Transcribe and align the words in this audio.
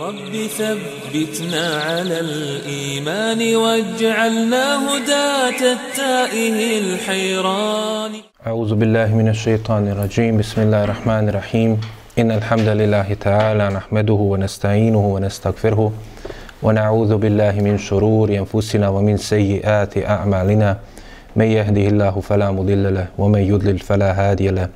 رب 0.00 0.34
ثبتنا 0.58 1.66
على 1.86 2.20
الإيمان 2.20 3.56
واجعلنا 3.56 4.64
هداة 4.88 5.60
التائه 5.76 6.78
الحيران. 6.78 8.12
أعوذ 8.46 8.74
بالله 8.74 9.14
من 9.14 9.28
الشيطان 9.28 9.88
الرجيم. 9.88 10.38
بسم 10.38 10.62
الله 10.62 10.84
الرحمن 10.84 11.28
الرحيم. 11.28 11.80
إن 12.18 12.30
الحمد 12.30 12.68
لله 12.68 13.14
تعالى 13.14 13.68
نحمده 13.68 14.20
ونستعينه 14.32 15.04
ونستغفره 15.14 15.92
ونعوذ 16.62 17.16
بالله 17.16 17.52
من 17.60 17.78
شرور 17.78 18.28
أنفسنا 18.28 18.88
ومن 18.88 19.16
سيئات 19.16 19.98
أعمالنا. 19.98 20.78
من 21.36 21.44
يهده 21.44 21.86
الله 21.92 22.20
فلا 22.20 22.50
مضل 22.50 22.94
له 22.94 23.06
ومن 23.18 23.40
يضلل 23.40 23.78
فلا 23.78 24.10
هادي 24.20 24.48
له. 24.48 24.68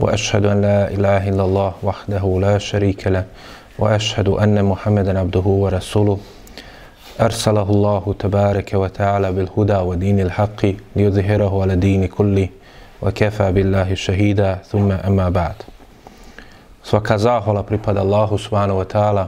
وأشهد 0.00 0.44
أن 0.46 0.62
لا 0.62 0.88
إله 0.88 1.28
إلا 1.28 1.44
الله 1.44 1.72
وحده 1.82 2.38
لا 2.40 2.58
شريك 2.58 3.06
له 3.06 3.24
وأشهد 3.79 4.27
أن 4.27 4.65
محمدا 4.65 5.19
عبده 5.19 5.39
ورسوله 5.39 6.17
أرسله 7.21 7.69
الله 7.69 8.15
تبارك 8.19 8.73
وتعالى 8.73 9.31
بالهدى 9.31 9.77
ودين 9.77 10.19
الحق 10.19 10.61
ليظهره 10.95 11.61
على 11.61 11.75
دين 11.75 12.05
كله 12.07 12.47
وكفى 13.01 13.51
بالله 13.51 13.93
شهيدا 13.95 14.55
ثم 14.71 14.91
أما 14.91 15.29
بعد 15.29 15.55
Svaka 16.83 17.17
zahvala 17.17 17.61
pripada 17.63 18.01
Allahu 18.01 18.37
subhanahu 18.37 18.81
wa 18.81 18.85
ta'ala. 18.85 19.27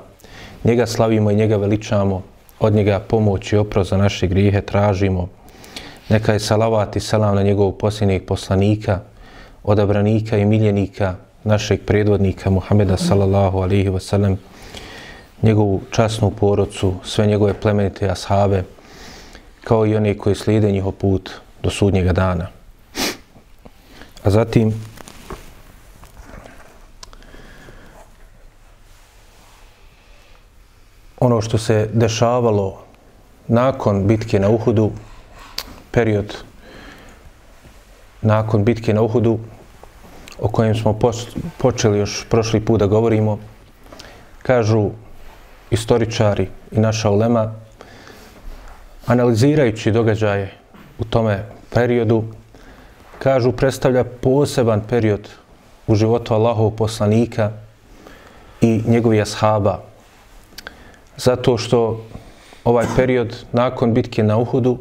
Njega 0.64 0.88
slavimo 0.88 1.32
i 1.32 1.36
njega 1.36 1.58
veličamo. 1.58 2.22
Od 2.60 2.74
njega 2.74 3.00
pomoć 3.00 3.54
i 3.54 3.58
oprost 3.58 3.90
za 3.90 3.98
naše 3.98 4.28
grijehe 4.28 4.62
tražimo. 4.62 5.28
Neka 6.10 6.34
je 6.34 6.40
salavat 6.40 6.96
i 6.96 7.00
salam 7.00 7.36
na 7.36 7.44
njegovog 7.44 7.78
posljednjeg 7.78 8.26
poslanika, 8.26 9.00
odabranika 9.64 10.38
i 10.38 10.46
miljenika, 10.46 11.16
našeg 11.47 11.81
predvodnika 11.87 12.51
Muhameda 12.51 12.97
sallallahu 12.97 13.59
alihi 13.63 13.89
wa 13.89 14.01
sallam, 14.01 14.37
njegovu 15.43 15.81
časnu 15.91 16.31
porodcu, 16.31 16.95
sve 17.05 17.27
njegove 17.27 17.55
plemenite 17.55 18.11
ashabe, 18.11 18.65
kao 19.65 19.87
i 19.87 19.97
one 19.97 20.19
koji 20.19 20.35
slijede 20.35 20.73
njihov 20.73 20.93
put 20.93 21.31
do 21.63 21.71
sudnjega 21.71 22.13
dana. 22.13 22.49
A 24.25 24.31
zatim, 24.31 24.75
ono 31.21 31.41
što 31.41 31.59
se 31.59 31.89
dešavalo 31.93 32.83
nakon 33.49 34.07
bitke 34.07 34.41
na 34.41 34.49
Uhudu, 34.49 34.91
period 35.91 36.37
nakon 38.23 38.65
bitke 38.65 38.95
na 38.95 39.03
Uhudu, 39.03 39.39
o 40.39 40.49
kojem 40.49 40.75
smo 40.75 40.99
počeli 41.59 41.99
još 41.99 42.27
prošli 42.31 42.61
put 42.61 42.81
da 42.81 42.87
govorimo, 42.87 43.39
kažu 44.43 44.91
istoričari 45.71 46.49
i 46.73 46.81
naša 46.81 47.11
ulema, 47.11 47.53
analizirajući 49.07 49.93
događaje 49.93 50.53
u 50.99 51.05
tome 51.05 51.45
periodu, 51.75 52.25
kažu 53.19 53.53
predstavlja 53.53 54.05
poseban 54.05 54.83
period 54.89 55.29
u 55.87 55.95
životu 55.95 56.35
Allahov 56.35 56.71
poslanika 56.71 57.51
i 58.61 58.83
njegovih 58.87 59.23
ashaba. 59.23 59.83
Zato 61.17 61.59
što 61.59 62.05
ovaj 62.65 62.87
period 62.97 63.45
nakon 63.53 63.95
bitke 63.95 64.23
na 64.23 64.37
Uhudu, 64.37 64.79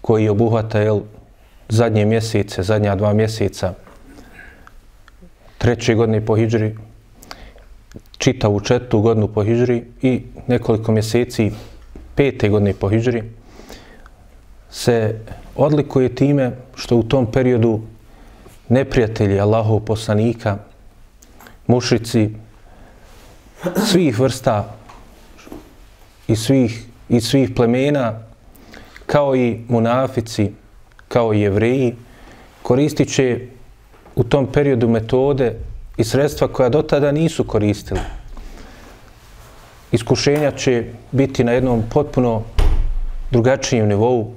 koji 0.00 0.28
obuhvata 0.28 0.80
jel, 0.80 1.00
zadnje 1.68 2.04
mjesece, 2.04 2.62
zadnja 2.62 2.94
dva 2.94 3.12
mjeseca, 3.12 3.74
treće 5.62 5.94
godine 5.94 6.20
po 6.26 6.36
hijđri, 6.36 6.74
čitavu 8.18 8.60
četu 8.60 9.00
godinu 9.00 9.28
po 9.28 9.44
hijđri 9.44 9.84
i 10.02 10.22
nekoliko 10.46 10.92
mjeseci 10.92 11.50
pete 12.14 12.48
godine 12.48 12.74
po 12.74 12.88
hijđri, 12.88 13.22
se 14.70 15.18
odlikuje 15.56 16.14
time 16.14 16.50
što 16.74 16.96
u 16.96 17.02
tom 17.02 17.26
periodu 17.32 17.80
neprijatelji 18.68 19.40
Allahov 19.40 19.80
poslanika, 19.80 20.58
mušici, 21.66 22.30
svih 23.86 24.18
vrsta 24.18 24.74
i 26.28 26.36
svih, 26.36 26.86
i 27.08 27.20
svih 27.20 27.50
plemena, 27.56 28.18
kao 29.06 29.36
i 29.36 29.60
munafici, 29.68 30.50
kao 31.08 31.34
i 31.34 31.40
jevreji, 31.40 31.94
koristit 32.62 33.14
će 33.14 33.46
u 34.16 34.24
tom 34.24 34.46
periodu 34.46 34.88
metode 34.88 35.54
i 35.96 36.04
sredstva 36.04 36.48
koja 36.48 36.68
do 36.68 36.82
tada 36.82 37.12
nisu 37.12 37.44
koristili. 37.44 38.00
Iskušenja 39.92 40.50
će 40.50 40.84
biti 41.12 41.44
na 41.44 41.52
jednom 41.52 41.82
potpuno 41.90 42.42
drugačijem 43.30 43.88
nivou. 43.88 44.32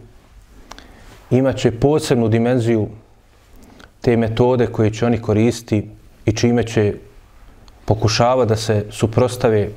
Imaće 1.31 1.71
posebnu 1.71 2.27
dimenziju 2.27 2.87
te 4.01 4.17
metode 4.17 4.67
koje 4.67 4.93
će 4.93 5.05
oni 5.05 5.21
koristiti 5.21 5.89
i 6.25 6.31
čime 6.31 6.63
će 6.63 6.93
pokušava 7.85 8.45
da 8.45 8.55
se 8.55 8.85
suprostave 8.91 9.69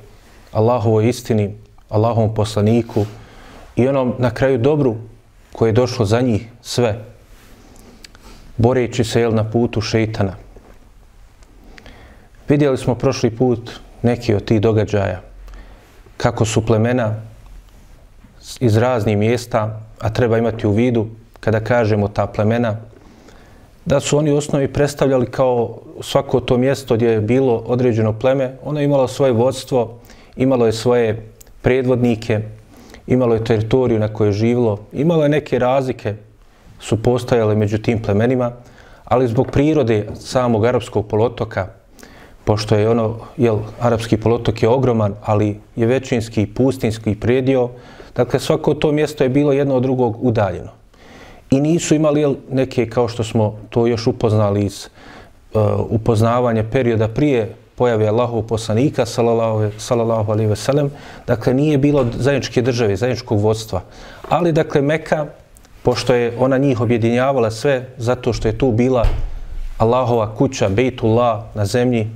Allahovoj 0.53 1.09
istini, 1.09 1.55
Allahovom 1.89 2.35
poslaniku 2.35 3.07
i 3.77 3.89
onom 3.89 4.15
na 4.19 4.31
kraju 4.31 4.59
dobru 4.59 4.97
koje 5.53 5.69
je 5.69 5.73
došlo 5.73 6.05
za 6.05 6.21
njih 6.21 6.49
sve 6.63 7.05
boreći 8.59 9.05
se 9.05 9.21
jel, 9.21 9.35
na 9.35 9.51
putu 9.51 9.81
šeitana. 9.81 10.35
Vidjeli 12.49 12.79
smo 12.79 12.95
prošli 12.95 13.31
put 13.31 13.71
neki 14.03 14.35
od 14.35 14.45
tih 14.45 14.61
događaja 14.61 15.21
kako 16.17 16.45
su 16.45 16.67
plemena 16.67 17.15
iz 18.61 18.77
raznih 18.77 19.19
mjesta, 19.19 19.81
a 20.01 20.13
treba 20.13 20.39
imati 20.39 20.67
u 20.67 20.71
vidu 20.71 21.07
kada 21.41 21.61
kažemo 21.61 22.09
ta 22.09 22.27
plemena, 22.27 22.77
da 23.85 24.01
su 24.01 24.19
oni 24.19 24.33
u 24.33 24.37
osnovi 24.37 24.73
predstavljali 24.73 25.27
kao 25.27 25.79
svako 26.01 26.41
to 26.41 26.57
mjesto 26.57 26.95
gdje 26.95 27.09
je 27.09 27.21
bilo 27.21 27.57
određeno 27.67 28.13
pleme, 28.13 28.57
ono 28.65 28.81
je 28.81 28.85
imalo 28.85 29.09
svoje 29.09 29.33
vodstvo, 29.33 29.99
imalo 30.37 30.67
je 30.67 30.73
svoje 30.73 31.31
predvodnike, 31.63 32.41
imalo 33.07 33.35
je 33.35 33.45
teritoriju 33.45 33.99
na 33.99 34.09
kojoj 34.09 34.29
je 34.29 34.33
živilo, 34.33 34.79
imalo 34.93 35.23
je 35.23 35.29
neke 35.29 35.59
razlike 35.59 36.15
su 36.81 37.03
postojale 37.03 37.55
među 37.55 37.79
tim 37.79 38.03
plemenima, 38.03 38.53
ali 39.05 39.29
zbog 39.29 39.51
prirode 39.51 40.07
samog 40.15 40.65
arapskog 40.65 41.09
polotoka, 41.09 41.67
pošto 42.45 42.75
je 42.75 42.89
ono, 42.89 43.17
jel, 43.37 43.59
arapski 43.81 44.17
polotok 44.17 44.63
je 44.63 44.69
ogroman, 44.69 45.15
ali 45.25 45.61
je 45.77 45.87
većinski 45.87 46.47
pustinski 46.47 47.15
predio, 47.15 47.69
dakle 48.17 48.41
svako 48.41 48.75
to 48.75 48.93
mjesto 48.93 49.25
je 49.25 49.31
bilo 49.31 49.53
jedno 49.53 49.77
od 49.77 49.83
drugog 49.83 50.17
udaljeno. 50.21 50.71
I 51.51 51.61
nisu 51.61 51.95
imali 51.95 52.21
jel, 52.21 52.35
neke, 52.51 52.89
kao 52.89 53.09
što 53.09 53.25
smo 53.25 53.57
to 53.71 53.87
još 53.87 54.07
upoznali 54.07 54.65
iz 54.65 54.89
uh, 55.55 55.63
upoznavanja 55.89 56.65
perioda 56.73 57.09
prije 57.09 57.55
pojave 57.75 58.09
Allahov 58.09 58.43
poslanika, 58.43 59.07
salallahu 59.07 60.33
alaihi 60.33 60.51
veselem, 60.51 60.91
dakle 61.27 61.55
nije 61.55 61.79
bilo 61.79 62.07
zajedničke 62.19 62.63
države, 62.63 62.97
zajedničkog 62.97 63.41
vodstva. 63.41 63.83
Ali, 64.29 64.53
dakle, 64.53 64.83
Meka, 64.83 65.27
pošto 65.89 66.15
je 66.15 66.33
ona 66.39 66.59
njih 66.59 66.81
objedinjavala 66.81 67.51
sve 67.51 67.89
zato 67.97 68.33
što 68.33 68.49
je 68.49 68.59
tu 68.59 68.73
bila 68.73 69.07
Allahova 69.79 70.35
kuća, 70.35 70.69
Bejtullah 70.69 71.41
na 71.55 71.65
zemlji, 71.67 72.11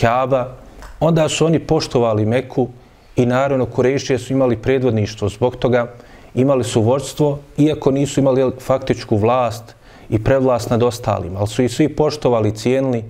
Kaaba, 0.00 0.56
onda 1.00 1.28
su 1.28 1.46
oni 1.46 1.58
poštovali 1.58 2.26
Meku 2.26 2.68
i 3.16 3.26
naravno 3.26 3.66
Kurešije 3.66 4.18
su 4.18 4.32
imali 4.32 4.56
predvodništvo 4.56 5.28
zbog 5.28 5.56
toga, 5.56 5.92
imali 6.34 6.64
su 6.64 6.82
vođstvo, 6.82 7.38
iako 7.58 7.90
nisu 7.90 8.20
imali 8.20 8.50
faktičku 8.60 9.16
vlast 9.16 9.74
i 10.10 10.24
prevlast 10.24 10.70
nad 10.70 10.82
ostalima, 10.82 11.38
ali 11.38 11.48
su 11.48 11.62
i 11.62 11.68
svi 11.68 11.88
poštovali, 11.88 12.56
cijenili 12.56 13.04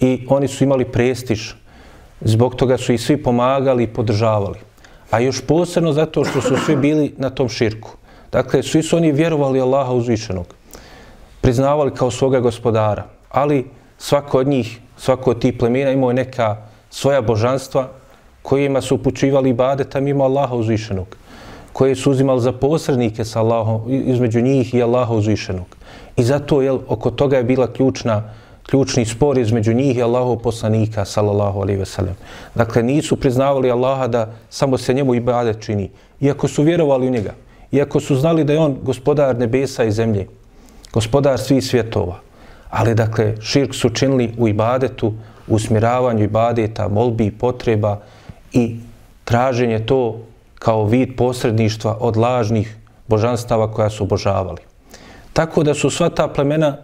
i 0.00 0.26
oni 0.28 0.48
su 0.48 0.64
imali 0.64 0.84
prestiž. 0.84 1.52
Zbog 2.20 2.54
toga 2.54 2.78
su 2.78 2.92
i 2.92 2.98
svi 2.98 3.22
pomagali 3.22 3.84
i 3.84 3.92
podržavali. 3.92 4.58
A 5.10 5.20
još 5.20 5.40
posebno 5.46 5.92
zato 5.92 6.24
što 6.24 6.40
su 6.40 6.56
svi 6.56 6.76
bili 6.76 7.14
na 7.18 7.30
tom 7.30 7.48
širku. 7.48 7.99
Dakle, 8.32 8.62
svi 8.62 8.82
su 8.82 8.96
oni 8.96 9.12
vjerovali 9.12 9.60
Allaha 9.60 9.92
uzvišenog, 9.92 10.46
priznavali 11.40 11.90
kao 11.94 12.10
svoga 12.10 12.40
gospodara, 12.40 13.04
ali 13.30 13.66
svako 13.98 14.38
od 14.38 14.46
njih, 14.46 14.78
svako 14.96 15.30
od 15.30 15.40
tih 15.40 15.54
plemena 15.58 15.90
imao 15.90 16.12
neka 16.12 16.56
svoja 16.90 17.20
božanstva 17.20 17.88
kojima 18.42 18.80
su 18.80 18.94
upućivali 18.94 19.50
ibadeta 19.50 20.00
mimo 20.00 20.24
Allaha 20.24 20.54
uzvišenog, 20.54 21.16
koje 21.72 21.94
su 21.96 22.10
uzimali 22.10 22.40
za 22.40 22.52
posrednike 22.52 23.24
sa 23.24 23.40
Allahom, 23.40 23.82
između 23.88 24.40
njih 24.40 24.74
i 24.74 24.82
Allaha 24.82 25.14
uzvišenog. 25.14 25.76
I 26.16 26.22
zato 26.24 26.62
je 26.62 26.72
oko 26.72 27.10
toga 27.10 27.36
je 27.36 27.44
bila 27.44 27.72
ključna, 27.72 28.22
ključni 28.62 29.06
spor 29.06 29.38
između 29.38 29.72
njih 29.72 29.96
i 29.96 30.02
Allahov 30.02 30.36
poslanika, 30.36 31.04
sallallahu 31.04 31.60
alaihi 31.60 31.78
ve 31.78 31.86
sellem. 31.86 32.16
Dakle, 32.54 32.82
nisu 32.82 33.16
priznavali 33.16 33.70
Allaha 33.70 34.06
da 34.06 34.32
samo 34.50 34.78
se 34.78 34.94
njemu 34.94 35.14
ibadet 35.14 35.60
čini, 35.60 35.90
iako 36.20 36.48
su 36.48 36.62
vjerovali 36.62 37.06
u 37.06 37.10
njega 37.10 37.34
iako 37.72 38.00
su 38.00 38.16
znali 38.16 38.44
da 38.44 38.52
je 38.52 38.58
on 38.58 38.78
gospodar 38.82 39.38
nebesa 39.38 39.84
i 39.84 39.92
zemlje, 39.92 40.26
gospodar 40.92 41.38
svih 41.38 41.64
svjetova. 41.64 42.20
Ali, 42.70 42.94
dakle, 42.94 43.34
širk 43.40 43.74
su 43.74 43.90
činili 43.90 44.34
u 44.38 44.48
ibadetu, 44.48 45.12
u 45.48 45.58
smiravanju 45.58 46.24
ibadeta, 46.24 46.88
molbi 46.88 47.26
i 47.26 47.30
potreba 47.38 48.00
i 48.52 48.76
traženje 49.24 49.86
to 49.86 50.18
kao 50.58 50.84
vid 50.84 51.16
posredništva 51.16 51.96
od 52.00 52.16
lažnih 52.16 52.76
božanstava 53.08 53.72
koja 53.72 53.90
su 53.90 54.04
obožavali. 54.04 54.62
Tako 55.32 55.62
da 55.62 55.74
su 55.74 55.90
sva 55.90 56.08
ta 56.08 56.28
plemena 56.28 56.76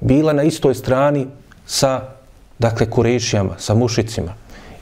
bila 0.00 0.32
na 0.32 0.42
istoj 0.42 0.74
strani 0.74 1.26
sa 1.66 2.00
dakle 2.58 2.90
kurešijama, 2.90 3.54
sa 3.58 3.74
mušicima. 3.74 4.34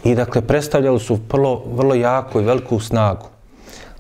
I 0.05 0.15
dakle 0.15 0.43
predstavljali 0.43 1.01
su 1.01 1.19
vrlo, 1.33 1.63
vrlo 1.73 1.95
jako 1.95 2.41
i 2.41 2.45
veliku 2.45 2.81
snagu. 2.81 3.27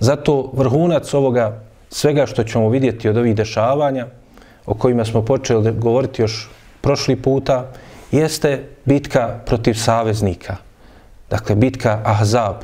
Zato 0.00 0.50
vrhunac 0.54 1.14
ovoga 1.14 1.60
svega 1.90 2.26
što 2.26 2.44
ćemo 2.44 2.68
vidjeti 2.68 3.08
od 3.08 3.16
ovih 3.16 3.34
dešavanja 3.34 4.06
o 4.66 4.74
kojima 4.74 5.04
smo 5.04 5.24
počeli 5.24 5.72
govoriti 5.72 6.22
još 6.22 6.50
prošli 6.80 7.16
puta 7.16 7.72
jeste 8.12 8.64
bitka 8.84 9.40
protiv 9.46 9.74
saveznika. 9.74 10.56
Dakle, 11.30 11.54
bitka 11.54 12.00
Ahzab, 12.04 12.56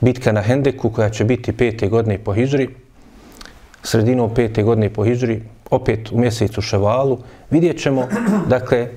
bitka 0.00 0.32
na 0.32 0.40
Hendeku 0.40 0.90
koja 0.90 1.10
će 1.10 1.24
biti 1.24 1.52
pete 1.52 1.88
godine 1.88 2.18
po 2.18 2.32
Hidžri, 2.32 2.68
sredinom 3.82 4.34
pete 4.34 4.62
godine 4.62 4.90
po 4.90 5.04
Hidžri, 5.04 5.42
opet 5.70 6.12
u 6.12 6.18
mjesecu 6.18 6.60
Ševalu, 6.62 7.18
vidjet 7.50 7.82
ćemo, 7.82 8.08
dakle, 8.48 8.88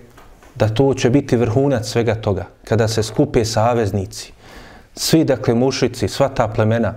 da 0.55 0.69
to 0.69 0.94
će 0.94 1.09
biti 1.09 1.38
vrhunac 1.38 1.88
svega 1.88 2.15
toga, 2.15 2.45
kada 2.63 2.88
se 2.88 3.03
skupe 3.03 3.45
saveznici, 3.45 4.33
svi, 4.95 5.23
dakle, 5.23 5.53
mušici, 5.53 6.07
sva 6.07 6.29
ta 6.29 6.47
plemena, 6.47 6.94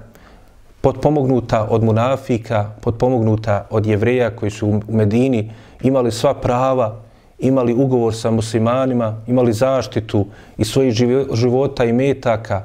podpomognuta 0.86 1.66
od 1.70 1.82
munafika, 1.82 2.70
podpomognuta 2.80 3.66
od 3.70 3.86
jevreja 3.86 4.30
koji 4.30 4.50
su 4.50 4.68
u 4.68 4.80
Medini 4.88 5.50
imali 5.82 6.12
sva 6.12 6.34
prava, 6.34 7.00
imali 7.38 7.74
ugovor 7.74 8.14
sa 8.14 8.30
muslimanima, 8.30 9.16
imali 9.26 9.52
zaštitu 9.52 10.26
i 10.58 10.64
svojih 10.64 10.94
života 11.32 11.84
i 11.84 11.92
metaka, 11.92 12.62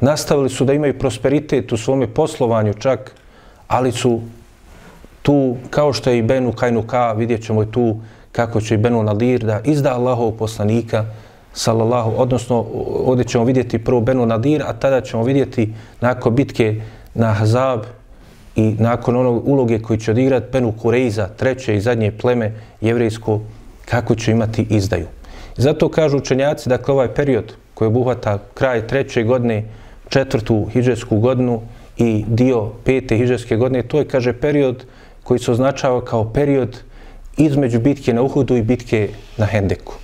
nastavili 0.00 0.50
su 0.50 0.64
da 0.64 0.72
imaju 0.72 0.98
prosperitet 0.98 1.72
u 1.72 1.76
svome 1.76 2.08
poslovanju 2.14 2.74
čak, 2.74 3.14
ali 3.68 3.92
su 3.92 4.20
tu, 5.22 5.56
kao 5.70 5.92
što 5.92 6.10
je 6.10 6.18
i 6.18 6.22
Benu 6.22 6.52
Kajnuka, 6.52 7.12
vidjet 7.12 7.46
ćemo 7.46 7.62
i 7.62 7.70
tu 7.70 7.96
kako 8.32 8.60
će 8.60 8.74
i 8.74 8.78
Benu 8.78 9.02
Nadir 9.02 9.44
da 9.44 9.60
izda 9.64 9.94
Allahov 9.94 10.32
poslanika, 10.32 11.04
sallallahu, 11.52 12.12
odnosno 12.16 12.66
ovdje 13.06 13.24
ćemo 13.24 13.44
vidjeti 13.44 13.84
prvo 13.84 14.00
Benu 14.00 14.26
Nadir, 14.26 14.62
a 14.66 14.72
tada 14.72 15.00
ćemo 15.00 15.22
vidjeti 15.22 15.74
nakon 16.00 16.34
bitke 16.34 16.80
na 17.14 17.32
Hazab 17.32 17.80
i 18.56 18.74
nakon 18.78 19.16
onog 19.16 19.48
uloge 19.48 19.78
koji 19.78 19.98
će 19.98 20.10
odigrati 20.10 20.46
Benu 20.52 20.72
Kureiza, 20.82 21.28
treće 21.28 21.76
i 21.76 21.80
zadnje 21.80 22.12
pleme 22.12 22.52
jevrijsko, 22.80 23.40
kako 23.84 24.14
će 24.14 24.32
imati 24.32 24.66
izdaju. 24.70 25.06
Zato 25.56 25.88
kažu 25.88 26.16
učenjaci, 26.16 26.68
dakle 26.68 26.94
ovaj 26.94 27.14
period 27.14 27.54
koji 27.74 27.88
obuhvata 27.88 28.38
kraj 28.54 28.86
treće 28.86 29.22
godine, 29.22 29.64
četvrtu 30.08 30.66
hijđarsku 30.72 31.18
godinu 31.18 31.60
i 31.96 32.24
dio 32.28 32.70
pete 32.84 33.16
hijđarske 33.16 33.56
godine, 33.56 33.82
to 33.82 33.98
je, 33.98 34.08
kaže, 34.08 34.32
period 34.32 34.84
koji 35.22 35.40
se 35.40 35.52
označava 35.52 36.04
kao 36.04 36.32
period 36.32 36.78
između 37.36 37.80
bitke 37.80 38.12
na 38.12 38.22
Uhudu 38.22 38.56
i 38.56 38.62
bitke 38.62 39.08
na 39.36 39.46
Hendeku. 39.46 39.94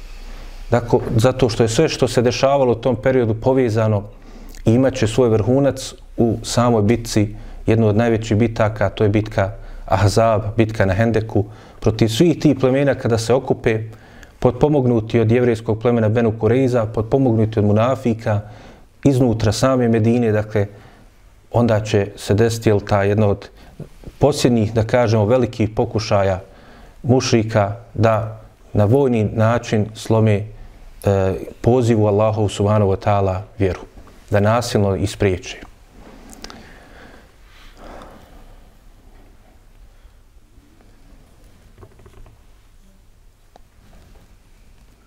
Dakle, 0.70 0.98
zato 1.16 1.48
što 1.48 1.62
je 1.62 1.68
sve 1.68 1.88
što 1.88 2.08
se 2.08 2.22
dešavalo 2.22 2.72
u 2.72 2.80
tom 2.80 2.96
periodu 2.96 3.34
povezano 3.34 4.02
i 4.66 4.72
imaće 4.72 5.06
svoj 5.06 5.28
vrhunac 5.28 5.94
u 6.16 6.36
samoj 6.42 6.82
bitci, 6.82 7.34
jednu 7.66 7.86
od 7.86 7.96
najvećih 7.96 8.36
bitaka, 8.36 8.90
to 8.90 9.04
je 9.04 9.10
bitka 9.10 9.52
Ahzab, 9.86 10.42
bitka 10.56 10.86
na 10.86 10.94
Hendeku, 10.94 11.44
protiv 11.80 12.08
svih 12.08 12.38
tih 12.38 12.56
plemena 12.60 12.94
kada 12.94 13.18
se 13.18 13.34
okupe, 13.34 13.80
podpomognuti 14.38 15.20
od 15.20 15.32
jevrijskog 15.32 15.80
plemena 15.80 16.08
Benu 16.08 16.32
Kureiza, 16.40 16.86
podpomognuti 16.86 17.58
od 17.58 17.64
Munafika, 17.64 18.40
iznutra 19.04 19.52
same 19.52 19.88
Medine, 19.88 20.32
dakle, 20.32 20.66
onda 21.52 21.80
će 21.80 22.08
se 22.16 22.34
desiti 22.34 22.72
ta 22.88 23.02
jedna 23.02 23.28
od 23.28 23.48
posljednjih, 24.18 24.74
da 24.74 24.82
kažemo, 24.82 25.24
velikih 25.24 25.70
pokušaja 25.70 26.40
mušrika 27.02 27.76
da 27.94 28.40
na 28.72 28.84
vojni 28.84 29.24
način 29.24 29.86
slome 29.94 30.34
e, 30.34 30.44
pozivu 31.60 32.06
Allahu 32.06 32.48
subhanahu 32.48 32.90
wa 32.90 32.96
ta'ala 32.96 33.40
vjeru, 33.58 33.80
da 34.30 34.40
nasilno 34.40 34.96
ispriječe. 34.96 35.60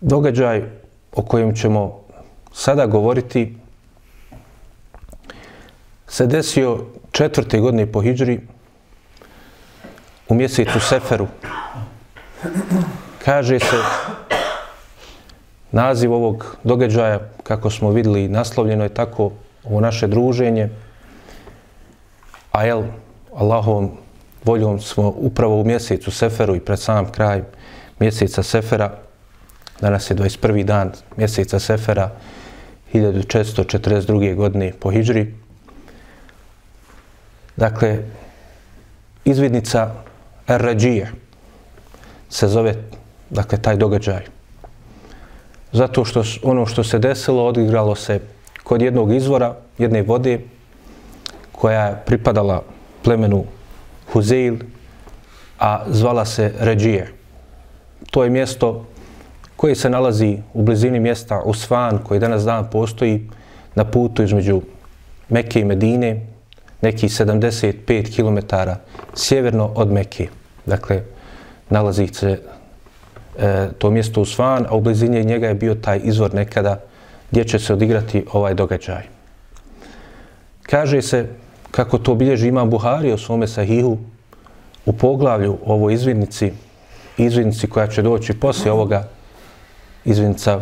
Događaj 0.02 0.64
o 1.12 1.22
kojem 1.22 1.56
ćemo 1.56 2.00
sada 2.54 2.86
govoriti 2.86 3.58
se 6.08 6.28
desio 6.28 6.86
četvrte 7.12 7.60
godine 7.60 7.92
po 7.92 8.02
Hidžri 8.02 8.40
u 10.30 10.34
mjesecu 10.34 10.80
Seferu. 10.80 11.28
Kaže 13.26 13.60
se 13.60 13.78
naziv 15.72 16.14
ovog 16.14 16.58
događaja, 16.64 17.20
kako 17.44 17.70
smo 17.70 17.92
vidjeli, 17.92 18.28
naslovljeno 18.28 18.84
je 18.84 18.94
tako 18.94 19.32
ovo 19.64 19.80
naše 19.80 20.08
druženje. 20.08 20.70
A 22.52 22.66
jel, 22.66 22.84
Allahovom 23.36 23.92
voljom 24.46 24.80
smo 24.80 25.14
upravo 25.18 25.62
u 25.62 25.64
mjesecu 25.64 26.12
Seferu 26.12 26.56
i 26.56 26.60
pred 26.60 26.80
sam 26.80 27.12
kraj 27.12 27.44
mjeseca 28.00 28.44
Sefera, 28.44 28.92
danas 29.82 30.12
je 30.12 30.16
21. 30.16 30.64
dan 30.64 30.92
mjeseca 31.18 31.60
Sefera, 31.60 32.12
1442. 32.94 34.36
godine 34.36 34.74
po 34.80 34.92
Hidžri, 34.92 35.34
Dakle, 37.60 37.98
izvidnica 39.26 39.92
Errađije 40.48 41.12
se 42.30 42.48
zove, 42.48 42.76
dakle, 43.30 43.58
taj 43.62 43.76
događaj. 43.76 44.39
Zato 45.72 46.06
što 46.06 46.24
ono 46.44 46.66
što 46.66 46.84
se 46.84 47.00
desilo 47.00 47.46
odigralo 47.46 47.96
se 47.96 48.20
kod 48.64 48.82
jednog 48.82 49.14
izvora, 49.14 49.56
jedne 49.78 50.02
vode, 50.02 50.40
koja 51.52 51.86
je 51.86 52.02
pripadala 52.06 52.64
plemenu 53.04 53.44
Huzeil, 54.14 54.56
a 55.60 55.84
zvala 55.88 56.26
se 56.26 56.54
Ređije. 56.60 57.14
To 58.12 58.24
je 58.24 58.30
mjesto 58.30 58.86
koje 59.56 59.76
se 59.76 59.90
nalazi 59.90 60.38
u 60.54 60.62
blizini 60.64 61.00
mjesta 61.00 61.42
Usvan, 61.46 61.98
koji 61.98 62.20
danas 62.20 62.44
dan 62.44 62.70
postoji 62.72 63.30
na 63.76 63.84
putu 63.84 64.24
između 64.24 64.62
Mekke 65.30 65.60
i 65.60 65.66
Medine, 65.66 66.28
neki 66.82 67.08
75 67.08 68.16
km 68.16 68.56
sjeverno 69.16 69.72
od 69.76 69.92
Mekke. 69.92 70.28
Dakle, 70.66 71.04
nalazi 71.70 72.08
se 72.08 72.42
e, 73.40 73.70
to 73.78 73.90
mjesto 73.90 74.22
u 74.22 74.26
Svan, 74.26 74.66
a 74.70 74.76
u 74.76 74.82
blizini 74.82 75.26
njega 75.26 75.48
je 75.48 75.54
bio 75.54 75.76
taj 75.76 76.00
izvor 76.04 76.34
nekada 76.34 76.80
gdje 77.32 77.44
će 77.44 77.60
se 77.60 77.74
odigrati 77.74 78.26
ovaj 78.34 78.54
događaj. 78.54 79.04
Kaže 80.64 81.02
se, 81.02 81.26
kako 81.72 81.98
to 81.98 82.16
bilježi 82.16 82.48
Imam 82.48 82.70
Buhari 82.70 83.12
o 83.12 83.18
svome 83.18 83.48
sahihu, 83.48 83.98
u 84.86 84.94
poglavlju 84.94 85.58
ovo 85.66 85.90
izvidnici, 85.90 86.52
izvidnici 87.18 87.68
koja 87.68 87.88
će 87.88 88.02
doći 88.02 88.34
poslije 88.34 88.72
ovoga 88.72 89.08
izvidnica 90.06 90.60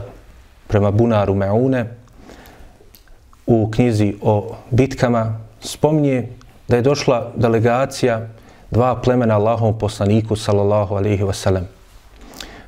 prema 0.68 0.92
Bunaru 0.92 1.36
Meune, 1.36 1.86
u 3.48 3.72
knjizi 3.72 4.16
o 4.22 4.56
bitkama, 4.72 5.40
spominje 5.62 6.28
da 6.68 6.76
je 6.76 6.82
došla 6.82 7.32
delegacija 7.36 8.28
dva 8.72 9.02
plemena 9.02 9.36
Allahom 9.36 9.80
poslaniku 9.80 10.36
sallallahu 10.36 10.96
alaihi 10.96 11.24
wasallam. 11.24 11.77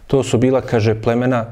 To 0.10 0.24
su 0.24 0.38
bila, 0.38 0.62
kaže, 0.62 0.96
plemena 1.02 1.46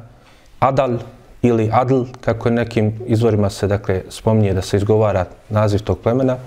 Adal 0.59 0.97
ili 1.41 1.69
Adl, 1.73 2.09
kako 2.21 2.49
je 2.49 2.53
nekim 2.53 2.93
izvorima 3.05 3.49
se, 3.49 3.67
dakle, 3.67 4.01
spominje 4.09 4.53
da 4.53 4.61
se 4.61 4.77
izgovara 4.77 5.25
naziv 5.49 5.83
tog 5.85 5.99
plemena. 5.99 6.37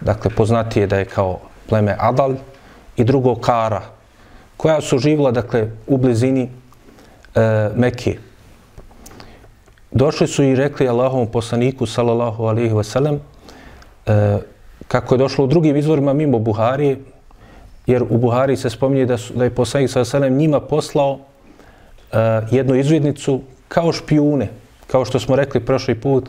Dakle, 0.00 0.30
poznatije 0.30 0.86
da 0.86 0.98
je 0.98 1.04
kao 1.04 1.38
pleme 1.68 1.96
Adal 1.98 2.34
i 2.96 3.04
drugo 3.04 3.34
Kara, 3.34 3.82
koja 4.56 4.80
su 4.80 4.98
živjela, 4.98 5.30
dakle, 5.30 5.68
u 5.86 5.96
blizini 5.96 6.48
e, 7.34 7.68
Mekije. 7.76 8.18
Došli 9.90 10.26
su 10.26 10.42
i 10.42 10.54
rekli 10.56 10.88
Allahovom 10.88 11.26
poslaniku 11.26 11.86
sallallahu 11.86 12.44
alaihi 12.44 12.72
wasallam, 12.72 13.18
e, 14.06 14.38
kako 14.88 15.14
je 15.14 15.18
došlo 15.18 15.44
u 15.44 15.48
drugim 15.48 15.76
izvorima 15.76 16.12
mimo 16.12 16.38
Buharije, 16.38 16.96
jer 17.86 18.02
u 18.02 18.18
Buhari 18.18 18.56
se 18.56 18.70
spominje 18.70 19.06
da, 19.06 19.18
su, 19.18 19.34
da 19.34 19.44
je 19.44 19.54
poslanik 19.54 19.90
sa 19.90 20.04
Selem 20.04 20.36
njima 20.36 20.60
poslao 20.60 21.18
Eh, 22.12 22.42
jednu 22.50 22.74
izvidnicu 22.74 23.40
kao 23.68 23.92
špijune, 23.92 24.48
kao 24.86 25.04
što 25.04 25.20
smo 25.20 25.36
rekli 25.36 25.60
prošli 25.60 25.94
put, 25.94 26.28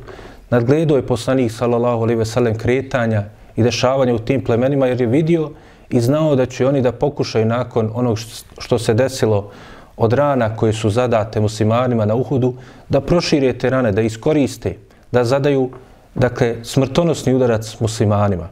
nadgledao 0.49 0.97
je 0.97 1.07
poslanik 1.07 1.51
sallallahu 1.51 2.03
alejhi 2.03 2.19
ve 2.19 2.25
sellem 2.25 2.57
kretanja 2.57 3.23
i 3.55 3.63
dešavanja 3.63 4.13
u 4.13 4.19
tim 4.19 4.43
plemenima 4.43 4.87
jer 4.87 5.01
je 5.01 5.07
vidio 5.07 5.51
i 5.89 6.01
znao 6.01 6.35
da 6.35 6.45
će 6.45 6.67
oni 6.67 6.81
da 6.81 6.91
pokušaju 6.91 7.45
nakon 7.45 7.91
onog 7.93 8.17
što 8.57 8.79
se 8.79 8.93
desilo 8.93 9.51
od 9.97 10.13
rana 10.13 10.55
koje 10.55 10.73
su 10.73 10.89
zadate 10.89 11.39
muslimanima 11.39 12.05
na 12.05 12.15
Uhudu, 12.15 12.53
da 12.89 13.01
prošire 13.01 13.53
te 13.53 13.69
rane, 13.69 13.91
da 13.91 14.01
iskoriste, 14.01 14.77
da 15.11 15.23
zadaju 15.23 15.69
dakle, 16.15 16.55
smrtonosni 16.63 17.33
udarac 17.33 17.79
muslimanima. 17.79 18.49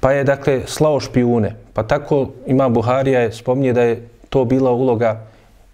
Pa 0.00 0.12
je, 0.12 0.24
dakle, 0.24 0.62
slao 0.66 1.00
špijune. 1.00 1.54
Pa 1.72 1.82
tako 1.82 2.28
ima 2.46 2.68
Buharija 2.68 3.20
je 3.20 3.32
spominje 3.32 3.72
da 3.72 3.82
je 3.82 4.08
to 4.28 4.44
bila 4.44 4.70
uloga 4.70 5.27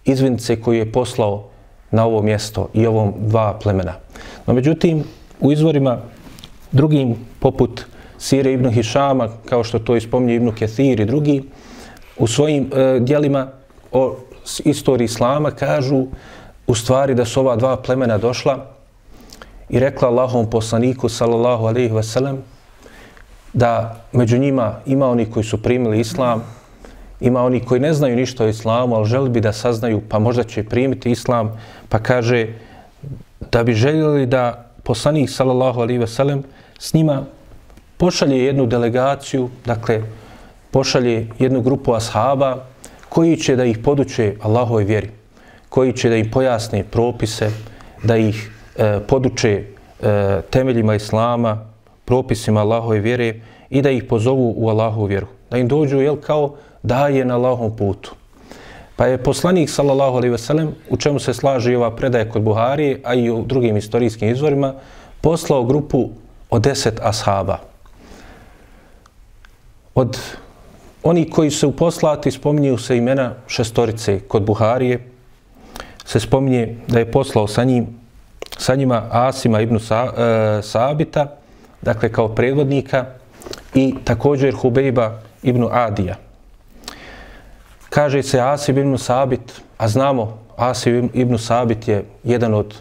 izvinice 0.05 0.61
koju 0.61 0.79
je 0.79 0.91
poslao 0.91 1.43
na 1.91 2.05
ovo 2.05 2.21
mjesto 2.21 2.69
i 2.73 2.87
ovom 2.87 3.13
dva 3.17 3.59
plemena. 3.63 3.93
No, 4.47 4.53
međutim, 4.53 5.03
u 5.39 5.51
izvorima 5.51 5.97
drugim, 6.71 7.15
poput 7.39 7.85
Sire 8.17 8.53
ibn 8.53 8.69
Hišama, 8.69 9.29
kao 9.49 9.63
što 9.63 9.79
to 9.79 9.95
ispominje 9.95 10.35
ibn 10.35 10.51
Kethir 10.51 10.99
i 10.99 11.05
drugi, 11.05 11.43
u 12.17 12.27
svojim 12.27 12.69
e, 12.73 12.99
dijelima 12.99 13.47
o 13.91 14.15
istoriji 14.63 15.05
Islama 15.05 15.51
kažu 15.51 16.05
u 16.67 16.75
stvari 16.75 17.15
da 17.15 17.25
su 17.25 17.39
ova 17.39 17.55
dva 17.55 17.77
plemena 17.77 18.17
došla 18.17 18.65
i 19.69 19.79
rekla 19.79 20.07
Allahom 20.07 20.49
poslaniku 20.49 21.09
sallallahu 21.09 21.65
alaihi 21.65 21.93
wasallam 21.93 22.35
da 23.53 24.01
među 24.11 24.37
njima 24.37 24.79
ima 24.85 25.07
oni 25.07 25.25
koji 25.25 25.43
su 25.43 25.63
primili 25.63 25.99
islam, 25.99 26.43
ima 27.19 27.43
oni 27.43 27.59
koji 27.59 27.81
ne 27.81 27.93
znaju 27.93 28.15
ništa 28.15 28.45
o 28.45 28.47
islamu, 28.47 28.95
ali 28.95 29.09
želi 29.09 29.29
bi 29.29 29.41
da 29.41 29.53
saznaju, 29.53 30.01
pa 30.09 30.19
možda 30.19 30.43
će 30.43 30.63
primiti 30.63 31.11
islam, 31.11 31.61
pa 31.89 31.99
kaže 31.99 32.47
da 33.51 33.63
bi 33.63 33.73
željeli 33.73 34.25
da 34.25 34.71
poslanik 34.83 35.29
sallallahu 35.29 35.81
alaihi 35.81 35.99
wasallam 35.99 36.41
s 36.79 36.93
njima 36.93 37.25
pošalje 37.97 38.45
jednu 38.45 38.65
delegaciju, 38.65 39.49
dakle, 39.65 40.01
pošalje 40.71 41.27
jednu 41.39 41.61
grupu 41.61 41.93
ashaba 41.93 42.65
koji 43.09 43.37
će 43.37 43.55
da 43.55 43.65
ih 43.65 43.77
poduče 43.77 44.35
Allahove 44.41 44.83
vjeri, 44.83 45.09
koji 45.69 45.93
će 45.93 46.09
da 46.09 46.15
im 46.15 46.31
pojasne 46.31 46.83
propise, 46.83 47.49
da 48.03 48.17
ih 48.17 48.51
e, 48.75 48.99
poduče 49.07 49.51
e, 49.53 50.41
temeljima 50.49 50.95
Islama, 50.95 51.65
propisima 52.05 52.61
Allahove 52.61 52.99
vjere 52.99 53.33
i 53.69 53.81
da 53.81 53.89
ih 53.89 54.03
pozovu 54.03 54.53
u 54.57 54.69
Allahu 54.69 55.05
vjeru. 55.05 55.27
Da 55.51 55.57
im 55.57 55.67
dođu 55.67 56.01
jel, 56.01 56.15
kao 56.15 56.55
daje 56.83 57.25
na 57.25 57.35
Allahom 57.35 57.75
putu. 57.75 58.15
Pa 58.95 59.05
je 59.05 59.17
poslanik 59.17 59.69
sallallahu 59.69 60.17
alejhi 60.17 60.31
ve 60.31 60.37
sellem 60.37 60.75
u 60.89 60.97
čemu 60.97 61.19
se 61.19 61.33
slaže 61.33 61.77
ova 61.77 61.95
predaja 61.95 62.29
kod 62.29 62.41
Buhari, 62.41 63.01
a 63.03 63.13
i 63.13 63.29
u 63.29 63.43
drugim 63.43 63.77
istorijskim 63.77 64.29
izvorima, 64.29 64.73
poslao 65.21 65.63
grupu 65.63 66.09
od 66.49 66.61
deset 66.61 66.99
ashaba. 67.03 67.59
Od 69.95 70.17
oni 71.03 71.29
koji 71.29 71.51
su 71.51 71.71
poslati 71.75 72.31
spominju 72.31 72.77
se 72.77 72.97
imena 72.97 73.33
šestorice 73.47 74.19
kod 74.19 74.43
Buharije. 74.43 74.99
Se 76.05 76.19
spominje 76.19 76.77
da 76.87 76.99
je 76.99 77.11
poslao 77.11 77.47
sa 77.47 77.63
njim 77.63 77.87
sa 78.57 78.75
njima 78.75 79.03
Asima 79.11 79.61
ibn 79.61 79.79
Sa, 79.79 80.13
e, 80.17 80.61
Sabita, 80.61 81.27
dakle 81.81 82.11
kao 82.11 82.27
predvodnika, 82.27 83.05
i 83.75 83.95
također 84.03 84.55
Hubejba 84.55 85.19
ibn 85.43 85.67
Adija. 85.71 86.15
Kaže 87.89 88.23
se 88.23 88.39
Asib 88.39 88.77
ibn 88.77 88.97
Sabit, 88.97 89.61
a 89.77 89.87
znamo 89.87 90.37
Asib 90.57 91.05
ibn 91.13 91.37
Sabit 91.37 91.87
je 91.87 92.03
jedan 92.23 92.53
od 92.53 92.75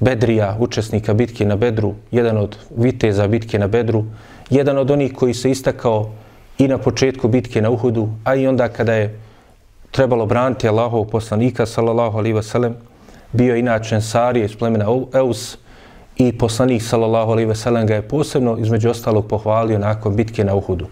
Bedrija, 0.00 0.56
učesnika 0.60 1.14
bitke 1.14 1.44
na 1.44 1.56
Bedru, 1.56 1.94
jedan 2.10 2.38
od 2.38 2.56
viteza 2.76 3.28
bitke 3.28 3.58
na 3.58 3.66
Bedru, 3.66 4.04
jedan 4.50 4.78
od 4.78 4.90
onih 4.90 5.12
koji 5.14 5.34
se 5.34 5.50
istakao 5.50 6.10
i 6.58 6.68
na 6.68 6.78
početku 6.78 7.28
bitke 7.28 7.62
na 7.62 7.70
Uhudu, 7.70 8.08
a 8.24 8.34
i 8.34 8.46
onda 8.46 8.68
kada 8.68 8.94
je 8.94 9.20
trebalo 9.90 10.26
braniti 10.26 10.68
Allahov 10.68 11.04
poslanika, 11.04 11.66
sallallahu 11.66 12.18
alaihi 12.18 12.36
wasallam, 12.36 12.72
bio 13.32 13.56
inače 13.56 14.00
Sarije 14.00 14.44
iz 14.44 14.56
plemena 14.56 14.84
Eus 15.14 15.58
i 16.16 16.32
poslanik, 16.32 16.82
sallallahu 16.82 17.32
alejhi 17.32 17.48
ve 17.48 17.54
sellem 17.54 17.86
ga 17.86 17.94
je 17.94 18.02
posebno, 18.02 18.56
između 18.58 18.90
ostalog, 18.90 19.26
pohvalio 19.28 19.78
nakon 19.78 20.16
bitke 20.16 20.44
na 20.44 20.54
Uhudu. 20.54 20.86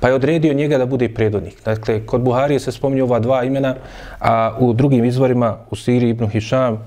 Pa 0.00 0.08
je 0.08 0.14
odredio 0.14 0.54
njega 0.54 0.78
da 0.78 0.86
bude 0.86 1.08
predvodnik. 1.08 1.64
Dakle, 1.64 2.06
kod 2.06 2.20
Buharije 2.20 2.60
se 2.60 2.72
spominju 2.72 3.04
ova 3.04 3.18
dva 3.18 3.44
imena, 3.44 3.74
a 4.20 4.56
u 4.60 4.72
drugim 4.72 5.04
izvorima, 5.04 5.56
u 5.70 5.76
Siriji 5.76 6.10
ibn 6.10 6.28
Hišam 6.28 6.78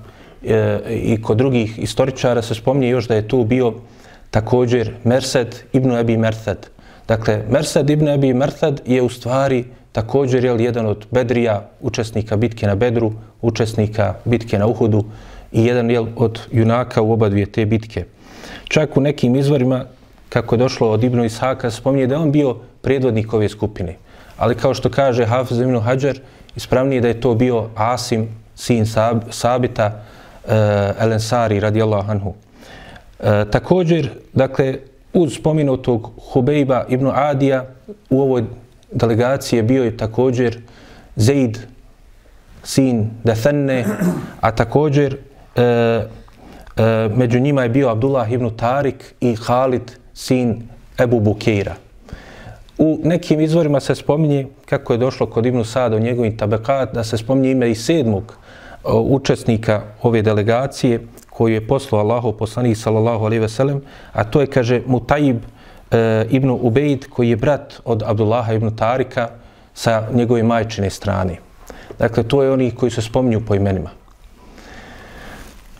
e, 0.44 0.80
i 0.90 1.22
kod 1.22 1.38
drugih 1.38 1.78
istoričara 1.78 2.42
se 2.42 2.54
spominje 2.54 2.88
još 2.88 3.08
da 3.08 3.14
je 3.14 3.28
tu 3.28 3.44
bio 3.44 3.72
također 4.30 4.92
Mersed 5.04 5.56
ibn 5.72 5.90
Abi 5.90 6.16
Mersed, 6.16 6.66
Dakle, 7.08 7.42
Mersed 7.50 7.90
ibn 7.90 8.08
Abi 8.08 8.34
Mersad 8.34 8.80
je 8.86 9.02
u 9.02 9.08
stvari 9.08 9.64
također 9.92 10.44
je 10.44 10.56
jedan 10.58 10.86
od 10.86 11.06
Bedrija, 11.10 11.68
učesnika 11.80 12.36
bitke 12.36 12.66
na 12.66 12.74
Bedru, 12.74 13.12
učesnika 13.42 14.14
bitke 14.24 14.58
na 14.58 14.66
Uhudu 14.66 15.04
i 15.52 15.64
jedan 15.64 15.90
je 15.90 16.00
od 16.00 16.40
junaka 16.52 17.02
u 17.02 17.12
oba 17.12 17.28
dvije 17.28 17.46
te 17.46 17.66
bitke. 17.66 18.04
Čak 18.68 18.96
u 18.96 19.00
nekim 19.00 19.36
izvorima, 19.36 19.84
kako 20.28 20.54
je 20.54 20.58
došlo 20.58 20.90
od 20.90 21.04
Ibnu 21.04 21.24
Ishaka, 21.24 21.70
spominje 21.70 22.06
da 22.06 22.18
on 22.18 22.32
bio 22.32 22.56
predvodnik 22.82 23.34
ove 23.34 23.48
skupine. 23.48 23.96
Ali 24.36 24.54
kao 24.54 24.74
što 24.74 24.90
kaže 24.90 25.24
Hafiz 25.24 25.58
ibn 25.60 25.80
Hajar, 25.80 26.18
ispravnije 26.56 27.00
da 27.00 27.08
je 27.08 27.20
to 27.20 27.34
bio 27.34 27.68
Asim, 27.74 28.28
sin 28.54 28.86
Sab, 28.86 29.22
Sabita, 29.30 29.86
eh, 29.86 30.52
uh, 30.52 31.02
Elensari, 31.02 31.60
radijallahu 31.60 32.10
anhu. 32.10 32.28
Uh, 32.28 33.26
također, 33.50 34.10
dakle, 34.32 34.76
uz 35.12 35.34
spominutog 35.34 36.10
Hubejba 36.32 36.84
ibn 36.88 37.10
Adija 37.14 37.64
u 38.10 38.20
ovoj 38.20 38.44
delegaciji 38.92 39.58
je 39.58 39.62
bio 39.62 39.84
je 39.84 39.96
također 39.96 40.58
Zaid, 41.16 41.58
sin 42.62 43.10
Defenne, 43.24 43.84
a 44.40 44.50
također 44.50 45.16
e, 45.56 45.62
e, 45.62 47.08
među 47.16 47.40
njima 47.40 47.62
je 47.62 47.68
bio 47.68 47.88
Abdullah 47.88 48.32
ibn 48.32 48.50
Tarik 48.56 49.14
i 49.20 49.34
Halid, 49.34 49.92
sin 50.14 50.62
Ebu 50.98 51.20
Bukeira. 51.20 51.74
U 52.78 53.00
nekim 53.04 53.40
izvorima 53.40 53.80
se 53.80 53.94
spominje, 53.94 54.46
kako 54.66 54.92
je 54.92 54.98
došlo 54.98 55.26
kod 55.26 55.46
Ibnu 55.46 55.64
Sada 55.64 55.96
u 55.96 56.00
njegovim 56.00 56.36
tabekat, 56.36 56.94
da 56.94 57.04
se 57.04 57.18
spominje 57.18 57.50
ime 57.50 57.70
i 57.70 57.74
sedmog 57.74 58.32
e, 58.32 58.88
učesnika 58.92 59.82
ove 60.02 60.22
delegacije, 60.22 61.00
koju 61.30 61.54
je 61.54 61.66
poslao 61.66 62.00
Allahu 62.00 62.32
poslanik 62.32 62.76
sallallahu 62.76 63.24
alejhi 63.24 63.40
ve 63.40 63.48
sellem, 63.48 63.82
a 64.12 64.24
to 64.24 64.40
je 64.40 64.46
kaže 64.46 64.80
Mutajib 64.86 65.36
e, 65.90 66.26
ibn 66.30 66.50
Ubejd 66.50 67.06
koji 67.10 67.30
je 67.30 67.36
brat 67.36 67.80
od 67.84 68.02
Abdullaha 68.02 68.52
ibn 68.52 68.76
Tarika 68.76 69.28
sa 69.74 70.08
njegove 70.12 70.42
majčine 70.42 70.90
strane. 70.90 71.36
Dakle 71.98 72.22
to 72.22 72.42
je 72.42 72.52
oni 72.52 72.70
koji 72.70 72.90
se 72.90 73.02
spominju 73.02 73.40
po 73.40 73.54
imenima. 73.54 73.90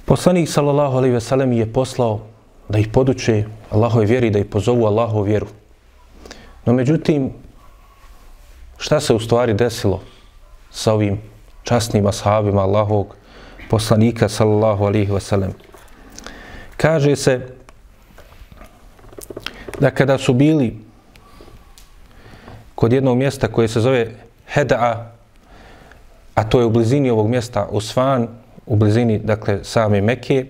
Poslanik 0.07 0.49
sallallahu 0.49 0.97
alejhi 0.97 1.15
ve 1.15 1.21
sellem 1.21 1.53
je 1.53 1.73
poslao 1.73 2.21
da 2.69 2.79
ih 2.79 2.89
poduče 2.89 3.45
Allahove 3.71 4.07
vjeri, 4.07 4.31
da 4.31 4.39
ih 4.39 4.47
pozovu 4.47 4.87
Allahovu 4.87 5.23
vjeru. 5.23 5.47
No 6.65 6.73
međutim, 6.73 7.33
šta 8.79 9.01
se 9.01 9.15
u 9.15 9.21
stvari 9.21 9.55
desilo 9.55 10.01
sa 10.71 10.93
ovim 10.93 11.21
časnim 11.63 12.07
ashabima 12.07 12.63
Allahovog 12.63 13.17
poslanika 13.71 14.29
sallallahu 14.29 14.85
alaihi 14.85 15.11
wasallam. 15.13 15.51
Kaže 16.77 17.17
se 17.17 17.49
da 19.81 19.91
kada 19.91 20.19
su 20.19 20.35
bili 20.35 20.79
kod 22.75 22.93
jednog 22.93 23.19
mjesta 23.19 23.49
koje 23.49 23.69
se 23.69 23.81
zove 23.81 24.15
Heda'a, 24.55 25.05
a 26.35 26.45
to 26.45 26.61
je 26.61 26.67
u 26.67 26.71
blizini 26.71 27.11
ovog 27.11 27.29
mjesta 27.29 27.67
Osvan, 27.71 28.29
u 28.67 28.77
blizini, 28.77 29.19
dakle, 29.19 29.65
same 29.65 30.01
Mekije, 30.01 30.47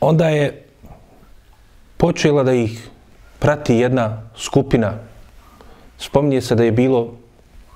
onda 0.00 0.28
je 0.28 0.62
počela 1.96 2.42
da 2.42 2.52
ih 2.52 2.88
prati 3.38 3.74
jedna 3.76 4.22
skupina. 4.36 4.94
Spominje 5.98 6.40
se 6.40 6.54
da 6.54 6.64
je 6.64 6.72
bilo 6.72 7.14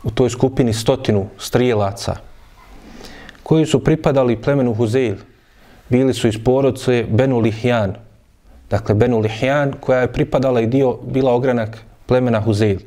u 0.02 0.10
toj 0.10 0.30
skupini 0.30 0.72
stotinu 0.72 1.28
strijelaca, 1.38 2.16
koji 3.42 3.66
su 3.66 3.84
pripadali 3.84 4.42
plemenu 4.42 4.74
Huzeil. 4.74 5.16
Bili 5.88 6.14
su 6.14 6.28
iz 6.28 6.38
porodce 6.44 7.04
Benu 7.08 7.38
Lihjan. 7.38 7.94
Dakle, 8.70 8.94
Benu 8.94 9.18
Lihjan 9.18 9.72
koja 9.80 10.00
je 10.00 10.12
pripadala 10.12 10.60
i 10.60 10.66
dio, 10.66 10.98
bila 11.02 11.32
ogranak 11.32 11.78
plemena 12.06 12.40
Huzeil. 12.40 12.78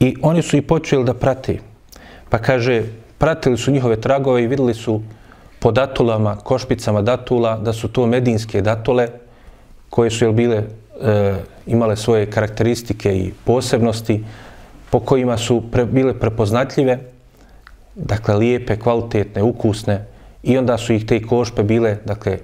I 0.00 0.16
oni 0.22 0.42
su 0.42 0.56
i 0.56 0.62
počeli 0.62 1.04
da 1.04 1.14
prati. 1.14 1.60
Pa 2.30 2.38
kaže, 2.38 2.82
pratili 3.22 3.56
su 3.56 3.70
njihove 3.70 4.00
tragove 4.00 4.42
i 4.42 4.46
videli 4.46 4.74
su 4.74 5.00
po 5.60 5.70
datulama, 5.70 6.36
košpicama 6.36 7.02
datula, 7.02 7.56
da 7.56 7.72
su 7.72 7.88
to 7.88 8.06
medinske 8.06 8.62
datule 8.62 9.08
koje 9.90 10.10
su 10.10 10.24
jel, 10.24 10.32
bile, 10.32 10.56
e, 11.02 11.34
imale 11.66 11.96
svoje 11.96 12.26
karakteristike 12.30 13.14
i 13.18 13.32
posebnosti 13.44 14.24
po 14.90 15.00
kojima 15.00 15.38
su 15.38 15.62
pre, 15.70 15.84
bile 15.84 16.18
prepoznatljive 16.18 16.98
dakle, 17.94 18.34
lijepe, 18.34 18.76
kvalitetne, 18.76 19.42
ukusne 19.42 20.04
i 20.42 20.58
onda 20.58 20.78
su 20.78 20.92
ih 20.92 21.06
te 21.06 21.22
košpe 21.22 21.62
bile, 21.62 21.98
dakle, 22.04 22.38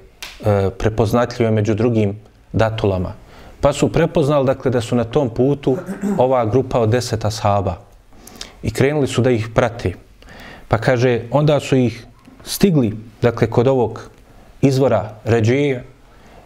e, 0.46 0.70
prepoznatljive 0.78 1.50
među 1.50 1.74
drugim 1.74 2.18
datulama. 2.52 3.12
Pa 3.60 3.72
su 3.72 3.92
prepoznali, 3.92 4.46
dakle, 4.46 4.70
da 4.70 4.80
su 4.80 4.96
na 4.96 5.04
tom 5.04 5.30
putu 5.30 5.76
ova 6.18 6.46
grupa 6.46 6.80
od 6.80 6.90
deseta 6.90 7.30
sahaba 7.30 7.80
i 8.62 8.70
krenuli 8.70 9.06
su 9.06 9.22
da 9.22 9.30
ih 9.30 9.48
prati. 9.54 10.07
Pa 10.68 10.78
kaže, 10.78 11.20
onda 11.30 11.60
su 11.60 11.76
ih 11.76 12.06
stigli, 12.44 12.96
dakle, 13.22 13.50
kod 13.50 13.68
ovog 13.68 14.10
izvora 14.60 15.14
Ređije 15.24 15.84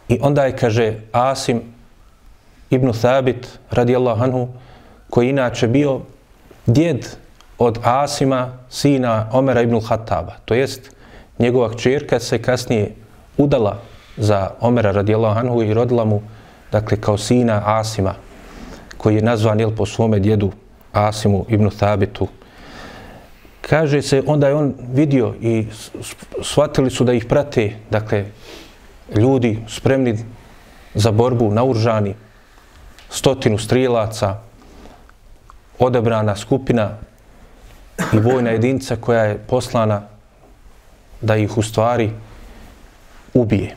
I 0.09 0.19
onda 0.21 0.45
je, 0.45 0.57
kaže, 0.57 0.95
Asim 1.13 1.63
ibn 2.71 2.93
Thabit, 2.93 3.59
radijallahu 3.71 4.23
anhu, 4.25 4.49
koji 5.11 5.29
inače 5.29 5.69
bio 5.69 6.01
djed 6.67 7.07
od 7.59 7.79
Asima, 7.83 8.59
sina 8.71 9.29
Omera 9.33 9.63
ibn 9.63 9.81
Khattaba. 9.81 10.33
To 10.45 10.55
jest, 10.55 10.91
njegova 11.39 11.71
kćerka 11.71 12.21
se 12.21 12.43
kasnije 12.43 12.95
udala 13.37 13.79
za 14.17 14.51
Omera 14.61 14.91
radijallahu 14.93 15.39
anhu 15.39 15.63
i 15.63 15.75
rodila 15.75 16.05
mu, 16.05 16.23
dakle, 16.73 17.01
kao 17.01 17.19
sina 17.19 17.63
Asima, 17.65 18.15
koji 18.97 19.17
je 19.17 19.23
nazvan, 19.23 19.61
jel, 19.61 19.71
po 19.77 19.87
svome 19.87 20.19
djedu 20.19 20.53
Asimu 20.93 21.47
ibn 21.49 21.71
Thabitu. 21.71 22.29
Kaže 23.63 24.03
se, 24.03 24.23
onda 24.27 24.49
je 24.49 24.55
on 24.55 24.75
vidio 24.95 25.35
i 25.41 25.67
shvatili 26.43 26.91
su 26.91 27.05
da 27.05 27.13
ih 27.13 27.25
prate, 27.25 27.77
dakle, 27.91 28.25
ljudi 29.17 29.59
spremni 29.69 30.19
za 30.95 31.11
borbu, 31.11 31.51
nauržani, 31.51 32.15
stotinu 33.11 33.59
strilaca, 33.59 34.41
odebrana 35.79 36.37
skupina 36.37 36.91
i 38.13 38.19
vojna 38.19 38.51
jedinica 38.51 38.97
koja 38.97 39.25
je 39.25 39.39
poslana 39.39 40.03
da 41.21 41.37
ih 41.37 41.59
u 41.59 41.63
stvari 41.63 42.11
ubije. 43.35 43.77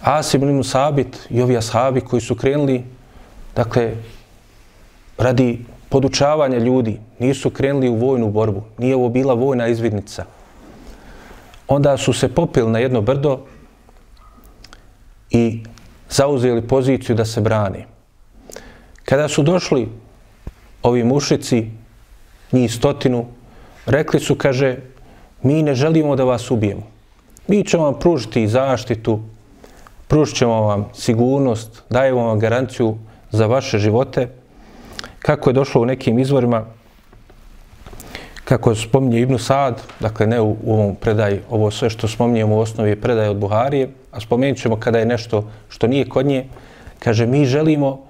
Asib 0.00 0.42
ibn 0.42 0.56
Musabit 0.56 1.26
i 1.30 1.42
ovi 1.42 1.56
ashabi 1.56 2.00
koji 2.00 2.20
su 2.20 2.34
krenuli, 2.34 2.84
dakle, 3.56 3.94
radi 5.18 5.64
podučavanja 5.92 6.58
ljudi, 6.58 7.00
nisu 7.18 7.50
krenuli 7.50 7.88
u 7.88 7.96
vojnu 7.96 8.30
borbu, 8.30 8.62
nije 8.78 8.96
ovo 8.96 9.08
bila 9.08 9.34
vojna 9.34 9.68
izvidnica. 9.68 10.24
Onda 11.68 11.96
su 11.96 12.12
se 12.12 12.28
popili 12.28 12.70
na 12.70 12.78
jedno 12.78 13.00
brdo 13.00 13.40
i 15.30 15.62
zauzeli 16.10 16.64
poziciju 16.68 17.16
da 17.16 17.24
se 17.24 17.40
brane. 17.40 17.84
Kada 19.04 19.28
su 19.28 19.42
došli 19.42 19.88
ovi 20.82 21.04
mušici, 21.04 21.66
njih 22.52 22.72
stotinu, 22.72 23.26
rekli 23.86 24.20
su, 24.20 24.34
kaže, 24.34 24.76
mi 25.42 25.62
ne 25.62 25.74
želimo 25.74 26.16
da 26.16 26.24
vas 26.24 26.50
ubijemo. 26.50 26.88
Mi 27.48 27.64
ćemo 27.64 27.84
vam 27.84 27.98
pružiti 28.00 28.48
zaštitu, 28.48 29.20
pružit 30.08 30.36
ćemo 30.36 30.60
vam 30.62 30.88
sigurnost, 30.94 31.82
dajemo 31.90 32.26
vam 32.26 32.38
garanciju 32.38 32.96
za 33.30 33.46
vaše 33.46 33.78
živote. 33.78 34.41
Kako 35.22 35.50
je 35.50 35.54
došlo 35.54 35.82
u 35.82 35.86
nekim 35.86 36.18
izvorima, 36.18 36.64
kako 38.44 38.74
spominje 38.74 39.20
Ibnu 39.20 39.38
Sad, 39.38 39.82
dakle 40.00 40.26
ne 40.26 40.40
u, 40.40 40.56
u 40.64 40.72
ovom 40.74 40.94
predaju, 40.94 41.40
ovo 41.50 41.70
sve 41.70 41.90
što 41.90 42.08
spominjemo 42.08 42.56
u 42.56 42.58
osnovi 42.58 42.90
je 42.90 43.00
predaj 43.00 43.28
od 43.28 43.36
Buharije, 43.36 43.88
a 44.12 44.20
spomenut 44.20 44.58
ćemo 44.58 44.76
kada 44.76 44.98
je 44.98 45.06
nešto 45.06 45.44
što 45.68 45.86
nije 45.86 46.08
kod 46.08 46.26
nje, 46.26 46.46
kaže 46.98 47.26
mi 47.26 47.44
želimo, 47.44 48.00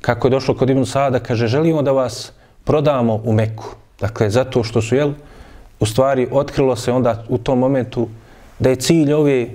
kako 0.00 0.26
je 0.26 0.30
došlo 0.30 0.54
kod 0.54 0.70
Ibnu 0.70 0.86
Sada, 0.86 1.18
kaže 1.18 1.46
želimo 1.46 1.82
da 1.82 1.92
vas 1.92 2.32
prodamo 2.64 3.20
u 3.24 3.32
Meku. 3.32 3.74
Dakle, 4.00 4.30
zato 4.30 4.62
što 4.64 4.82
su, 4.82 4.94
jel, 4.94 5.12
u 5.80 5.86
stvari 5.86 6.28
otkrilo 6.30 6.76
se 6.76 6.92
onda 6.92 7.24
u 7.28 7.38
tom 7.38 7.58
momentu 7.58 8.08
da 8.58 8.68
je 8.70 8.76
cilj 8.76 9.12
ove, 9.12 9.46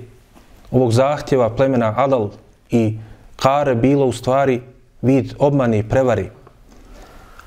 ovog 0.70 0.92
zahtjeva 0.92 1.50
plemena 1.50 1.94
Adal 1.96 2.30
i 2.70 2.98
Kare 3.36 3.74
bilo 3.74 4.06
u 4.06 4.12
stvari 4.12 4.60
vid 5.02 5.34
obmane 5.38 5.78
i 5.78 5.88
prevari. 5.88 6.30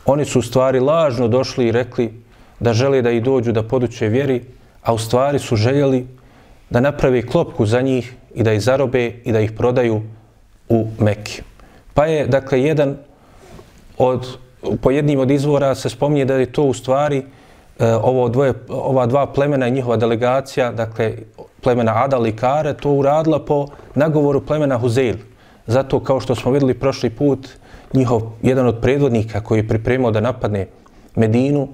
Oni 0.09 0.25
su 0.25 0.39
u 0.39 0.41
stvari 0.41 0.79
lažno 0.79 1.27
došli 1.27 1.67
i 1.67 1.71
rekli 1.71 2.13
da 2.59 2.73
žele 2.73 3.01
da 3.01 3.11
i 3.11 3.21
dođu 3.21 3.51
da 3.51 3.63
poduće 3.63 4.07
vjeri, 4.07 4.41
a 4.81 4.93
u 4.93 4.97
stvari 4.97 5.39
su 5.39 5.55
željeli 5.55 6.07
da 6.69 6.81
naprave 6.81 7.21
klopku 7.27 7.65
za 7.65 7.81
njih 7.81 8.13
i 8.35 8.43
da 8.43 8.53
ih 8.53 8.61
zarobe 8.61 9.05
i 9.23 9.31
da 9.31 9.39
ih 9.39 9.51
prodaju 9.51 10.01
u 10.69 10.87
Mekke. 10.99 11.43
Pa 11.93 12.05
je, 12.05 12.25
dakle, 12.27 12.61
jedan 12.61 12.97
od, 13.97 14.37
po 14.81 14.91
jednim 14.91 15.19
od 15.19 15.31
izvora 15.31 15.75
se 15.75 15.89
spominje 15.89 16.25
da 16.25 16.33
je 16.41 16.51
to 16.51 16.63
u 16.63 16.73
stvari 16.73 17.21
e, 17.79 17.93
ovo 17.93 18.29
dvoje, 18.29 18.53
ova 18.69 19.05
dva 19.05 19.27
plemena 19.33 19.67
i 19.67 19.71
njihova 19.77 19.97
delegacija, 19.97 20.71
dakle, 20.71 21.13
plemena 21.61 22.03
Adal 22.03 22.27
i 22.27 22.35
Kare, 22.35 22.73
to 22.73 22.91
uradila 22.91 23.45
po 23.45 23.67
nagovoru 23.95 24.41
plemena 24.41 24.77
Huzeil. 24.77 25.21
Zato, 25.67 25.99
kao 25.99 26.19
što 26.19 26.35
smo 26.35 26.51
videli 26.51 26.73
prošli 26.73 27.09
put, 27.09 27.47
njihov, 27.93 28.21
jedan 28.41 28.67
od 28.67 28.81
predvodnika 28.81 29.41
koji 29.41 29.59
je 29.59 29.67
pripremao 29.67 30.11
da 30.11 30.19
napadne 30.19 30.67
Medinu, 31.15 31.67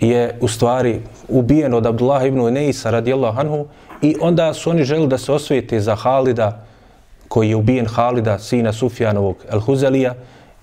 je 0.00 0.38
u 0.40 0.48
stvari 0.48 1.00
ubijen 1.28 1.74
od 1.74 1.86
Abdullah 1.86 2.26
ibn 2.26 2.40
Uneisa 2.40 2.90
radijallahu 2.90 3.40
anhu 3.40 3.66
i 4.02 4.16
onda 4.20 4.54
su 4.54 4.70
oni 4.70 4.84
želi 4.84 5.06
da 5.06 5.18
se 5.18 5.32
osvijete 5.32 5.80
za 5.80 5.94
Halida 5.94 6.64
koji 7.28 7.48
je 7.48 7.56
ubijen 7.56 7.86
Halida, 7.86 8.38
sina 8.38 8.72
Sufjanovog 8.72 9.36
El-Huzelija 9.52 10.14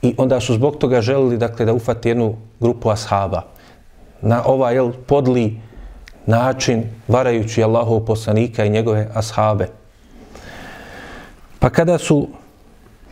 i 0.01 0.15
onda 0.17 0.39
su 0.39 0.53
zbog 0.53 0.75
toga 0.77 1.01
želili 1.01 1.37
dakle, 1.37 1.65
da 1.65 1.73
ufati 1.73 2.09
jednu 2.09 2.35
grupu 2.59 2.89
ashaba. 2.89 3.41
Na 4.21 4.43
ovaj 4.45 4.75
jel, 4.75 4.91
podli 5.07 5.59
način 6.25 6.83
varajući 7.07 7.63
Allahov 7.63 7.99
poslanika 7.99 8.65
i 8.65 8.69
njegove 8.69 9.07
ashabe. 9.13 9.67
Pa 11.59 11.69
kada 11.69 11.97
su 11.97 12.27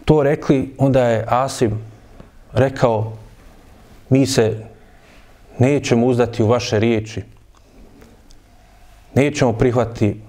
to 0.05 0.23
rekli, 0.23 0.75
onda 0.77 1.07
je 1.07 1.25
Asim 1.27 1.81
rekao 2.53 3.13
mi 4.09 4.25
se 4.25 4.65
nećemo 5.59 6.07
uzdati 6.07 6.43
u 6.43 6.47
vaše 6.47 6.79
riječi, 6.79 7.23
nećemo 9.15 9.53
prihvati 9.53 10.21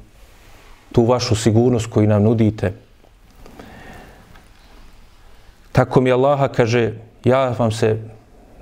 tu 0.93 1.05
vašu 1.05 1.35
sigurnost 1.35 1.87
koju 1.87 2.09
nam 2.09 2.23
nudite. 2.23 2.73
Tako 5.73 6.01
mi 6.01 6.13
Allaha 6.13 6.49
kaže, 6.49 6.93
ja 7.25 7.49
vam 7.59 7.73
se 7.73 7.99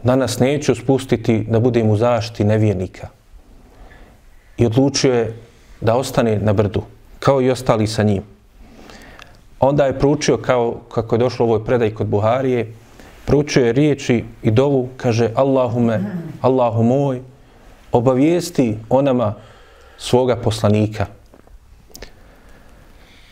danas 0.02 0.38
neću 0.38 0.74
spustiti 0.74 1.46
da 1.48 1.60
budem 1.60 1.90
u 1.90 1.96
zaštiti 1.96 2.44
nevjernika. 2.44 3.08
I 4.56 4.66
odlučio 4.66 5.14
je 5.14 5.36
da 5.80 5.96
ostane 5.96 6.38
na 6.38 6.52
brdu, 6.52 6.82
kao 7.18 7.42
i 7.42 7.50
ostali 7.50 7.86
sa 7.86 8.02
njim. 8.02 8.33
Onda 9.64 9.86
je 9.86 9.98
proučio, 9.98 10.36
kao 10.36 10.80
kako 10.92 11.14
je 11.14 11.18
došlo 11.18 11.46
u 11.46 11.48
ovoj 11.48 11.64
predaj 11.64 11.94
kod 11.94 12.06
Buharije, 12.06 12.72
proučio 13.24 13.66
je 13.66 13.72
riječi 13.72 14.24
i 14.42 14.50
dovu, 14.50 14.88
kaže 14.96 15.30
Allahume, 15.34 16.00
Allahu 16.40 16.82
moj, 16.82 17.20
obavijesti 17.92 18.76
onama 18.88 19.34
svoga 19.96 20.36
poslanika. 20.36 21.06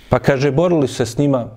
Pa 0.08 0.18
kaže, 0.18 0.50
borili 0.50 0.88
se 0.88 1.06
s 1.06 1.18
njima 1.18 1.48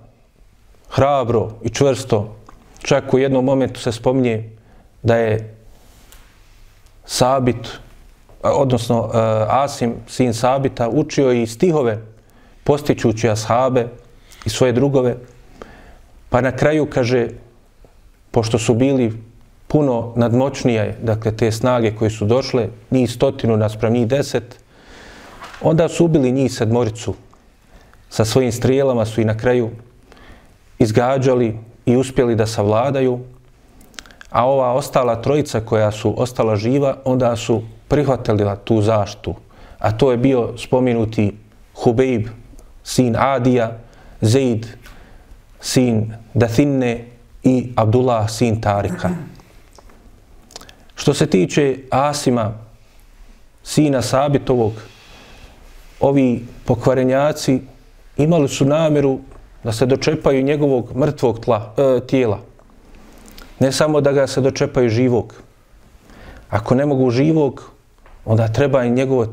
hrabro 0.89 1.51
i 1.63 1.69
čvrsto. 1.69 2.35
Čak 2.81 3.13
u 3.13 3.19
jednom 3.19 3.45
momentu 3.45 3.79
se 3.79 3.91
spominje 3.91 4.49
da 5.03 5.15
je 5.15 5.55
Sabit, 7.05 7.79
odnosno 8.43 9.09
eh, 9.13 9.17
Asim, 9.49 9.93
sin 10.07 10.33
Sabita, 10.33 10.89
učio 10.89 11.31
i 11.31 11.47
stihove 11.47 12.01
postičući 12.63 13.29
ashabe 13.29 13.87
i 14.45 14.49
svoje 14.49 14.73
drugove. 14.73 15.15
Pa 16.29 16.41
na 16.41 16.51
kraju 16.51 16.85
kaže, 16.85 17.27
pošto 18.31 18.59
su 18.59 18.73
bili 18.73 19.13
puno 19.67 20.13
nadmoćnije, 20.15 20.97
dakle 21.01 21.31
te 21.37 21.51
snage 21.51 21.95
koje 21.95 22.09
su 22.09 22.25
došle, 22.25 22.67
njih 22.91 23.11
stotinu 23.11 23.57
naspram 23.57 23.93
njih 23.93 24.07
deset, 24.07 24.59
onda 25.61 25.87
su 25.87 26.05
ubili 26.05 26.31
njih 26.31 26.53
sedmoricu. 26.53 27.15
Sa 28.09 28.25
svojim 28.25 28.51
strijelama 28.51 29.05
su 29.05 29.21
i 29.21 29.25
na 29.25 29.37
kraju 29.37 29.69
izgađali 30.79 31.57
i 31.85 31.95
uspjeli 31.97 32.35
da 32.35 32.45
savladaju, 32.45 33.19
a 34.29 34.45
ova 34.45 34.73
ostala 34.73 35.21
trojica 35.21 35.59
koja 35.59 35.91
su 35.91 36.13
ostala 36.21 36.55
živa, 36.55 36.97
onda 37.05 37.35
su 37.35 37.61
prihvatili 37.87 38.45
tu 38.63 38.81
zaštu. 38.81 39.35
A 39.79 39.91
to 39.91 40.11
je 40.11 40.17
bio 40.17 40.57
spominuti 40.57 41.37
Hubeib, 41.75 42.27
sin 42.83 43.15
Adija, 43.19 43.77
Zaid, 44.21 44.67
sin 45.61 46.13
Dathinne, 46.33 47.15
i 47.45 47.71
Abdullah 47.75 48.29
sin 48.29 48.61
Tarika. 48.61 49.09
Što 50.95 51.13
se 51.13 51.27
tiče 51.27 51.77
Asima, 51.89 52.53
sina 53.63 54.01
Sabitovog, 54.01 54.73
ovi 55.99 56.45
pokvarenjaci 56.65 57.61
imali 58.17 58.47
su 58.47 58.65
namjeru 58.65 59.19
da 59.63 59.71
se 59.71 59.85
dočepaju 59.85 60.43
njegovog 60.43 60.95
mrtvog 60.95 61.39
tla, 61.39 61.73
e, 61.77 62.07
tijela. 62.07 62.39
Ne 63.59 63.71
samo 63.71 64.01
da 64.01 64.11
ga 64.11 64.27
se 64.27 64.41
dočepaju 64.41 64.89
živog. 64.89 65.33
Ako 66.49 66.75
ne 66.75 66.85
mogu 66.85 67.11
živog, 67.11 67.61
onda 68.25 68.47
treba 68.47 68.83
i 68.83 68.89
njegovo, 68.89 69.27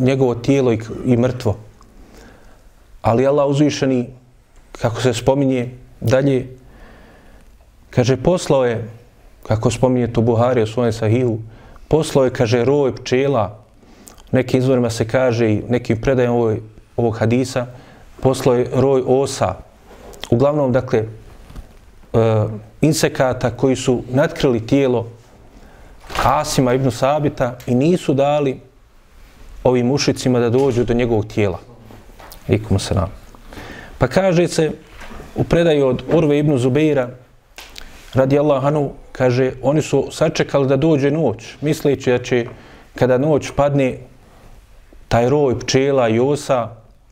njegovo 0.00 0.34
tijelo 0.34 0.72
i, 0.72 0.78
i 1.04 1.16
mrtvo. 1.16 1.56
Ali 3.06 3.26
Allah 3.26 3.46
uzvišeni, 3.46 4.06
kako 4.82 5.00
se 5.00 5.14
spominje 5.14 5.70
dalje, 6.00 6.46
Kaže, 7.96 8.16
poslao 8.16 8.66
je, 8.68 8.84
kako 9.46 9.70
spominje 9.70 10.12
to 10.12 10.20
Buhari 10.20 10.62
u 10.62 10.66
svojem 10.66 10.92
sahihu, 10.92 11.38
poslao 11.88 12.24
je, 12.24 12.30
kaže, 12.30 12.64
roj 12.64 12.92
pčela, 12.96 13.56
nekim 14.32 14.60
izvorima 14.60 14.90
se 14.90 15.08
kaže 15.08 15.48
i 15.52 15.62
nekim 15.68 16.00
predajem 16.00 16.32
ovog, 16.32 16.58
ovog 16.96 17.16
hadisa, 17.16 17.66
poslao 18.20 18.56
je 18.56 18.68
roj 18.74 19.02
osa, 19.06 19.54
uglavnom, 20.30 20.72
dakle, 20.72 20.98
e, 20.98 21.08
insekata 22.80 23.50
koji 23.50 23.76
su 23.76 24.02
natkrili 24.10 24.66
tijelo 24.66 25.06
Asima 26.24 26.74
ibn 26.74 26.90
Sabita 26.90 27.56
i 27.66 27.74
nisu 27.74 28.14
dali 28.14 28.60
ovim 29.64 29.86
mušicima 29.86 30.38
da 30.38 30.50
dođu 30.50 30.84
do 30.84 30.94
njegovog 30.94 31.26
tijela. 31.26 31.58
Ikum 32.48 32.78
selam. 32.78 33.10
Pa 33.98 34.06
kaže 34.06 34.48
se 34.48 34.70
u 35.34 35.44
predaju 35.44 35.86
od 35.86 36.02
Urve 36.12 36.38
ibn 36.38 36.58
Zubeira, 36.58 37.08
radi 38.14 38.38
Allahanu, 38.38 38.92
kaže, 39.12 39.52
oni 39.62 39.82
su 39.82 40.08
sačekali 40.12 40.68
da 40.68 40.76
dođe 40.76 41.10
noć, 41.10 41.56
misleći 41.60 42.10
da 42.10 42.18
će 42.18 42.46
kada 42.94 43.18
noć 43.18 43.50
padne 43.56 43.98
taj 45.08 45.28
roj 45.28 45.58
pčela 45.60 46.08
i 46.08 46.20
osa 46.20 46.68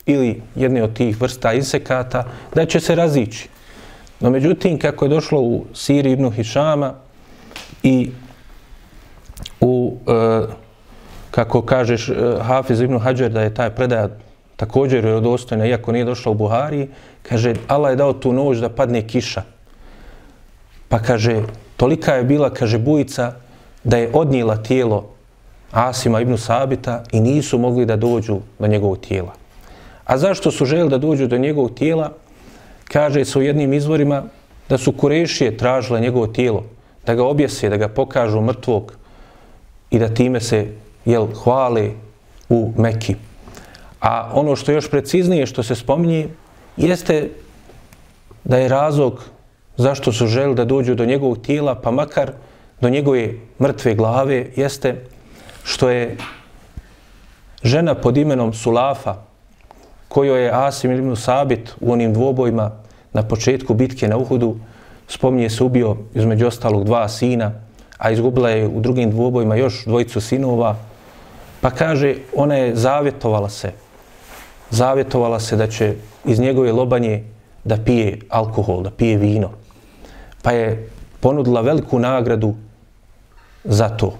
ili 0.06 0.42
jedne 0.54 0.82
od 0.82 0.94
tih 0.94 1.20
vrsta 1.20 1.52
insekata, 1.52 2.24
da 2.54 2.66
će 2.66 2.80
se 2.80 2.94
razići. 2.94 3.48
No 4.20 4.30
međutim, 4.30 4.78
kako 4.78 5.04
je 5.04 5.08
došlo 5.08 5.40
u 5.40 5.64
Siri 5.74 6.12
ibn 6.12 6.30
Hišama 6.30 6.94
i 7.82 8.10
u, 9.60 9.96
e, 10.06 10.46
kako 11.30 11.62
kažeš, 11.62 12.08
e, 12.08 12.14
Hafiz 12.42 12.80
ibn 12.80 12.98
Hajar, 12.98 13.30
da 13.30 13.42
je 13.42 13.54
taj 13.54 13.70
predaj 13.70 14.08
također 14.56 15.04
rodostojna, 15.04 15.66
iako 15.66 15.92
nije 15.92 16.04
došla 16.04 16.32
u 16.32 16.34
Buhari, 16.34 16.88
kaže, 17.22 17.54
Allah 17.68 17.92
je 17.92 17.96
dao 17.96 18.12
tu 18.12 18.32
noć 18.32 18.58
da 18.58 18.68
padne 18.68 19.06
kiša. 19.06 19.42
Pa 20.88 20.98
kaže, 20.98 21.42
tolika 21.76 22.14
je 22.14 22.24
bila, 22.24 22.50
kaže, 22.50 22.78
bujica, 22.78 23.32
da 23.84 23.96
je 23.96 24.10
odnijela 24.12 24.56
tijelo 24.56 25.14
Asima 25.72 26.20
ibn 26.20 26.38
Sabita 26.38 27.02
i 27.12 27.20
nisu 27.20 27.58
mogli 27.58 27.86
da 27.86 27.96
dođu 27.96 28.38
do 28.58 28.66
njegovog 28.66 28.98
tijela. 28.98 29.32
A 30.04 30.18
zašto 30.18 30.50
su 30.50 30.64
želi 30.64 30.90
da 30.90 30.98
dođu 30.98 31.26
do 31.26 31.38
njegovog 31.38 31.74
tijela? 31.74 32.12
Kaže 32.84 33.24
se 33.24 33.38
u 33.38 33.42
jednim 33.42 33.72
izvorima 33.72 34.22
da 34.68 34.78
su 34.78 34.92
Kurešije 34.92 35.56
tražile 35.56 36.00
njegovo 36.00 36.26
tijelo, 36.26 36.64
da 37.06 37.14
ga 37.14 37.24
objese, 37.24 37.68
da 37.68 37.76
ga 37.76 37.88
pokažu 37.88 38.40
mrtvog 38.40 38.92
i 39.90 39.98
da 39.98 40.08
time 40.08 40.40
se 40.40 40.66
jel, 41.04 41.26
hvale 41.34 41.90
u 42.48 42.72
Mekiju. 42.76 43.16
A 44.04 44.30
ono 44.34 44.56
što 44.56 44.72
je 44.72 44.74
još 44.74 44.90
preciznije 44.90 45.46
što 45.46 45.62
se 45.62 45.74
spominje 45.74 46.28
jeste 46.76 47.30
da 48.44 48.56
je 48.56 48.68
razlog 48.68 49.24
zašto 49.76 50.12
su 50.12 50.26
želi 50.26 50.54
da 50.54 50.64
dođu 50.64 50.94
do 50.94 51.04
njegovog 51.04 51.38
tijela, 51.38 51.74
pa 51.74 51.90
makar 51.90 52.32
do 52.80 52.88
njegove 52.88 53.32
mrtve 53.60 53.94
glave, 53.94 54.46
jeste 54.56 55.04
što 55.64 55.88
je 55.88 56.16
žena 57.62 57.94
pod 57.94 58.16
imenom 58.16 58.52
Sulafa, 58.52 59.14
kojoj 60.08 60.44
je 60.44 60.50
Asim 60.52 60.92
ibn 60.92 61.16
Sabit 61.16 61.74
u 61.80 61.92
onim 61.92 62.12
dvobojima 62.12 62.70
na 63.12 63.22
početku 63.22 63.74
bitke 63.74 64.08
na 64.08 64.16
Uhudu, 64.16 64.56
spominje 65.08 65.50
se 65.50 65.64
ubio 65.64 65.96
između 66.14 66.46
ostalog 66.46 66.84
dva 66.84 67.08
sina, 67.08 67.52
a 67.98 68.10
izgubila 68.10 68.50
je 68.50 68.68
u 68.68 68.80
drugim 68.80 69.10
dvobojima 69.10 69.56
još 69.56 69.84
dvojicu 69.84 70.20
sinova, 70.20 70.76
pa 71.60 71.70
kaže, 71.70 72.14
ona 72.36 72.54
je 72.54 72.76
zavjetovala 72.76 73.48
se, 73.48 73.72
zavjetovala 74.74 75.40
se 75.40 75.56
da 75.56 75.66
će 75.66 75.94
iz 76.24 76.40
njegove 76.40 76.72
lobanje 76.72 77.24
da 77.64 77.76
pije 77.76 78.18
alkohol, 78.28 78.82
da 78.82 78.90
pije 78.90 79.16
vino. 79.16 79.50
Pa 80.42 80.52
je 80.52 80.90
ponudila 81.20 81.60
veliku 81.60 81.98
nagradu 81.98 82.54
za 83.64 83.88
to. 83.88 84.12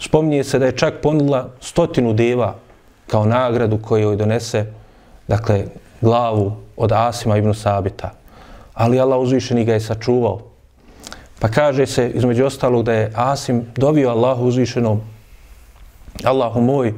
Spominje 0.00 0.44
se 0.44 0.58
da 0.58 0.66
je 0.66 0.76
čak 0.76 0.94
ponudila 1.02 1.50
stotinu 1.60 2.12
deva 2.12 2.54
kao 3.06 3.26
nagradu 3.26 3.78
koju 3.78 4.02
joj 4.02 4.16
donese, 4.16 4.66
dakle, 5.28 5.64
glavu 6.00 6.56
od 6.76 6.92
Asima 6.92 7.36
ibn 7.36 7.54
Sabita. 7.54 8.10
Ali 8.74 9.00
Allah 9.00 9.20
uzvišeni 9.20 9.64
ga 9.64 9.72
je 9.72 9.80
sačuvao. 9.80 10.40
Pa 11.38 11.48
kaže 11.48 11.86
se, 11.86 12.10
između 12.10 12.44
ostalog, 12.44 12.84
da 12.84 12.92
je 12.92 13.12
Asim 13.14 13.66
dovio 13.76 14.10
Allahu 14.10 14.44
uzvišenom, 14.44 15.00
Allahu 16.24 16.60
moj, 16.60 16.94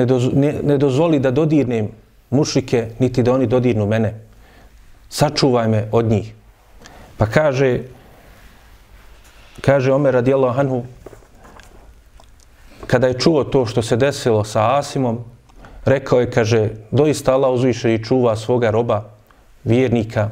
ne, 0.00 0.06
doz, 0.06 0.30
ne, 0.32 0.54
ne 0.62 0.78
dozvoli 0.78 1.18
da 1.20 1.30
dodirnem 1.30 1.88
mušike, 2.30 2.86
niti 2.98 3.22
da 3.22 3.34
oni 3.34 3.46
dodirnu 3.46 3.86
mene. 3.86 4.14
Sačuvaj 5.08 5.68
me 5.68 5.88
od 5.92 6.08
njih. 6.08 6.32
Pa 7.18 7.26
kaže, 7.26 7.82
kaže 9.60 9.92
Omer 9.92 10.14
radijallahu 10.14 10.60
anhu, 10.60 10.84
kada 12.86 13.06
je 13.06 13.18
čuo 13.18 13.44
to 13.44 13.66
što 13.66 13.82
se 13.82 13.96
desilo 13.96 14.44
sa 14.44 14.78
Asimom, 14.78 15.18
rekao 15.84 16.20
je, 16.20 16.30
kaže, 16.30 16.68
doista 16.90 17.34
Allah 17.34 17.52
uzviše 17.52 17.94
i 17.94 18.04
čuva 18.04 18.36
svoga 18.36 18.70
roba, 18.70 19.04
vjernika, 19.64 20.30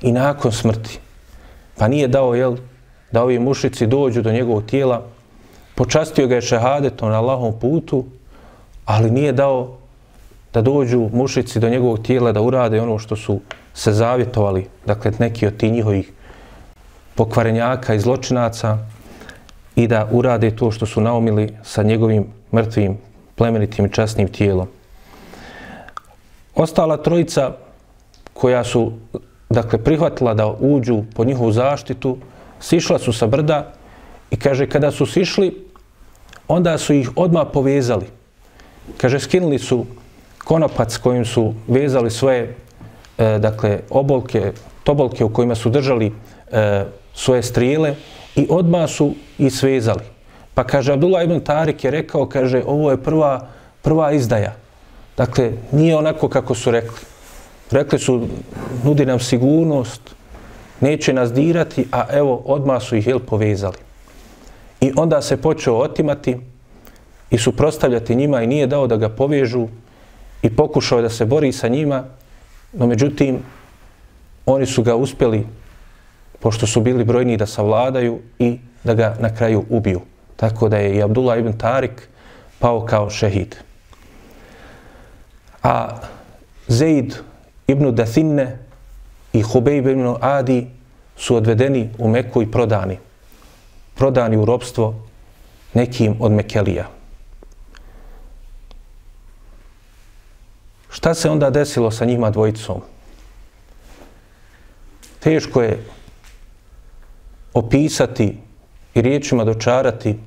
i 0.00 0.12
nakon 0.12 0.52
smrti. 0.52 0.98
Pa 1.76 1.88
nije 1.88 2.08
dao, 2.08 2.34
jel, 2.34 2.56
da 3.12 3.22
ovi 3.22 3.38
mušici 3.38 3.86
dođu 3.86 4.22
do 4.22 4.32
njegovog 4.32 4.64
tijela, 4.64 5.02
počastio 5.74 6.26
ga 6.26 6.34
je 6.34 6.42
šehadetom 6.42 7.10
na 7.10 7.18
Allahom 7.18 7.58
putu, 7.60 8.04
ali 8.84 9.10
nije 9.10 9.32
dao 9.32 9.76
da 10.54 10.62
dođu 10.62 11.08
mušici 11.12 11.60
do 11.60 11.68
njegovog 11.68 12.02
tijela 12.02 12.32
da 12.32 12.40
urade 12.40 12.80
ono 12.80 12.98
što 12.98 13.16
su 13.16 13.40
se 13.74 13.92
zavjetovali, 13.92 14.66
dakle 14.86 15.12
neki 15.18 15.46
od 15.46 15.56
ti 15.56 15.70
njihovih 15.70 16.12
pokvarenjaka 17.14 17.94
i 17.94 18.00
zločinaca 18.00 18.78
i 19.76 19.86
da 19.86 20.08
urade 20.12 20.56
to 20.56 20.70
što 20.70 20.86
su 20.86 21.00
naumili 21.00 21.56
sa 21.62 21.82
njegovim 21.82 22.26
mrtvim, 22.52 22.98
plemenitim 23.34 23.86
i 23.86 23.92
časnim 23.92 24.28
tijelom. 24.28 24.68
Ostala 26.54 26.96
trojica 26.96 27.52
koja 28.32 28.64
su 28.64 28.92
dakle 29.50 29.78
prihvatila 29.84 30.34
da 30.34 30.46
uđu 30.46 31.02
po 31.14 31.24
njihovu 31.24 31.52
zaštitu, 31.52 32.16
sišla 32.60 32.98
su 32.98 33.12
sa 33.12 33.26
brda 33.26 33.72
i 34.30 34.36
kaže 34.36 34.68
kada 34.68 34.90
su 34.90 35.06
sišli, 35.06 35.66
onda 36.48 36.78
su 36.78 36.94
ih 36.94 37.10
odmah 37.16 37.46
povezali. 37.52 38.06
Kaže 38.96 39.20
skinuli 39.20 39.58
su 39.58 39.86
konopac 40.44 40.96
kojim 40.96 41.24
su 41.24 41.54
vezali 41.68 42.10
svoje 42.10 42.54
e, 43.18 43.38
dakle 43.38 43.80
obolke, 43.90 44.52
tobolke 44.84 45.24
u 45.24 45.32
kojima 45.32 45.54
su 45.54 45.70
držali 45.70 46.12
e, 46.52 46.84
svoje 47.14 47.42
strijele 47.42 47.94
i 48.36 48.46
odmah 48.50 48.90
su 48.90 49.14
ih 49.38 49.52
svezali. 49.52 50.04
Pa 50.54 50.64
kaže 50.64 50.92
Abdullah 50.92 51.24
ibn 51.24 51.40
Tarik 51.40 51.84
je 51.84 51.90
rekao, 51.90 52.26
kaže 52.26 52.62
ovo 52.66 52.90
je 52.90 53.02
prva, 53.02 53.46
prva 53.82 54.12
izdaja. 54.12 54.54
Dakle, 55.16 55.52
nije 55.72 55.96
onako 55.96 56.28
kako 56.28 56.54
su 56.54 56.70
rekli. 56.70 56.98
Rekli 57.70 57.98
su, 57.98 58.28
nudi 58.84 59.06
nam 59.06 59.20
sigurnost, 59.20 60.14
neće 60.80 61.12
nas 61.12 61.32
dirati, 61.32 61.86
a 61.92 62.06
evo, 62.10 62.42
odmah 62.44 62.82
su 62.82 62.96
ih 62.96 63.06
jel, 63.06 63.18
povezali. 63.18 63.76
I 64.80 64.92
onda 64.96 65.22
se 65.22 65.36
počeo 65.36 65.76
otimati 65.76 66.36
i 67.30 67.38
suprostavljati 67.38 68.16
njima 68.16 68.42
i 68.42 68.46
nije 68.46 68.66
dao 68.66 68.86
da 68.86 68.96
ga 68.96 69.08
povežu 69.08 69.68
i 70.42 70.56
pokušao 70.56 71.02
da 71.02 71.08
se 71.08 71.24
bori 71.24 71.52
sa 71.52 71.68
njima, 71.68 72.04
no 72.72 72.86
međutim, 72.86 73.38
oni 74.46 74.66
su 74.66 74.82
ga 74.82 74.96
uspjeli, 74.96 75.46
pošto 76.40 76.66
su 76.66 76.80
bili 76.80 77.04
brojni 77.04 77.36
da 77.36 77.46
savladaju 77.46 78.18
i 78.38 78.58
da 78.84 78.94
ga 78.94 79.16
na 79.20 79.34
kraju 79.34 79.64
ubiju. 79.70 80.00
Tako 80.36 80.68
da 80.68 80.76
je 80.76 80.96
i 80.96 81.02
Abdullah 81.02 81.38
ibn 81.38 81.58
Tarik 81.58 82.08
pao 82.58 82.84
kao 82.84 83.10
šehid. 83.10 83.56
A 85.62 85.88
Zaid 86.68 87.14
ibn 87.66 87.94
Dathinne 87.94 88.58
i 89.32 89.42
Hubejb 89.42 89.86
ibn 89.86 90.14
Adi 90.20 90.66
su 91.16 91.36
odvedeni 91.36 91.88
u 91.98 92.08
Meku 92.08 92.42
i 92.42 92.50
prodani. 92.50 92.98
Prodani 93.94 94.36
u 94.36 94.44
robstvo 94.44 94.94
nekim 95.74 96.16
od 96.20 96.32
Mekelija. 96.32 96.88
Šta 100.94 101.14
se 101.14 101.30
onda 101.30 101.50
desilo 101.50 101.90
sa 101.90 102.04
njima 102.04 102.30
dvojicom? 102.30 102.80
Teško 105.20 105.62
je 105.62 105.84
opisati 107.54 108.38
i 108.94 109.02
riječima 109.02 109.44
dočarati 109.44 110.18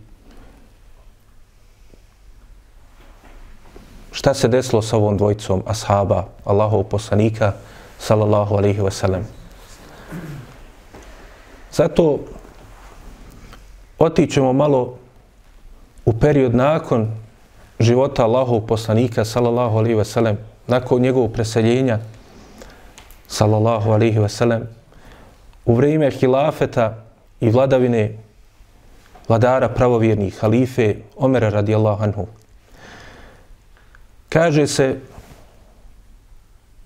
šta 4.12 4.34
se 4.34 4.47
desilo 4.47 4.82
sa 4.82 4.97
ovom 4.97 5.17
dvojicom 5.17 5.63
ashaba, 5.67 6.27
Allahov 6.45 6.84
poslanika, 6.84 7.53
sallallahu 7.99 8.56
alaihi 8.56 8.82
wa 8.82 8.91
sallam. 8.91 9.27
Zato 11.71 12.19
otićemo 13.99 14.53
malo 14.53 14.97
u 16.06 16.13
period 16.13 16.56
nakon 16.56 17.08
života 17.80 18.23
Allahov 18.23 18.62
poslanika, 18.62 19.25
sallallahu 19.25 19.77
alaihi 19.77 19.95
wa 19.95 20.03
sallam, 20.03 20.38
nakon 20.67 21.01
njegovog 21.01 21.34
preseljenja, 21.34 21.99
sallallahu 23.27 23.91
alaihi 23.91 24.19
wasallam, 24.19 24.62
u 25.65 25.75
vrijeme 25.75 26.12
hilafeta 26.12 27.03
i 27.39 27.49
vladavine 27.49 28.17
vladara 29.27 29.69
pravovjernih, 29.69 30.39
halife 30.39 30.95
Omera 31.17 31.49
radijallahu 31.49 32.03
anhu. 32.03 32.27
Kaže 34.30 34.67
se 34.67 34.95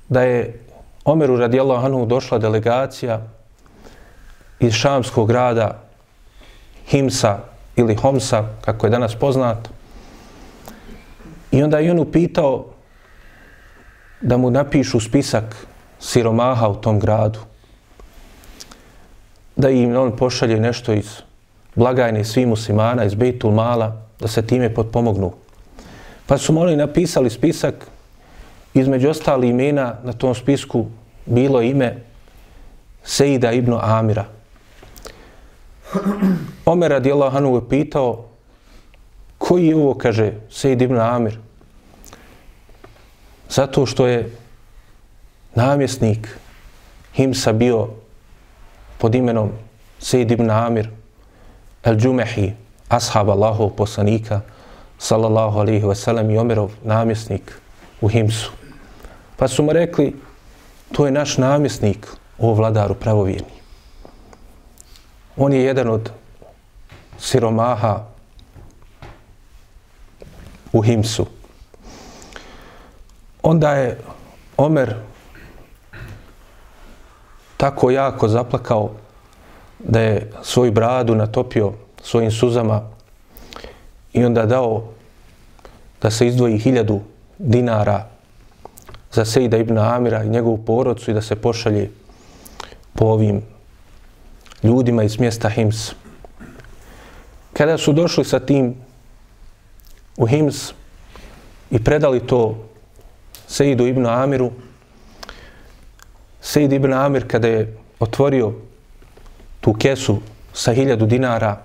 da 0.09 0.21
je 0.21 0.59
Omeru 1.05 1.37
radijallahu 1.37 1.85
anhu 1.85 2.05
došla 2.05 2.37
delegacija 2.37 3.21
iz 4.59 4.73
šamskog 4.73 5.27
grada 5.27 5.81
Himsa 6.87 7.39
ili 7.75 7.95
Homsa, 7.95 8.45
kako 8.61 8.85
je 8.85 8.89
danas 8.89 9.15
poznat. 9.15 9.69
I 11.51 11.63
onda 11.63 11.79
je 11.79 11.91
on 11.91 11.99
upitao 11.99 12.65
da 14.21 14.37
mu 14.37 14.49
napišu 14.49 14.99
spisak 14.99 15.67
siromaha 15.99 16.69
u 16.69 16.75
tom 16.75 16.99
gradu. 16.99 17.39
Da 19.55 19.69
im 19.69 19.97
on 19.97 20.15
pošalje 20.17 20.59
nešto 20.59 20.93
iz 20.93 21.21
blagajne 21.75 22.23
svih 22.23 22.47
muslimana, 22.47 23.05
iz 23.05 23.13
Bejtul 23.13 23.51
Mala, 23.51 24.01
da 24.19 24.27
se 24.27 24.41
time 24.47 24.73
potpomognu. 24.73 25.31
Pa 26.25 26.37
su 26.37 26.59
oni 26.59 26.75
napisali 26.75 27.29
spisak, 27.29 27.87
između 28.73 29.09
ostali 29.09 29.49
imena 29.49 29.95
na 30.03 30.13
tom 30.13 30.35
spisku 30.35 30.85
bilo 31.25 31.61
ime 31.61 31.95
Sejida 33.03 33.51
ibn 33.51 33.73
Amira. 33.81 34.25
Omer 36.65 36.91
radijallahu 36.91 37.37
anhu 37.37 37.55
je 37.55 37.69
pitao 37.69 38.25
koji 39.37 39.67
je 39.67 39.75
ovo, 39.75 39.93
kaže, 39.93 40.33
Sejid 40.49 40.81
ibn 40.81 40.97
Amir. 40.97 41.39
Zato 43.51 43.85
što 43.85 44.07
je 44.07 44.31
namjesnik 45.55 46.37
Himsa 47.13 47.53
bio 47.53 47.87
pod 48.97 49.15
imenom 49.15 49.51
Sejid 49.99 50.31
ibn 50.31 50.49
Amir 50.49 50.89
el-đumehi, 51.83 52.53
ashab 52.89 53.29
Allahov 53.29 53.69
poslanika, 53.69 54.41
sallallahu 54.99 55.59
alaihi 55.59 55.83
wa 55.83 55.95
sallam 55.95 56.29
i 56.29 56.37
Omerov 56.37 56.71
namjesnik 56.83 57.61
u 58.01 58.07
Himsu. 58.07 58.51
Pa 59.37 59.47
su 59.47 59.63
mu 59.63 59.73
rekli, 59.73 60.15
to 60.91 61.05
je 61.05 61.11
naš 61.11 61.37
namjesnik, 61.37 62.07
o 62.41 62.53
vladaru 62.53 62.95
pravovjerni. 62.95 63.61
On 65.37 65.53
je 65.53 65.63
jedan 65.63 65.89
od 65.89 66.11
siromaha 67.19 68.05
u 70.73 70.81
Himsu. 70.81 71.25
Onda 73.43 73.71
je 73.71 73.97
Omer 74.57 74.95
tako 77.57 77.91
jako 77.91 78.27
zaplakao 78.27 78.89
da 79.79 79.99
je 79.99 80.31
svoju 80.43 80.71
bradu 80.71 81.15
natopio 81.15 81.73
svojim 82.03 82.31
suzama 82.31 82.81
i 84.13 84.25
onda 84.25 84.45
dao 84.45 84.83
da 86.01 86.11
se 86.11 86.27
izdvoji 86.27 86.57
hiljadu 86.57 87.01
dinara 87.37 88.07
za 89.11 89.25
Sejda 89.25 89.57
ibn 89.57 89.77
Amira 89.77 90.23
i 90.23 90.29
njegovu 90.29 90.57
porodcu 90.57 91.11
i 91.11 91.13
da 91.13 91.21
se 91.21 91.35
pošalje 91.35 91.91
po 92.93 93.05
ovim 93.05 93.41
ljudima 94.63 95.03
iz 95.03 95.19
mjesta 95.19 95.49
Hims. 95.49 95.91
Kada 97.53 97.77
su 97.77 97.93
došli 97.93 98.25
sa 98.25 98.39
tim 98.39 98.75
u 100.17 100.25
Hims 100.25 100.73
i 101.71 101.83
predali 101.83 102.27
to 102.27 102.70
Sejdu 103.51 103.87
ibn 103.87 104.05
Amiru, 104.05 104.51
Sejid 106.41 106.73
ibn 106.73 106.93
Amir 106.93 107.27
kada 107.27 107.47
je 107.47 107.77
otvorio 107.99 108.53
tu 109.59 109.73
kesu 109.73 110.21
sa 110.53 110.71
hiljadu 110.73 111.05
dinara, 111.05 111.57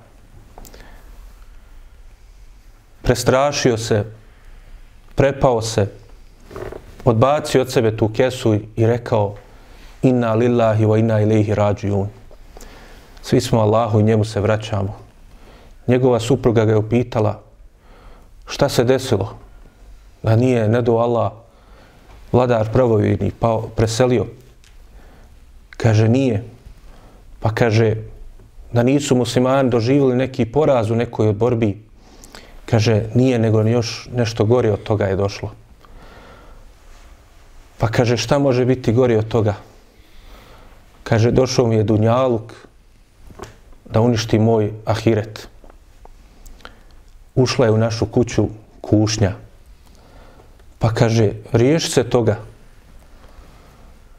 prestrašio 3.03 3.79
se, 3.79 4.05
prepao 5.15 5.63
se, 5.63 5.87
odbacio 7.05 7.61
od 7.61 7.73
sebe 7.73 7.97
tu 7.97 8.09
kesu 8.09 8.55
i 8.55 8.87
rekao 8.87 9.37
inna 10.03 10.35
lillahi 10.35 10.85
wa 10.85 10.99
inna 10.99 11.21
ilaihi 11.21 11.55
rađujun. 11.55 12.09
Svi 13.23 13.41
smo 13.41 13.61
Allahu 13.61 14.01
i 14.01 14.03
njemu 14.03 14.25
se 14.25 14.41
vraćamo. 14.41 14.99
Njegova 15.87 16.21
supruga 16.21 16.65
ga 16.65 16.73
je 16.73 16.79
upitala 16.79 17.43
šta 18.47 18.69
se 18.69 18.85
desilo? 18.85 19.39
Da 20.23 20.37
nije, 20.37 20.69
ne 20.69 20.83
do 20.83 20.93
Allah, 20.93 21.46
vladar 22.37 22.69
pravovjednik, 22.73 23.35
pa 23.41 23.63
preselio. 23.77 24.27
Kaže, 25.77 26.09
nije. 26.09 26.45
Pa 27.41 27.55
kaže, 27.55 27.97
da 28.73 28.83
nisu 28.83 29.17
muslimani 29.17 29.71
doživjeli 29.71 30.17
neki 30.17 30.45
poraz 30.45 30.91
u 30.91 30.97
nekoj 30.97 31.33
borbi. 31.33 31.73
Kaže, 32.67 33.09
nije, 33.15 33.39
nego 33.39 33.63
još 33.63 34.09
nešto 34.13 34.45
gore 34.45 34.73
od 34.73 34.83
toga 34.83 35.07
je 35.07 35.17
došlo. 35.17 35.53
Pa 37.79 37.89
kaže, 37.89 38.17
šta 38.17 38.39
može 38.39 38.65
biti 38.65 38.93
gori 38.93 39.17
od 39.17 39.29
toga? 39.29 39.55
Kaže, 41.03 41.31
došao 41.31 41.67
mi 41.67 41.77
je 41.77 41.85
Dunjaluk 41.85 42.53
da 43.85 44.01
uništi 44.01 44.39
moj 44.39 44.73
ahiret. 44.85 45.49
Ušla 47.35 47.67
je 47.67 47.73
u 47.73 47.79
našu 47.79 48.07
kuću 48.07 48.49
kušnja. 48.81 49.46
Pa 50.79 50.95
kaže, 50.95 51.33
riješ 51.53 51.91
se 51.91 52.05
toga. 52.05 52.37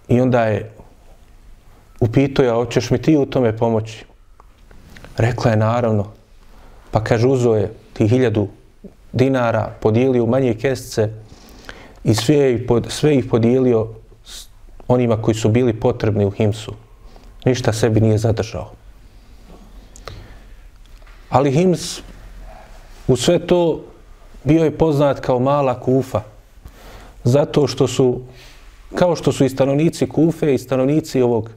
I 0.08 0.22
onda 0.22 0.44
je 0.44 0.72
upito 2.00 2.44
ja, 2.44 2.54
hoćeš 2.54 2.90
mi 2.90 3.02
ti 3.02 3.18
u 3.18 3.26
tome 3.26 3.58
pomoći? 3.58 4.06
Rekla 5.18 5.52
je, 5.52 5.58
naravno. 5.58 6.12
Pa 6.92 7.04
kaže, 7.04 7.28
uzo 7.28 7.56
je 7.56 7.74
ti 7.94 8.08
hiljadu 8.08 8.48
dinara, 9.12 9.74
podijelio 9.82 10.24
u 10.24 10.28
manje 10.28 10.54
kesce, 10.54 11.10
i 12.04 12.16
sve 12.16 12.54
ih, 12.54 12.62
pod, 12.68 12.86
sve 12.90 13.16
ih 13.16 13.26
podijelio 13.26 13.88
onima 14.88 15.22
koji 15.22 15.36
su 15.36 15.50
bili 15.50 15.80
potrebni 15.80 16.26
u 16.26 16.30
Himsu. 16.30 16.74
Ništa 17.46 17.74
sebi 17.74 18.02
nije 18.02 18.18
zadržao. 18.18 18.72
Ali 21.30 21.52
Hims 21.52 22.00
u 23.08 23.16
sve 23.16 23.48
to 23.48 23.84
bio 24.44 24.64
je 24.64 24.78
poznat 24.78 25.20
kao 25.20 25.40
mala 25.40 25.80
kufa. 25.80 26.22
Zato 27.28 27.68
što 27.68 27.88
su, 27.88 28.22
kao 28.96 29.16
što 29.16 29.32
su 29.32 29.46
i 29.46 29.50
stanovnici 29.50 30.08
kufe 30.08 30.54
i 30.54 30.58
stanovnici 30.58 31.22
ovog 31.22 31.50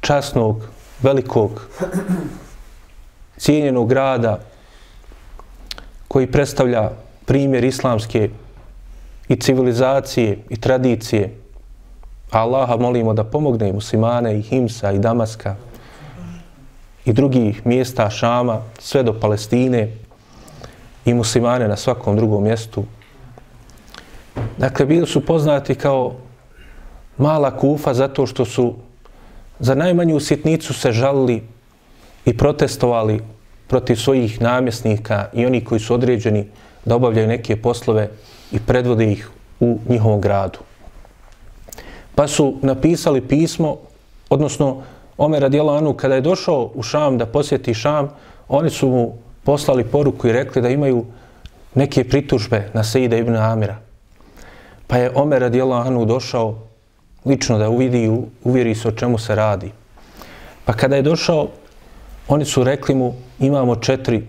časnog, 0.00 0.68
velikog, 1.02 1.68
cijenjenog 3.36 3.88
grada 3.88 4.40
koji 6.08 6.26
predstavlja 6.26 6.90
primjer 7.24 7.64
islamske 7.64 8.30
i 9.28 9.36
civilizacije 9.36 10.38
i 10.48 10.56
tradicije. 10.56 11.34
Allaha 12.30 12.76
molimo 12.76 13.14
da 13.14 13.24
pomogne 13.24 13.68
i 13.68 13.72
muslimane 13.72 14.38
i 14.38 14.42
Himsa 14.42 14.92
i 14.92 14.98
Damaska 14.98 15.56
i 17.04 17.12
drugih 17.12 17.66
mjesta 17.66 18.10
Šama 18.10 18.62
sve 18.78 19.02
do 19.02 19.20
Palestine 19.20 19.92
i 21.04 21.14
muslimane 21.14 21.68
na 21.68 21.76
svakom 21.76 22.16
drugom 22.16 22.44
mjestu. 22.44 22.84
Dakle, 24.58 24.86
bili 24.86 25.06
su 25.06 25.26
poznati 25.26 25.74
kao 25.74 26.14
mala 27.18 27.56
kufa 27.56 27.94
zato 27.94 28.26
što 28.26 28.44
su 28.44 28.74
za 29.60 29.74
najmanju 29.74 30.20
sitnicu 30.20 30.74
se 30.74 30.92
žalili 30.92 31.42
i 32.24 32.36
protestovali 32.36 33.20
protiv 33.66 33.96
svojih 33.96 34.40
namjesnika 34.40 35.26
i 35.34 35.46
oni 35.46 35.64
koji 35.64 35.80
su 35.80 35.94
određeni 35.94 36.46
da 36.84 36.96
obavljaju 36.96 37.28
neke 37.28 37.56
poslove 37.56 38.08
i 38.52 38.60
predvode 38.60 39.12
ih 39.12 39.30
u 39.60 39.78
njihovom 39.88 40.20
gradu. 40.20 40.58
Pa 42.14 42.28
su 42.28 42.54
napisali 42.62 43.20
pismo, 43.20 43.76
odnosno 44.30 44.82
Omer 45.18 45.42
radijalo 45.42 45.72
Anu, 45.72 45.92
kada 45.94 46.14
je 46.14 46.20
došao 46.20 46.70
u 46.74 46.82
Šam 46.82 47.18
da 47.18 47.26
posjeti 47.26 47.74
Šam, 47.74 48.08
oni 48.48 48.70
su 48.70 48.88
mu 48.88 49.14
poslali 49.44 49.84
poruku 49.84 50.28
i 50.28 50.32
rekli 50.32 50.62
da 50.62 50.68
imaju 50.68 51.04
neke 51.74 52.04
pritužbe 52.04 52.70
na 52.74 52.84
Sejida 52.84 53.16
ibn 53.16 53.36
Amira. 53.36 53.87
Pa 54.88 54.96
je 54.96 55.12
Omer 55.14 55.40
radijallahu 55.40 55.88
anhu 55.88 56.04
došao 56.04 56.58
lično 57.24 57.58
da 57.58 57.68
uvidi 57.68 58.04
i 58.04 58.10
uvjeri 58.44 58.74
se 58.74 58.88
o 58.88 58.92
čemu 58.92 59.18
se 59.18 59.34
radi. 59.34 59.70
Pa 60.64 60.72
kada 60.72 60.96
je 60.96 61.02
došao, 61.02 61.48
oni 62.28 62.44
su 62.44 62.64
rekli 62.64 62.94
mu 62.94 63.14
imamo 63.38 63.76
četiri 63.76 64.26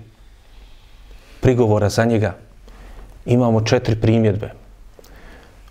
prigovora 1.42 1.90
za 1.90 2.06
njega 2.06 2.36
imamo 3.26 3.62
četiri 3.62 3.96
primjedbe. 3.96 4.52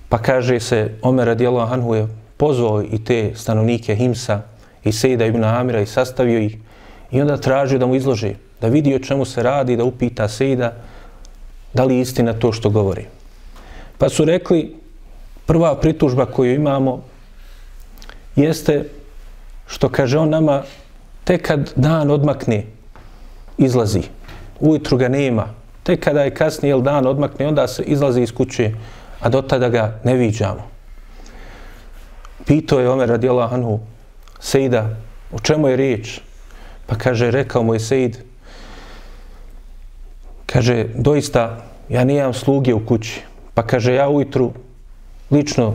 Pa 0.09 0.19
kaže 0.19 0.61
se, 0.61 0.95
Omer 1.03 1.27
radijallahu 1.27 1.73
anhu 1.75 1.95
je 1.95 2.09
pozvao 2.37 2.83
i 2.83 3.05
te 3.05 3.33
stanovnike 3.35 3.95
Himsa 3.95 4.43
i 4.85 4.93
Sejda 4.93 5.27
ibn 5.27 5.45
Amira 5.45 5.81
i 5.81 5.87
sastavio 5.87 6.39
ih 6.39 6.57
i 7.11 7.21
onda 7.21 7.37
tražio 7.37 7.79
da 7.79 7.87
mu 7.87 7.95
izloži, 7.95 8.35
da 8.61 8.69
vidi 8.69 8.95
o 8.95 8.99
čemu 8.99 9.25
se 9.25 9.43
radi, 9.43 9.77
da 9.77 9.85
upita 9.85 10.29
Sejda 10.29 10.73
da 11.75 11.85
li 11.85 11.95
je 11.95 12.01
istina 12.01 12.33
to 12.33 12.53
što 12.53 12.71
govori. 12.71 13.07
Pa 13.99 14.09
su 14.09 14.25
rekli, 14.25 14.77
prva 15.47 15.81
pritužba 15.81 16.27
koju 16.27 16.55
imamo 16.55 17.05
jeste 18.37 18.85
što 19.67 19.89
kaže 19.89 20.19
on 20.19 20.31
nama 20.31 20.63
tek 21.25 21.47
kad 21.47 21.73
dan 21.77 22.11
odmakne 22.11 22.65
izlazi. 23.59 24.03
Ujutru 24.61 24.97
ga 24.97 25.09
nema, 25.09 25.59
Tek 25.89 26.05
kada 26.05 26.23
je 26.23 26.35
kasnije 26.35 26.71
jel, 26.71 26.83
dan 26.85 27.07
odmakne, 27.07 27.47
onda 27.49 27.65
se 27.69 27.83
izlazi 27.83 28.23
iz 28.23 28.33
kuće, 28.33 28.73
a 29.21 29.29
do 29.29 29.41
tada 29.43 29.69
ga 29.69 30.01
ne 30.05 30.15
viđamo. 30.15 30.69
pitao 32.47 32.81
je 32.81 32.91
Omer 32.91 33.09
radijallahu 33.09 33.55
anhu 33.55 33.81
Sejda, 34.41 34.97
o 35.33 35.39
čemu 35.39 35.69
je 35.69 35.77
riječ? 35.77 36.21
Pa 36.87 36.95
kaže, 36.95 37.31
rekao 37.31 37.63
mu 37.63 37.75
je 37.75 37.81
Sejd, 37.81 38.19
kaže, 40.47 40.85
doista, 40.95 41.65
ja 41.89 42.05
nijam 42.05 42.35
sluge 42.35 42.75
u 42.75 42.87
kući. 42.87 43.23
Pa 43.59 43.67
kaže, 43.67 43.95
ja 43.95 44.09
ujutru 44.09 44.53
lično 45.31 45.75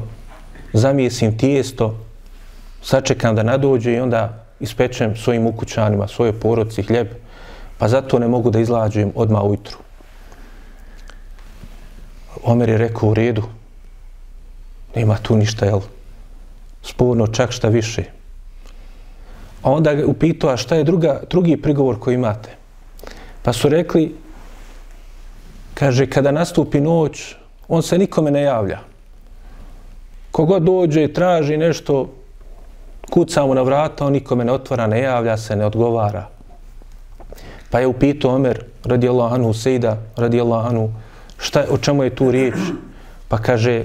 zamijesim 0.73 1.37
tijesto, 1.37 1.99
sačekam 2.81 3.35
da 3.35 3.43
nadođe 3.43 3.93
i 3.93 3.99
onda 3.99 4.45
ispečem 4.59 5.15
svojim 5.15 5.47
ukućanima, 5.47 6.07
svoje 6.07 6.31
poroci, 6.39 6.83
hljeb, 6.83 7.07
pa 7.77 7.87
zato 7.87 8.19
ne 8.19 8.27
mogu 8.27 8.51
da 8.51 8.59
izlađujem 8.59 9.11
odmah 9.15 9.43
ujutru. 9.43 9.77
Omer 12.43 12.69
je 12.69 12.77
rekao 12.77 13.09
u 13.09 13.13
redu, 13.13 13.43
nema 14.95 15.17
tu 15.17 15.35
ništa, 15.35 15.65
jel? 15.65 15.81
Sporno, 16.83 17.27
čak 17.27 17.51
šta 17.51 17.67
više. 17.67 18.03
A 19.61 19.71
onda 19.71 19.93
ga 19.93 20.07
upitao, 20.07 20.49
a 20.49 20.57
šta 20.57 20.75
je 20.75 20.83
druga, 20.83 21.21
drugi 21.29 21.57
prigovor 21.57 21.99
koji 21.99 22.15
imate? 22.15 22.55
Pa 23.41 23.53
su 23.53 23.69
rekli, 23.69 24.15
kaže, 25.73 26.07
kada 26.07 26.31
nastupi 26.31 26.81
noć, 26.81 27.42
on 27.73 27.81
se 27.81 27.97
nikome 27.97 28.31
ne 28.31 28.41
javlja. 28.41 28.79
Kogod 30.31 30.63
dođe 30.63 31.03
i 31.03 31.13
traži 31.13 31.57
nešto, 31.57 32.09
kuca 33.09 33.45
mu 33.45 33.55
na 33.55 33.61
vrata, 33.61 34.05
on 34.05 34.13
nikome 34.13 34.45
ne 34.45 34.51
otvara, 34.51 34.87
ne 34.87 35.01
javlja 35.01 35.37
se, 35.37 35.55
ne 35.55 35.65
odgovara. 35.65 36.27
Pa 37.69 37.79
je 37.79 37.87
upitao 37.87 38.35
Omer, 38.35 38.63
radijallahu 38.83 39.35
anhu, 39.35 39.53
Sejda, 39.53 39.97
radijallahu 40.15 40.67
anhu, 40.67 40.89
šta, 41.37 41.65
o 41.69 41.77
čemu 41.77 42.03
je 42.03 42.15
tu 42.15 42.31
riječ? 42.31 42.55
Pa 43.27 43.37
kaže, 43.37 43.83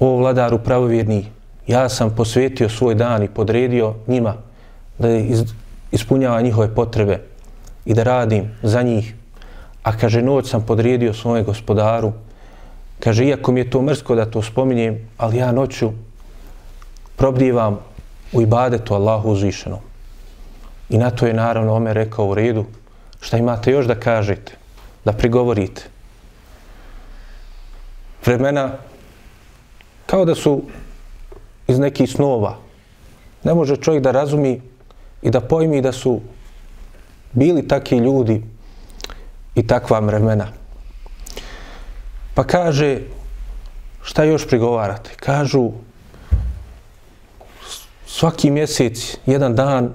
o 0.00 0.16
vladaru 0.16 0.58
pravovjerni, 0.58 1.26
ja 1.66 1.88
sam 1.88 2.10
posvetio 2.16 2.68
svoj 2.68 2.94
dan 2.94 3.22
i 3.22 3.28
podredio 3.28 3.94
njima 4.06 4.34
da 4.98 5.10
iz, 5.10 5.44
ispunjava 5.92 6.40
njihove 6.40 6.74
potrebe 6.74 7.20
i 7.84 7.94
da 7.94 8.02
radim 8.02 8.50
za 8.62 8.82
njih. 8.82 9.14
A 9.82 9.96
kaže, 9.98 10.22
noć 10.22 10.50
sam 10.50 10.66
podredio 10.66 11.14
svoje 11.14 11.42
gospodaru. 11.42 12.12
Kaže, 13.02 13.24
iako 13.26 13.52
mi 13.52 13.60
je 13.60 13.70
to 13.70 13.82
mrsko 13.82 14.14
da 14.14 14.30
to 14.30 14.42
spominjem, 14.42 14.98
ali 15.18 15.36
ja 15.36 15.52
noću 15.52 15.90
probdivam 17.16 17.80
u 18.32 18.42
ibadetu 18.42 18.94
Allahu 18.94 19.30
uzvišenom. 19.30 19.78
I 20.90 20.98
na 20.98 21.10
to 21.10 21.26
je 21.26 21.34
naravno 21.34 21.74
Omer 21.74 21.96
rekao 21.96 22.26
u 22.26 22.34
redu, 22.34 22.64
šta 23.20 23.38
imate 23.38 23.72
još 23.72 23.86
da 23.86 23.94
kažete, 23.94 24.52
da 25.04 25.12
prigovorite. 25.12 25.82
Vremena 28.24 28.70
kao 30.06 30.24
da 30.24 30.34
su 30.34 30.62
iz 31.66 31.78
nekih 31.78 32.10
snova. 32.10 32.56
Ne 33.44 33.54
može 33.54 33.76
čovjek 33.76 34.02
da 34.02 34.10
razumi 34.10 34.60
i 35.22 35.30
da 35.30 35.40
pojmi 35.40 35.82
da 35.82 35.92
su 35.92 36.20
bili 37.32 37.68
takvi 37.68 37.98
ljudi 37.98 38.42
i 39.54 39.66
takva 39.66 39.98
vremena. 39.98 40.61
Pa 42.34 42.44
kaže, 42.44 43.00
šta 44.02 44.24
još 44.24 44.46
prigovarate? 44.48 45.10
Kažu, 45.16 45.70
svaki 48.06 48.50
mjesec, 48.50 49.16
jedan 49.26 49.54
dan, 49.54 49.92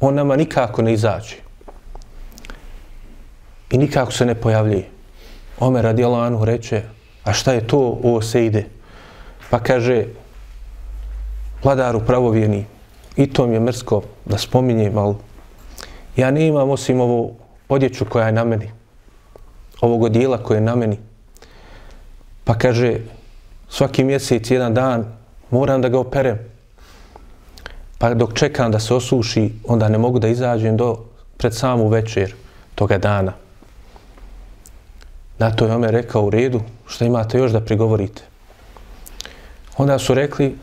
on 0.00 0.14
nama 0.14 0.36
nikako 0.36 0.82
ne 0.82 0.92
izađe. 0.92 1.36
I 3.70 3.78
nikako 3.78 4.12
se 4.12 4.26
ne 4.26 4.34
pojavljuje. 4.34 4.88
Omer 5.58 5.84
radijalanu 5.84 6.44
reče, 6.44 6.82
a 7.24 7.32
šta 7.32 7.52
je 7.52 7.66
to, 7.66 7.78
ovo 7.78 8.22
se 8.22 8.46
ide? 8.46 8.66
Pa 9.50 9.58
kaže, 9.58 10.06
vladaru 11.62 12.00
pravovjeni, 12.00 12.64
i 13.16 13.26
to 13.26 13.46
mi 13.46 13.54
je 13.54 13.60
mrsko 13.60 14.02
da 14.24 14.38
spominjem, 14.38 14.98
ali 14.98 15.14
ja 16.16 16.30
ne 16.30 16.46
imam 16.46 16.70
osim 16.70 17.00
ovo 17.00 17.30
odjeću 17.68 18.04
koja 18.04 18.26
je 18.26 18.32
na 18.32 18.44
meni, 18.44 18.70
ovog 19.80 20.02
odijela 20.02 20.38
koje 20.38 20.56
je 20.56 20.60
na 20.60 20.74
meni. 20.76 20.98
Pa 22.44 22.54
kaže, 22.54 23.00
svaki 23.68 24.04
mjesec, 24.04 24.50
jedan 24.50 24.74
dan, 24.74 25.04
moram 25.50 25.82
da 25.82 25.88
ga 25.88 25.98
operem. 25.98 26.38
Pa 27.98 28.14
dok 28.14 28.34
čekam 28.34 28.72
da 28.72 28.80
se 28.80 28.94
osuši, 28.94 29.52
onda 29.64 29.88
ne 29.88 29.98
mogu 29.98 30.18
da 30.18 30.28
izađem 30.28 30.76
do 30.76 31.04
pred 31.36 31.54
samu 31.54 31.88
večer 31.88 32.34
toga 32.74 32.98
dana. 32.98 33.32
Na 35.38 35.50
to 35.50 35.66
je 35.66 35.74
Omer 35.74 35.90
rekao 35.90 36.24
u 36.24 36.30
redu, 36.30 36.60
što 36.86 37.04
imate 37.04 37.38
još 37.38 37.52
da 37.52 37.60
prigovorite. 37.60 38.22
Onda 39.76 39.98
su 39.98 40.14
rekli, 40.14 40.58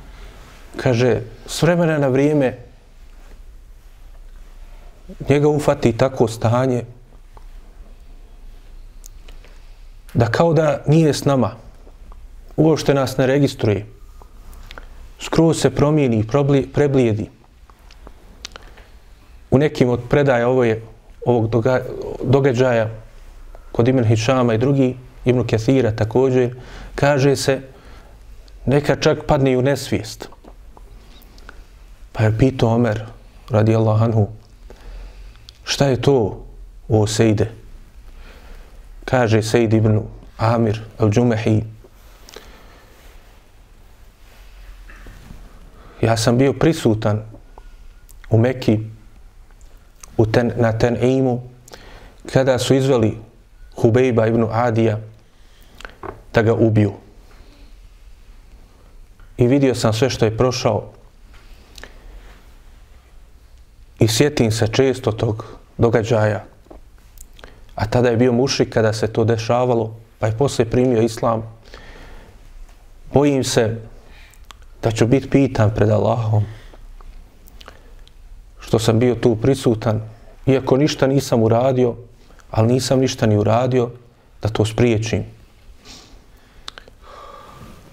kaže, 0.77 1.21
s 1.47 1.61
vremena 1.61 1.97
na 1.97 2.07
vrijeme 2.07 2.57
njega 5.29 5.47
ufati 5.47 5.97
tako 5.97 6.27
stanje 6.27 6.83
da 10.13 10.25
kao 10.25 10.53
da 10.53 10.81
nije 10.87 11.13
s 11.13 11.25
nama, 11.25 11.55
uopšte 12.55 12.93
nas 12.93 13.17
ne 13.17 13.27
registruje, 13.27 13.85
skroz 15.19 15.61
se 15.61 15.69
promijeni 15.69 16.19
i 16.19 16.67
preblijedi. 16.73 17.29
U 19.51 19.57
nekim 19.57 19.89
od 19.89 19.99
predaja 20.09 20.47
ovo 20.47 20.63
je, 20.63 20.81
ovog 21.25 21.49
doga, 21.49 21.81
događaja 22.23 22.89
kod 23.71 23.87
Ibn 23.87 24.03
Hišama 24.03 24.53
i 24.53 24.57
drugi, 24.57 24.95
Ibn 25.25 25.47
Kethira 25.47 25.91
također, 25.91 26.55
kaže 26.95 27.35
se 27.35 27.61
neka 28.65 28.95
čak 28.95 29.25
padne 29.27 29.57
u 29.57 29.61
nesvijest. 29.61 30.29
Pa 32.11 32.23
je 32.23 32.37
pitao 32.37 32.75
Omer, 32.75 33.05
radi 33.49 33.75
Allah 33.75 34.01
anhu, 34.01 34.27
šta 35.63 35.87
je 35.87 36.01
to 36.01 36.45
o 36.89 37.07
Sejde? 37.07 37.51
Kaže 39.05 39.41
Sejid 39.41 39.73
ibn 39.73 40.01
Amir 40.37 40.81
al-đumehi, 40.99 41.63
ja 46.01 46.17
sam 46.17 46.37
bio 46.37 46.53
prisutan 46.53 47.21
u 48.29 48.37
Meki, 48.37 48.79
u 50.17 50.25
ten, 50.25 50.51
na 50.55 50.77
ten 50.77 51.03
imu, 51.03 51.41
kada 52.33 52.59
su 52.59 52.75
izveli 52.75 53.17
Hubejba 53.75 54.27
ibn 54.27 54.47
Adija 54.51 54.99
da 56.33 56.41
ga 56.41 56.53
ubiju. 56.53 56.93
I 59.37 59.47
vidio 59.47 59.75
sam 59.75 59.93
sve 59.93 60.09
što 60.09 60.25
je 60.25 60.37
prošao 60.37 60.91
I 64.01 64.07
sjetim 64.07 64.51
se 64.51 64.67
često 64.67 65.11
tog 65.11 65.45
događaja. 65.77 66.43
A 67.75 67.85
tada 67.85 68.09
je 68.09 68.17
bio 68.17 68.31
mušik 68.33 68.73
kada 68.73 68.93
se 68.93 69.07
to 69.07 69.23
dešavalo, 69.23 69.95
pa 70.19 70.27
je 70.27 70.37
poslije 70.37 70.69
primio 70.69 71.01
islam. 71.01 71.43
Bojim 73.13 73.43
se 73.43 73.77
da 74.83 74.91
ću 74.91 75.07
biti 75.07 75.29
pitan 75.29 75.71
pred 75.75 75.89
Allahom 75.89 76.45
što 78.71 78.79
sam 78.79 78.99
bio 78.99 79.15
tu 79.15 79.35
prisutan, 79.35 80.01
iako 80.45 80.77
ništa 80.77 81.07
nisam 81.07 81.43
uradio, 81.43 81.95
ali 82.51 82.73
nisam 82.73 82.99
ništa 82.99 83.25
ni 83.25 83.37
uradio 83.37 83.89
da 84.41 84.49
to 84.49 84.65
spriječim. 84.65 85.23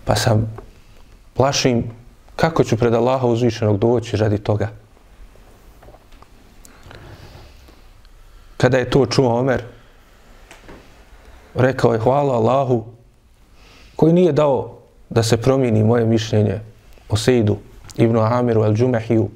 Pa 0.05 0.17
sam 0.17 0.55
plašim 1.35 1.85
kako 2.37 2.65
ću 2.65 2.77
pred 2.77 2.95
Allaha 2.95 3.27
uzvišenog 3.27 3.79
doći 3.79 4.17
radi 4.17 4.39
toga. 4.39 4.69
Kada 8.57 8.79
je 8.79 8.91
to 8.91 9.07
čuo 9.07 9.39
Omer, 9.39 9.63
rekao 11.55 11.93
je 11.93 11.99
hvala 11.99 12.35
Allahu 12.35 12.85
koji 13.97 14.13
nije 14.13 14.33
dao 14.33 14.79
da 15.11 15.23
se 15.23 15.37
promijeni 15.37 15.85
moje 15.85 16.07
mišljenje 16.07 16.68
o 17.09 17.17
Sejdu 17.17 17.57
Ibnu 17.97 18.21
Amiru 18.21 18.65
el 18.65 18.75
Džumehiju. 18.75 19.29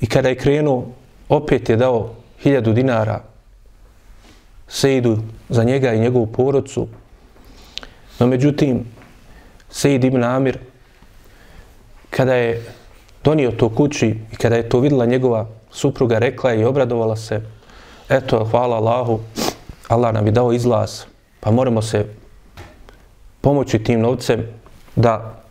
I 0.00 0.06
kada 0.06 0.28
je 0.28 0.38
krenuo, 0.38 0.86
opet 1.28 1.68
je 1.68 1.76
dao 1.76 2.14
hiljadu 2.42 2.72
dinara 2.72 3.22
Sejdu 4.68 5.18
za 5.48 5.64
njega 5.64 5.92
i 5.92 6.00
njegovu 6.00 6.26
porodcu. 6.26 6.88
No 8.18 8.26
međutim, 8.26 8.84
Seid 9.70 10.04
Ibn 10.04 10.24
Amir, 10.24 10.58
kada 12.10 12.34
je 12.34 12.62
donio 13.24 13.50
to 13.50 13.68
kući 13.68 14.16
i 14.32 14.36
kada 14.36 14.56
je 14.56 14.68
to 14.68 14.80
videla 14.80 15.06
njegova 15.06 15.46
supruga, 15.70 16.18
rekla 16.18 16.50
je 16.50 16.60
i 16.60 16.64
obradovala 16.64 17.16
se, 17.16 17.40
eto, 18.08 18.44
hvala 18.44 18.76
Allahu, 18.76 19.20
Allah 19.88 20.14
nam 20.14 20.26
je 20.26 20.32
dao 20.32 20.52
izlaz, 20.52 21.02
pa 21.40 21.50
moramo 21.50 21.82
se 21.82 22.06
pomoći 23.40 23.78
tim 23.78 24.00
novcem 24.00 24.46
da 24.96 25.43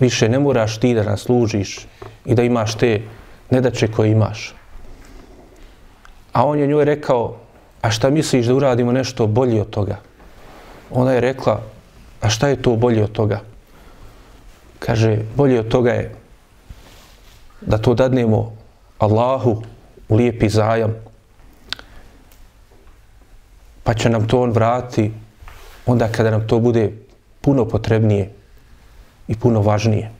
više 0.00 0.28
ne 0.28 0.38
moraš 0.38 0.78
ti 0.80 0.94
da 0.94 1.02
nas 1.02 1.20
služiš 1.20 1.86
i 2.24 2.34
da 2.34 2.42
imaš 2.42 2.74
te 2.74 3.02
nedače 3.50 3.88
koje 3.92 4.10
imaš. 4.10 4.54
A 6.32 6.46
on 6.46 6.58
je 6.58 6.66
njoj 6.66 6.84
rekao, 6.84 7.36
a 7.82 7.90
šta 7.90 8.10
misliš 8.10 8.46
da 8.46 8.54
uradimo 8.54 8.92
nešto 8.92 9.26
bolje 9.26 9.60
od 9.60 9.70
toga? 9.70 9.96
Ona 10.90 11.12
je 11.12 11.20
rekla, 11.20 11.60
a 12.20 12.28
šta 12.28 12.48
je 12.48 12.62
to 12.62 12.76
bolje 12.76 13.04
od 13.04 13.12
toga? 13.12 13.40
kaže, 14.84 15.24
bolje 15.36 15.60
od 15.60 15.68
toga 15.68 15.90
je 15.90 16.14
da 17.60 17.78
to 17.78 17.94
dadnemo 17.94 18.52
Allahu 18.98 19.62
u 20.08 20.16
lijepi 20.16 20.48
zajam, 20.48 20.92
pa 23.82 23.94
će 23.94 24.10
nam 24.10 24.28
to 24.28 24.42
on 24.42 24.50
vrati 24.52 25.12
onda 25.86 26.08
kada 26.08 26.30
nam 26.30 26.46
to 26.46 26.60
bude 26.60 26.92
puno 27.40 27.64
potrebnije 27.68 28.32
i 29.28 29.36
puno 29.36 29.60
važnije. 29.60 30.10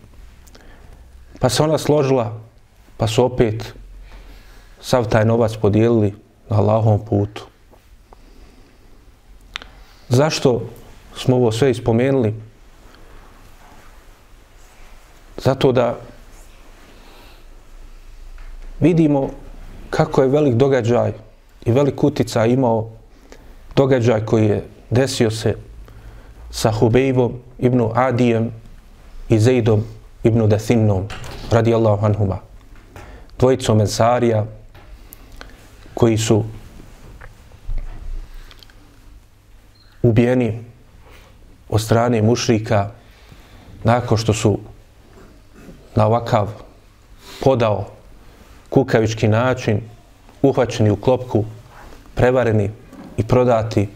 Pa 1.40 1.48
se 1.48 1.62
ona 1.62 1.78
složila, 1.78 2.40
pa 2.96 3.07
su 3.07 3.24
opet 3.24 3.74
sav 4.80 5.09
taj 5.09 5.24
novac 5.24 5.57
podijelili 5.57 6.14
na 6.48 6.57
Allahovom 6.59 7.05
putu. 7.05 7.46
Zašto 10.09 10.62
smo 11.16 11.36
ovo 11.36 11.52
sve 11.52 11.70
ispomenuli? 11.70 12.34
Zato 15.36 15.72
da 15.72 15.96
vidimo 18.80 19.30
kako 19.90 20.22
je 20.22 20.28
velik 20.28 20.55
događaj 20.55 21.12
i 21.64 21.72
velik 21.72 22.05
utica 22.05 22.46
imao 22.46 22.90
događaj 23.76 24.24
koji 24.24 24.46
je 24.46 24.64
desio 24.90 25.30
se 25.30 25.57
sa 26.50 26.70
Hubejbom 26.70 27.32
ibn 27.59 27.88
Adijem 27.94 28.63
i 29.28 29.38
Zeidom 29.38 29.84
ibn 30.22 30.48
Dathinom 30.48 31.08
radijallahu 31.50 32.06
anhuma 32.06 32.38
dvojicom 33.38 33.80
Ensarija 33.80 34.44
koji 35.94 36.18
su 36.18 36.44
ubijeni 40.02 40.64
od 41.68 41.80
strane 41.80 42.22
mušrika 42.22 42.90
nakon 43.84 44.18
što 44.18 44.32
su 44.32 44.58
na 45.94 46.06
ovakav 46.06 46.48
podao 47.40 47.86
kukavički 48.68 49.28
način 49.28 49.80
uhvaćeni 50.42 50.90
u 50.90 50.96
klopku, 50.96 51.44
prevareni 52.14 52.70
i 53.16 53.24
prodati 53.24 53.88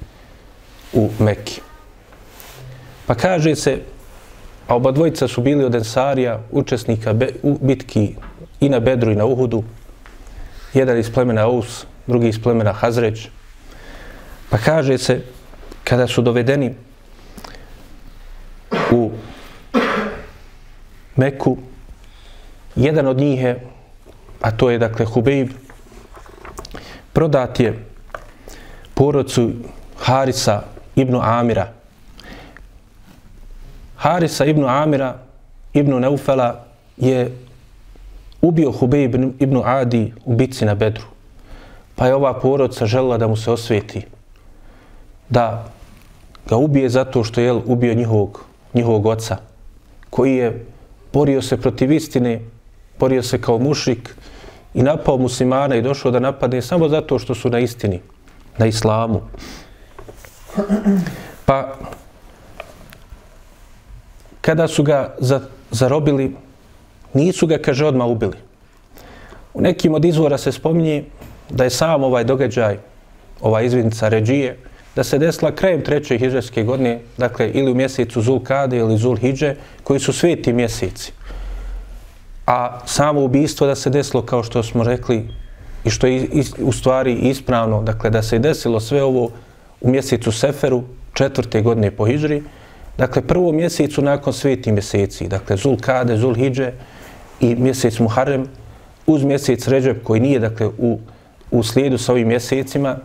u 0.93 1.11
Mekki. 1.19 1.61
Pa 3.07 3.15
kaže 3.15 3.57
se, 3.57 3.83
a 4.69 4.77
oba 4.77 4.91
dvojica 4.93 5.29
su 5.29 5.41
bili 5.41 5.65
od 5.65 5.75
Ensarija, 5.75 6.41
učesnika 6.51 7.13
be, 7.13 7.29
u 7.43 7.59
bitki 7.61 8.15
i 8.61 8.69
na 8.69 8.81
Bedru 8.81 9.13
i 9.13 9.17
na 9.17 9.25
Uhudu, 9.25 9.65
jedan 10.75 10.99
iz 10.99 11.11
plemena 11.13 11.43
Aus, 11.43 11.87
drugi 12.07 12.29
iz 12.29 12.43
plemena 12.43 12.73
Hazreć. 12.73 13.29
Pa 14.51 14.59
kaže 14.59 14.99
se, 14.99 15.21
kada 15.85 16.07
su 16.07 16.23
dovedeni 16.23 16.75
u 18.93 19.11
Meku, 21.17 21.57
jedan 22.77 23.07
od 23.07 23.17
njih 23.17 23.43
je, 23.43 23.61
a 24.41 24.51
to 24.51 24.71
je 24.71 24.79
dakle 24.79 25.07
Hubeib, 25.07 25.51
prodat 27.13 27.61
je 27.61 27.85
porodcu 28.95 29.51
Harisa 29.99 30.63
ibn 30.97 31.17
Amira. 31.23 31.78
Harisa 33.99 34.47
ibn 34.47 34.65
Amira 34.65 35.19
ibn 35.73 36.01
Neufela 36.01 36.65
je 36.97 37.33
ubio 38.43 38.71
Hubej 38.71 39.05
ibn 39.05 39.33
ibn 39.39 39.63
Adi 39.65 40.13
u 40.25 40.35
bitci 40.35 40.65
na 40.65 40.75
Bedru. 40.75 41.05
Pa 41.95 42.07
je 42.07 42.15
ova 42.15 42.35
porodca 42.41 42.87
željela 42.87 43.19
da 43.19 43.29
mu 43.29 43.37
se 43.37 43.51
osveti. 43.51 44.03
Da 45.29 45.65
ga 46.49 46.57
ubije 46.57 46.89
zato 46.89 47.25
što 47.25 47.41
je 47.41 47.53
ubio 47.53 47.95
njihovog, 47.95 48.45
njihovog 48.75 49.07
oca. 49.07 49.37
Koji 50.11 50.37
je 50.37 50.67
borio 51.13 51.43
se 51.43 51.57
protiv 51.57 51.93
istine, 51.93 52.41
borio 52.99 53.23
se 53.23 53.41
kao 53.41 53.59
mušrik 53.59 54.15
i 54.75 54.83
napao 54.83 55.17
muslimana 55.19 55.77
i 55.77 55.83
došao 55.83 56.11
da 56.11 56.21
napadne 56.21 56.63
samo 56.63 56.89
zato 56.89 57.19
što 57.19 57.35
su 57.35 57.51
na 57.51 57.59
istini, 57.59 58.01
na 58.59 58.67
islamu. 58.67 59.21
Pa, 61.45 61.75
kada 64.49 64.69
su 64.69 64.83
ga 64.83 65.15
za, 65.19 65.41
zarobili, 65.71 66.31
nisu 67.15 67.47
ga, 67.47 67.59
kaže, 67.59 67.85
odmah 67.87 68.07
ubili. 68.09 68.39
U 69.55 69.61
nekim 69.61 69.95
od 69.95 70.05
izvora 70.05 70.39
se 70.39 70.53
spominje 70.53 71.05
da 71.51 71.65
je 71.65 71.71
sam 71.71 72.05
ovaj 72.05 72.25
događaj, 72.25 72.79
ova 73.41 73.61
izvidnica 73.63 74.09
Ređije, 74.09 74.57
da 74.97 75.05
se 75.05 75.19
desila 75.19 75.53
krajem 75.53 75.83
treće 75.85 76.17
hiđarske 76.19 76.65
godine, 76.65 77.01
dakle, 77.19 77.51
ili 77.51 77.71
u 77.71 77.75
mjesecu 77.75 78.23
Zul 78.23 78.41
Kade 78.41 78.79
ili 78.79 78.97
Zulhidže, 78.97 79.55
koji 79.85 80.01
su 80.01 80.13
sveti 80.13 80.53
mjeseci. 80.53 81.13
A 82.47 82.81
samo 82.87 83.25
ubistvo 83.25 83.67
da 83.67 83.75
se 83.75 83.91
desilo, 83.91 84.23
kao 84.23 84.43
što 84.43 84.63
smo 84.63 84.85
rekli, 84.85 85.29
i 85.85 85.91
što 85.91 86.07
je 86.07 86.29
u 86.59 86.73
stvari 86.73 87.13
ispravno, 87.13 87.83
dakle, 87.83 88.11
da 88.11 88.23
se 88.23 88.39
desilo 88.39 88.81
sve 88.81 89.03
ovo 89.03 89.31
u 89.81 89.91
mjesecu 89.91 90.33
Seferu, 90.33 90.83
četvrte 91.13 91.63
godine 91.63 91.91
po 91.91 92.07
Hidžri, 92.07 92.43
dakle, 92.99 93.23
prvo 93.23 93.53
mjesecu 93.53 94.03
nakon 94.03 94.33
sveti 94.33 94.73
mjeseci, 94.73 95.29
dakle, 95.29 95.57
Zul 95.57 95.77
Kade, 95.81 96.17
Zul 96.17 96.35
Hidže 96.35 96.73
i 97.41 97.55
mjesec 97.55 97.99
Muharrem, 97.99 98.47
uz 99.07 99.25
mjesec 99.25 99.69
Ređeb, 99.69 100.03
koji 100.03 100.21
nije, 100.21 100.39
dakle, 100.39 100.67
u, 100.79 100.99
u 101.51 101.63
slijedu 101.63 101.99
sa 101.99 102.13
ovim 102.13 102.29
mjesecima, 102.29 102.99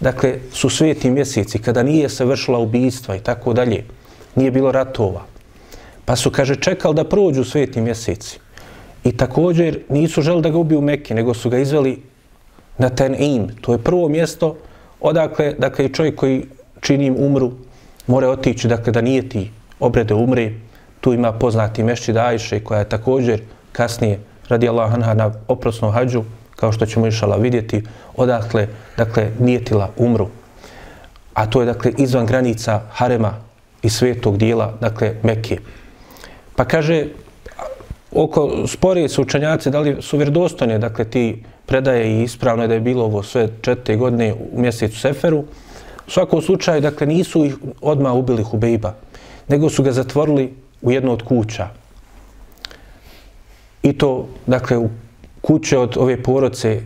dakle, 0.00 0.38
su 0.52 0.70
sveti 0.70 1.10
mjeseci, 1.10 1.58
kada 1.58 1.82
nije 1.82 2.08
se 2.08 2.24
vršila 2.24 2.58
ubijstva 2.58 3.16
i 3.16 3.20
tako 3.20 3.52
dalje, 3.52 3.84
nije 4.34 4.50
bilo 4.50 4.72
ratova. 4.72 5.26
Pa 6.04 6.16
su, 6.16 6.30
kaže, 6.30 6.56
čekali 6.56 6.94
da 6.94 7.08
prođu 7.08 7.44
sveti 7.44 7.80
mjeseci. 7.80 8.38
I 9.04 9.12
također 9.16 9.78
nisu 9.88 10.22
želi 10.22 10.42
da 10.42 10.50
ga 10.50 10.58
ubiju 10.58 10.80
Mekke, 10.80 11.14
nego 11.14 11.34
su 11.34 11.50
ga 11.50 11.58
izveli 11.58 12.02
na 12.78 12.88
ten 12.88 13.14
im. 13.18 13.48
To 13.60 13.72
je 13.72 13.78
prvo 13.78 14.08
mjesto 14.08 14.56
odakle, 15.00 15.54
dakle, 15.58 15.88
čovjek 15.88 16.16
koji 16.16 16.44
čini 16.80 17.06
im 17.06 17.16
umru, 17.18 17.52
More 18.06 18.28
otići, 18.28 18.68
dakle, 18.68 18.92
da 18.92 19.00
nije 19.00 19.28
ti 19.28 19.50
obrede 19.80 20.14
umre. 20.14 20.52
Tu 21.00 21.12
ima 21.12 21.32
poznati 21.32 21.82
mešći 21.82 22.12
Dajše, 22.12 22.60
koja 22.60 22.78
je 22.78 22.88
također 22.88 23.40
kasnije, 23.72 24.20
radi 24.48 24.68
Allah 24.68 24.94
anha, 24.94 25.14
na 25.14 25.32
oprosnom 25.48 25.92
hađu, 25.92 26.22
kao 26.56 26.72
što 26.72 26.86
ćemo 26.86 27.06
išala 27.06 27.36
vidjeti, 27.36 27.82
odakle, 28.16 28.68
dakle, 28.96 29.30
nijetila 29.38 29.90
umru. 29.96 30.28
A 31.34 31.46
to 31.46 31.60
je, 31.60 31.66
dakle, 31.66 31.92
izvan 31.98 32.26
granica 32.26 32.82
Harema 32.92 33.34
i 33.82 33.90
svetog 33.90 34.36
dijela, 34.36 34.74
dakle, 34.80 35.14
Mekke. 35.22 35.58
Pa 36.56 36.64
kaže, 36.64 37.06
oko 38.12 38.66
sporije 38.66 39.08
su 39.08 39.22
učenjaci, 39.22 39.70
da 39.70 39.80
li 39.80 39.96
su 40.02 40.16
vjerodostojne, 40.16 40.78
dakle, 40.78 41.04
ti 41.04 41.44
predaje 41.66 42.10
i 42.10 42.22
ispravno 42.22 42.62
je 42.62 42.68
da 42.68 42.74
je 42.74 42.80
bilo 42.80 43.04
ovo 43.04 43.22
sve 43.22 43.48
četiri 43.60 43.96
godine 43.96 44.34
u 44.52 44.60
mjesecu 44.60 44.98
Seferu. 44.98 45.44
U 46.06 46.10
svakom 46.10 46.42
slučaju, 46.42 46.80
dakle, 46.80 47.06
nisu 47.06 47.44
ih 47.44 47.56
odmah 47.80 48.14
ubili 48.14 48.42
Hubejba, 48.42 48.94
nego 49.48 49.70
su 49.70 49.82
ga 49.82 49.92
zatvorili 49.92 50.54
u 50.82 50.92
jednu 50.92 51.12
od 51.12 51.22
kuća. 51.22 51.68
I 53.82 53.92
to, 53.98 54.28
dakle, 54.46 54.78
u 54.78 54.88
kuće 55.40 55.78
od 55.78 55.96
ove 55.96 56.22
poroce 56.22 56.76
uh, 56.76 56.82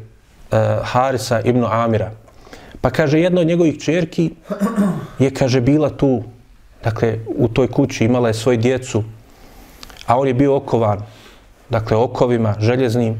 eh, 0.51 0.79
Harisa 0.83 1.41
ibn 1.41 1.65
Amira. 1.65 2.11
Pa 2.81 2.91
kaže, 2.91 3.21
jedna 3.21 3.41
od 3.41 3.47
njegovih 3.47 3.79
čerki 3.79 4.31
je, 5.19 5.31
kaže, 5.35 5.61
bila 5.61 5.91
tu, 5.91 6.23
dakle, 6.85 7.19
u 7.27 7.49
toj 7.49 7.69
kući 7.69 8.05
imala 8.05 8.29
je 8.29 8.35
svoju 8.35 8.59
djecu, 8.59 9.05
a 10.07 10.19
on 10.19 10.29
je 10.29 10.35
bio 10.35 10.57
okovan, 10.57 11.03
dakle, 11.71 11.97
okovima 11.97 12.55
željeznim 12.61 13.19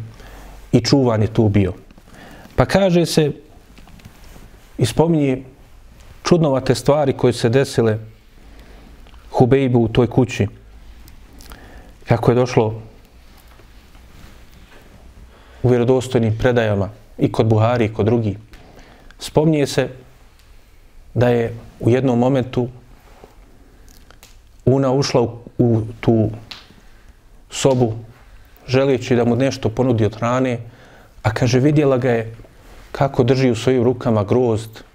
i 0.73 0.81
čuvan 0.81 1.23
je 1.23 1.33
tu 1.33 1.49
bio. 1.49 1.73
Pa 2.57 2.65
kaže 2.65 3.07
se, 3.07 3.33
ispominje 4.79 5.43
čudnovate 6.29 6.75
stvari 6.75 7.13
koje 7.13 7.33
se 7.33 7.49
desile 7.49 7.99
Hubejbu 9.31 9.81
u 9.81 9.89
toj 9.89 10.07
kući. 10.07 10.47
Kako 12.09 12.31
je 12.31 12.35
došlo 12.35 12.83
u 15.63 15.69
vjerodostojnim 15.69 16.37
predajama 16.39 16.91
i 17.19 17.33
kod 17.33 17.47
Buhari 17.47 17.85
i 17.85 17.93
kod 17.93 18.07
drugi. 18.07 18.37
Spomnije 19.19 19.67
se 19.67 19.89
da 21.15 21.29
je 21.29 21.55
u 21.81 21.91
jednom 21.91 22.19
momentu 22.19 22.69
Una 24.65 24.93
ušla 24.93 25.21
u, 25.21 25.31
u 25.59 25.81
tu 26.01 26.31
sobu 27.51 27.95
želeći 28.67 29.17
da 29.17 29.25
mu 29.25 29.37
nešto 29.37 29.69
ponudi 29.69 30.05
od 30.05 30.17
hrane, 30.17 30.59
a 31.23 31.33
kaže 31.33 31.61
vidjela 31.61 31.97
ga 31.97 32.11
je 32.11 32.37
kako 32.93 33.25
drži 33.25 33.51
u 33.51 33.57
svojim 33.57 33.83
rukama 33.85 34.25
grozd 34.25 34.88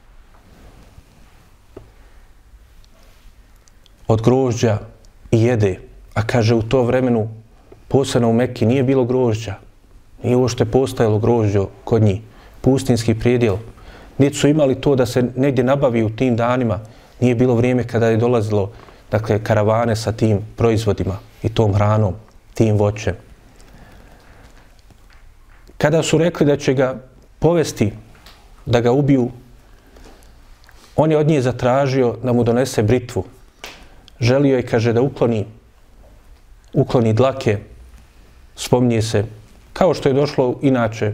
od 4.13 4.21
grožđa 4.21 4.77
i 5.31 5.43
jede. 5.43 5.79
A 6.13 6.21
kaže 6.21 6.55
u 6.55 6.61
to 6.61 6.83
vremenu 6.83 7.27
posebno 7.87 8.29
u 8.29 8.33
Mekki 8.33 8.65
nije 8.65 8.83
bilo 8.83 9.05
grožđa. 9.05 9.55
Nije 10.23 10.37
ovo 10.37 10.47
što 10.47 10.63
je 10.63 10.71
postajalo 10.71 11.19
grožđo 11.19 11.67
kod 11.83 12.01
njih. 12.01 12.21
Pustinski 12.61 13.15
prijedjel. 13.19 13.57
Niti 14.17 14.37
su 14.37 14.47
imali 14.47 14.75
to 14.81 14.95
da 14.95 15.05
se 15.05 15.23
negdje 15.35 15.63
nabavi 15.63 16.03
u 16.03 16.09
tim 16.09 16.35
danima. 16.35 16.79
Nije 17.19 17.35
bilo 17.35 17.55
vrijeme 17.55 17.83
kada 17.87 18.07
je 18.07 18.17
dolazilo 18.17 18.71
dakle, 19.11 19.43
karavane 19.43 19.95
sa 19.95 20.11
tim 20.11 20.39
proizvodima. 20.55 21.17
i 21.43 21.49
tom 21.49 21.73
hranom, 21.73 22.15
tim 22.53 22.77
voćem. 22.77 23.15
Kada 25.77 26.03
su 26.03 26.17
rekli 26.17 26.45
da 26.45 26.57
će 26.57 26.73
ga 26.73 26.95
povesti, 27.39 27.91
da 28.65 28.81
ga 28.81 28.91
ubiju, 28.91 29.31
on 30.95 31.11
je 31.11 31.17
od 31.17 31.27
nje 31.27 31.41
zatražio 31.41 32.15
da 32.23 32.33
mu 32.33 32.43
donese 32.43 32.83
britvu. 32.83 33.25
Želio 34.23 34.55
je, 34.55 34.63
kaže, 34.63 34.93
da 34.93 35.01
ukloni, 35.01 35.45
ukloni 36.73 37.13
dlake, 37.13 37.57
spomnije 38.55 39.01
se, 39.01 39.23
kao 39.73 39.93
što 39.93 40.09
je 40.09 40.13
došlo 40.15 40.59
inače 40.61 41.13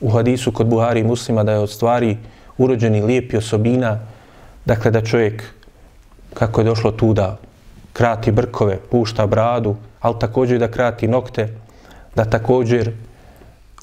u 0.00 0.10
hadisu 0.10 0.52
kod 0.52 0.66
Buhari 0.66 1.00
i 1.00 1.04
muslima, 1.04 1.44
da 1.44 1.52
je 1.52 1.58
od 1.58 1.70
stvari 1.70 2.16
urođeni 2.58 3.02
lijepi 3.02 3.36
osobina, 3.36 3.98
dakle 4.64 4.90
da 4.90 5.04
čovjek, 5.04 5.44
kako 6.34 6.60
je 6.60 6.64
došlo 6.64 6.92
tu 6.92 7.12
da 7.12 7.36
krati 7.92 8.32
brkove, 8.32 8.78
pušta 8.90 9.26
bradu, 9.26 9.76
ali 10.00 10.18
također 10.20 10.58
da 10.58 10.70
krati 10.70 11.08
nokte, 11.08 11.48
da 12.14 12.24
također 12.24 12.92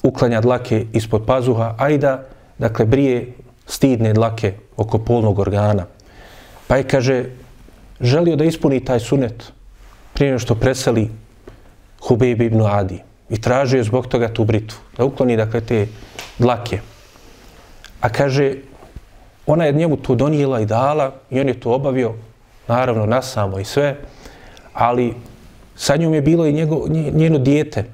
uklanja 0.02 0.40
dlake 0.40 0.86
ispod 0.92 1.22
pazuha, 1.26 1.74
a 1.78 1.90
i 1.90 1.98
da, 1.98 2.26
dakle, 2.58 2.86
brije 2.86 3.32
stidne 3.66 4.12
dlake 4.12 4.54
oko 4.76 4.98
polnog 4.98 5.38
organa. 5.38 5.86
Pa 6.66 6.76
je, 6.76 6.82
kaže, 6.82 7.24
želio 8.00 8.36
da 8.36 8.44
ispuni 8.44 8.84
taj 8.84 9.00
sunet 9.00 9.52
prije 10.14 10.38
što 10.38 10.54
preseli 10.54 11.10
Hubejb 12.00 12.40
ibn 12.40 12.62
Adi 12.62 12.98
i 13.30 13.40
tražio 13.40 13.84
zbog 13.84 14.06
toga 14.06 14.28
tu 14.28 14.44
britvu, 14.44 14.78
da 14.96 15.04
ukloni, 15.04 15.36
dakle, 15.36 15.60
te 15.60 15.86
dlake. 16.38 16.80
A 18.00 18.08
kaže, 18.08 18.54
ona 19.46 19.64
je 19.64 19.72
njemu 19.72 19.96
to 19.96 20.14
donijela 20.14 20.60
i 20.60 20.66
dala 20.66 21.12
i 21.30 21.40
on 21.40 21.48
je 21.48 21.60
to 21.60 21.72
obavio, 21.72 22.14
naravno, 22.68 23.06
nasamo 23.06 23.58
i 23.58 23.64
sve, 23.64 23.96
ali 24.72 25.14
sa 25.76 25.96
njom 25.96 26.14
je 26.14 26.22
bilo 26.22 26.46
i 26.46 26.52
njego, 26.52 26.86
njeno 26.88 27.38
dijete. 27.38 27.84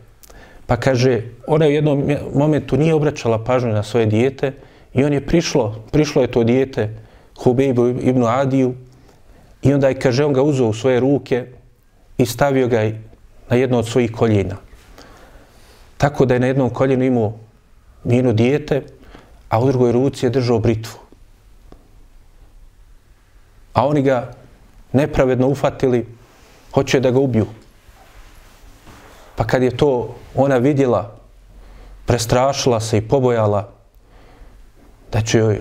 Pa 0.67 0.77
kaže, 0.77 1.23
ona 1.47 1.65
je 1.65 1.71
u 1.71 1.75
jednom 1.75 2.17
momentu 2.35 2.77
nije 2.77 2.95
obraćala 2.95 3.45
pažnju 3.45 3.73
na 3.73 3.83
svoje 3.83 4.07
dijete 4.07 4.53
i 4.95 5.05
on 5.05 5.13
je 5.13 5.27
prišlo, 5.27 5.85
prišlo 5.91 6.23
je 6.23 6.31
to 6.31 6.45
dijete 6.45 6.95
Hubeibu 7.43 7.89
ibn 7.89 8.25
Adiju 8.25 8.75
i 9.63 9.75
onda 9.75 9.89
je, 9.89 9.99
kaže, 10.01 10.25
on 10.25 10.33
ga 10.33 10.43
uzeo 10.43 10.67
u 10.67 10.75
svoje 10.75 11.01
ruke 11.01 11.47
i 12.19 12.27
stavio 12.27 12.69
ga 12.69 12.91
na 13.49 13.57
jedno 13.57 13.79
od 13.79 13.89
svojih 13.89 14.13
koljena. 14.13 14.57
Tako 15.97 16.27
da 16.27 16.35
je 16.35 16.41
na 16.41 16.47
jednom 16.47 16.71
koljenu 16.71 17.05
imao 17.05 17.33
njeno 18.05 18.33
dijete, 18.33 18.83
a 19.49 19.61
u 19.61 19.67
drugoj 19.67 19.93
ruci 19.93 20.27
je 20.27 20.31
držao 20.31 20.59
britvu. 20.59 20.99
A 23.73 23.87
oni 23.87 24.03
ga 24.03 24.33
nepravedno 24.93 25.49
ufatili, 25.49 26.07
hoće 26.75 27.01
da 27.01 27.11
ga 27.11 27.19
ubiju. 27.19 27.47
Pa 29.37 29.45
kad 29.47 29.63
je 29.63 29.77
to 29.77 30.17
ona 30.35 30.57
vidjela, 30.57 31.17
prestrašila 32.07 32.81
se 32.81 32.99
i 32.99 33.09
pobojala 33.09 33.69
da 35.13 35.21
će 35.21 35.39
joj 35.39 35.61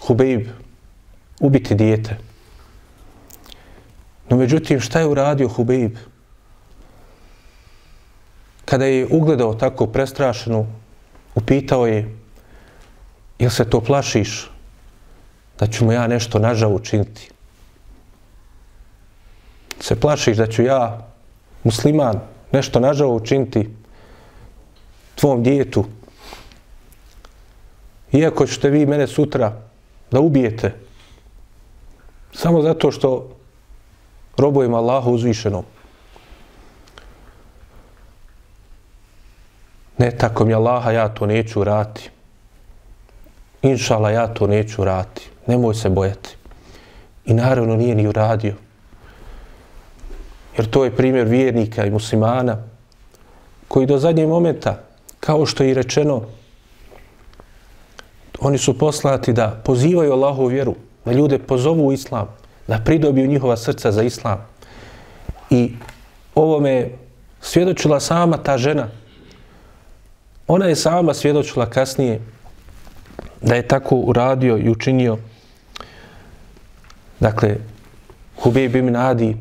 Hubeib 0.00 0.48
ubiti 1.40 1.74
dijete. 1.74 2.27
No 4.30 4.36
međutim, 4.36 4.80
šta 4.80 5.00
je 5.00 5.06
uradio 5.06 5.48
Hubeib? 5.48 5.96
Kada 8.64 8.84
je 8.84 9.06
ugledao 9.10 9.54
tako 9.54 9.86
prestrašenu, 9.86 10.66
upitao 11.34 11.86
je, 11.86 12.16
jel 13.38 13.50
se 13.50 13.64
to 13.70 13.80
plašiš 13.80 14.50
da 15.58 15.66
ću 15.66 15.84
mu 15.84 15.92
ja 15.92 16.06
nešto 16.06 16.38
nažao 16.38 16.70
učiniti? 16.70 17.30
Se 19.80 20.00
plašiš 20.00 20.36
da 20.36 20.46
ću 20.46 20.62
ja, 20.62 21.08
musliman, 21.64 22.20
nešto 22.52 22.80
nažao 22.80 23.14
učiniti 23.14 23.68
tvom 25.14 25.42
djetu? 25.42 25.84
Iako 28.12 28.46
ćete 28.46 28.70
vi 28.70 28.86
mene 28.86 29.06
sutra 29.06 29.52
da 30.10 30.20
ubijete, 30.20 30.74
samo 32.32 32.62
zato 32.62 32.92
što 32.92 33.37
robujem 34.38 34.74
Allahu 34.74 35.12
uzvišenom. 35.12 35.64
Ne, 39.98 40.10
tako 40.10 40.44
mi 40.44 40.54
Allaha, 40.54 40.90
ja 40.90 41.08
to 41.08 41.26
neću 41.26 41.64
rati. 41.64 42.10
Inšala, 43.62 44.10
ja 44.10 44.26
to 44.26 44.46
neću 44.46 44.84
rati. 44.84 45.30
Nemoj 45.46 45.74
se 45.74 45.88
bojati. 45.88 46.36
I 47.26 47.34
naravno 47.34 47.76
nije 47.76 47.94
ni 47.94 48.06
uradio. 48.06 48.54
Jer 50.56 50.70
to 50.70 50.84
je 50.84 50.96
primjer 50.96 51.26
vjernika 51.26 51.84
i 51.84 51.90
muslimana 51.90 52.56
koji 53.68 53.86
do 53.86 53.98
zadnjeg 53.98 54.28
momenta, 54.28 54.82
kao 55.20 55.46
što 55.46 55.64
je 55.64 55.70
i 55.70 55.74
rečeno, 55.74 56.22
oni 58.40 58.58
su 58.58 58.78
poslati 58.78 59.32
da 59.32 59.60
pozivaju 59.64 60.12
Allahu 60.12 60.46
vjeru, 60.46 60.74
da 61.04 61.12
ljude 61.12 61.38
pozovu 61.38 61.86
u 61.86 61.92
islam, 61.92 62.28
da 62.68 62.78
pridobiju 62.84 63.26
njihova 63.26 63.56
srca 63.56 63.92
za 63.92 64.02
islam. 64.02 64.46
I 65.50 65.72
ovo 66.34 66.60
me 66.60 66.88
svjedočila 67.40 68.00
sama 68.00 68.36
ta 68.36 68.58
žena. 68.58 68.88
Ona 70.46 70.66
je 70.66 70.76
sama 70.76 71.14
svjedočila 71.14 71.70
kasnije 71.70 72.20
da 73.40 73.54
je 73.54 73.68
tako 73.68 73.96
uradio 73.96 74.58
i 74.58 74.70
učinio. 74.70 75.18
Dakle, 77.20 77.56
Hubej 78.42 78.68
bin 78.68 78.96
Adi, 78.96 79.36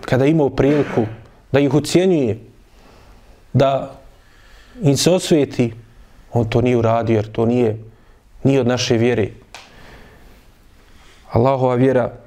kada 0.00 0.26
imao 0.26 0.50
priliku 0.50 1.06
da 1.52 1.60
ih 1.60 1.74
ucijenjuje, 1.74 2.38
da 3.52 4.00
im 4.82 4.96
se 4.96 5.10
osvijeti, 5.10 5.72
on 6.32 6.50
to 6.50 6.60
nije 6.60 6.76
uradio 6.76 7.16
jer 7.16 7.32
to 7.32 7.46
nije, 7.46 7.78
nije 8.42 8.60
od 8.60 8.66
naše 8.66 8.96
vjere. 8.96 9.28
Allahova 11.30 11.74
vjera 11.74 12.21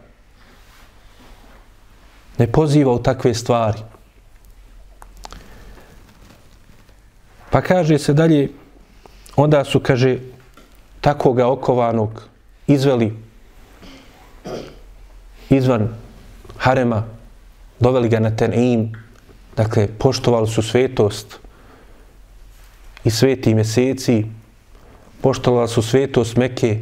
ne 2.38 2.48
poziva 2.48 2.94
u 2.94 3.04
takve 3.04 3.34
stvari. 3.34 3.80
Pa 7.50 7.62
kaže 7.62 8.00
se 8.00 8.14
dalje, 8.14 8.50
onda 9.36 9.64
su, 9.64 9.80
kaže, 9.80 10.18
takoga 11.02 11.48
okovanog 11.48 12.24
izveli 12.68 13.14
izvan 15.50 15.90
harema, 16.58 17.04
doveli 17.80 18.10
ga 18.10 18.20
na 18.20 18.36
ten 18.36 18.54
im, 18.54 18.92
dakle, 19.56 19.88
poštovali 19.88 20.48
su 20.48 20.62
svetost 20.62 21.40
i 23.04 23.12
sveti 23.12 23.54
mjeseci, 23.54 24.26
poštovali 25.22 25.68
su 25.68 25.82
svetost 25.82 26.36
Meke, 26.38 26.82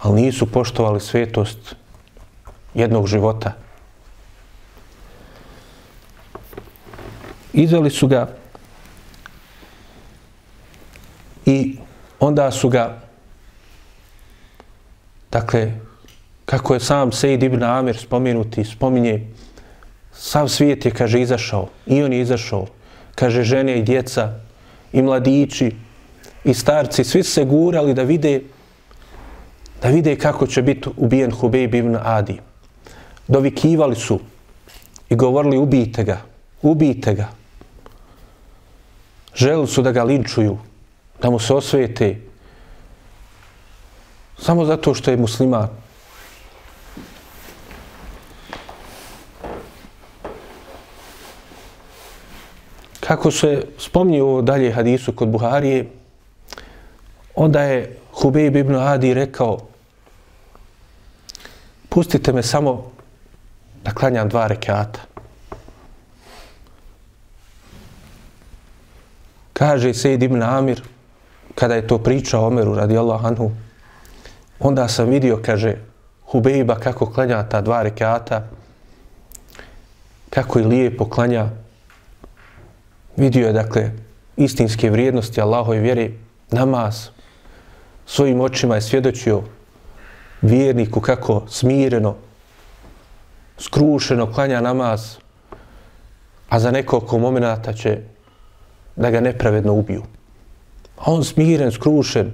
ali 0.00 0.22
nisu 0.22 0.46
poštovali 0.46 1.00
svetost 1.00 1.74
jednog 2.74 3.06
života. 3.06 3.67
Izveli 7.52 7.90
su 7.90 8.06
ga 8.06 8.28
i 11.46 11.76
onda 12.20 12.50
su 12.50 12.68
ga 12.68 13.00
dakle 15.30 15.72
kako 16.44 16.74
je 16.74 16.80
sam 16.80 17.12
Sejid 17.12 17.42
ibn 17.42 17.62
Amir 17.62 17.96
spomenuti, 17.96 18.64
spominje 18.64 19.26
sav 20.12 20.48
svijet 20.48 20.84
je, 20.84 20.90
kaže, 20.90 21.20
izašao 21.20 21.68
i 21.86 22.02
on 22.02 22.12
je 22.12 22.20
izašao, 22.20 22.66
kaže, 23.14 23.42
žene 23.42 23.78
i 23.78 23.82
djeca 23.82 24.32
i 24.92 25.02
mladići 25.02 25.72
i 26.44 26.54
starci, 26.54 27.04
svi 27.04 27.22
se 27.22 27.44
gurali 27.44 27.94
da 27.94 28.02
vide 28.02 28.40
da 29.82 29.88
vide 29.88 30.16
kako 30.16 30.46
će 30.46 30.62
biti 30.62 30.88
ubijen 30.96 31.30
Hubejb 31.30 31.74
ibn 31.74 31.96
Adi. 32.02 32.40
Dovikivali 33.28 33.96
su 33.96 34.20
i 35.08 35.14
govorili 35.14 35.58
ubijte 35.58 36.04
ga, 36.04 36.20
ubijte 36.62 37.14
ga. 37.14 37.37
Želi 39.34 39.66
su 39.66 39.82
da 39.82 39.92
ga 39.92 40.04
linčuju, 40.04 40.58
da 41.22 41.30
mu 41.30 41.38
se 41.38 41.54
osvete. 41.54 42.20
samo 44.38 44.64
zato 44.64 44.94
što 44.94 45.10
je 45.10 45.16
musliman. 45.16 45.68
Kako 53.00 53.30
se 53.30 53.64
spomni 53.78 54.22
u 54.22 54.42
dalje 54.42 54.72
hadisu 54.72 55.12
kod 55.12 55.28
Buharije, 55.28 55.90
onda 57.34 57.62
je 57.62 57.96
Hubejb 58.12 58.56
ibn 58.56 58.76
Adi 58.76 59.14
rekao 59.14 59.68
pustite 61.88 62.32
me 62.32 62.42
samo 62.42 62.90
da 63.84 63.90
klanjam 63.90 64.28
dva 64.28 64.46
rekata. 64.46 65.00
Kaže 69.58 69.94
Sejid 69.94 70.22
ibn 70.22 70.42
Amir, 70.42 70.82
kada 71.54 71.74
je 71.74 71.86
to 71.86 71.98
pričao 71.98 72.46
Omeru 72.46 72.74
radi 72.74 72.98
Allah 72.98 73.24
anhu, 73.24 73.50
onda 74.60 74.88
sam 74.88 75.08
vidio, 75.08 75.40
kaže, 75.44 75.76
Hubejba 76.30 76.74
kako 76.74 77.06
klanja 77.06 77.42
ta 77.48 77.60
dva 77.60 77.82
rekata 77.82 78.48
kako 80.30 80.58
je 80.58 80.66
lijepo 80.66 81.08
klanja. 81.08 81.48
Vidio 83.16 83.46
je, 83.46 83.52
dakle, 83.52 83.90
istinske 84.36 84.90
vrijednosti 84.90 85.40
Allahove 85.40 85.80
vjere, 85.80 86.10
namaz. 86.50 87.08
Svojim 88.06 88.40
očima 88.40 88.74
je 88.74 88.80
svjedočio 88.80 89.42
vjerniku 90.42 91.00
kako 91.00 91.42
smireno, 91.48 92.14
skrušeno 93.58 94.32
klanja 94.32 94.60
namaz, 94.60 95.16
a 96.48 96.60
za 96.60 96.70
nekoliko 96.70 97.18
momenta 97.18 97.72
će 97.72 97.98
da 98.98 99.10
ga 99.10 99.20
nepravedno 99.20 99.72
ubiju. 99.72 100.02
A 100.98 101.12
on 101.12 101.24
smiren, 101.24 101.72
skrušen, 101.72 102.32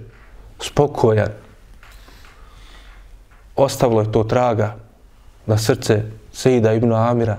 spokojan. 0.61 1.29
Ostavilo 3.57 4.01
je 4.01 4.13
to 4.13 4.25
traga 4.25 4.77
na 5.47 5.59
srce 5.59 6.03
Sejida 6.33 6.73
ibn 6.73 6.93
Amira. 6.93 7.39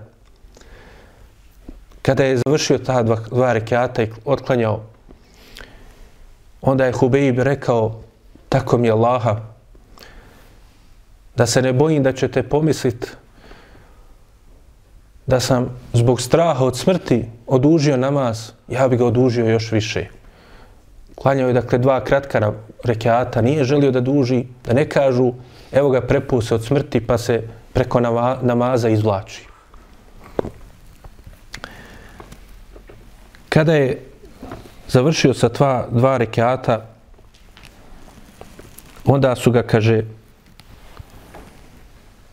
Kada 2.02 2.24
je 2.24 2.38
završio 2.46 2.78
ta 2.78 3.02
dva, 3.04 3.18
dva 3.30 3.54
rekiata 3.54 4.04
i 4.04 4.12
otklanjao, 4.26 4.84
onda 6.62 6.86
je 6.86 6.94
Hubeib 6.94 7.40
rekao, 7.40 8.02
tako 8.50 8.78
mi 8.78 8.88
je 8.88 8.92
Allaha, 8.92 9.42
da 11.36 11.46
se 11.46 11.62
ne 11.62 11.74
bojim 11.74 12.04
da 12.04 12.14
ćete 12.14 12.44
pomisliti 12.44 13.08
da 15.28 15.40
sam 15.40 15.70
zbog 15.94 16.22
straha 16.22 16.66
od 16.66 16.78
smrti 16.78 17.26
odužio 17.48 17.98
namaz, 17.98 18.52
ja 18.68 18.88
bi 18.88 18.98
ga 18.98 19.06
odužio 19.06 19.46
još 19.46 19.72
više. 19.72 20.08
Klanjao 21.16 21.48
je 21.48 21.54
dakle 21.54 21.78
dva 21.78 22.04
kratka 22.04 22.54
rekiata, 22.84 23.42
nije 23.42 23.64
želio 23.64 23.92
da 23.92 24.02
duži, 24.02 24.46
da 24.66 24.74
ne 24.74 24.90
kažu, 24.90 25.34
evo 25.72 25.90
ga 25.90 26.02
prepuse 26.02 26.56
od 26.56 26.64
smrti 26.66 27.08
pa 27.08 27.18
se 27.18 27.48
preko 27.74 28.00
namaza 28.42 28.90
izvlači. 28.90 29.48
Kada 33.50 33.74
je 33.74 34.06
završio 34.88 35.34
sa 35.34 35.50
dva, 35.50 35.88
dva 35.92 36.18
rekiata, 36.18 36.86
onda 39.06 39.36
su 39.36 39.52
ga, 39.52 39.64
kaže, 39.64 40.04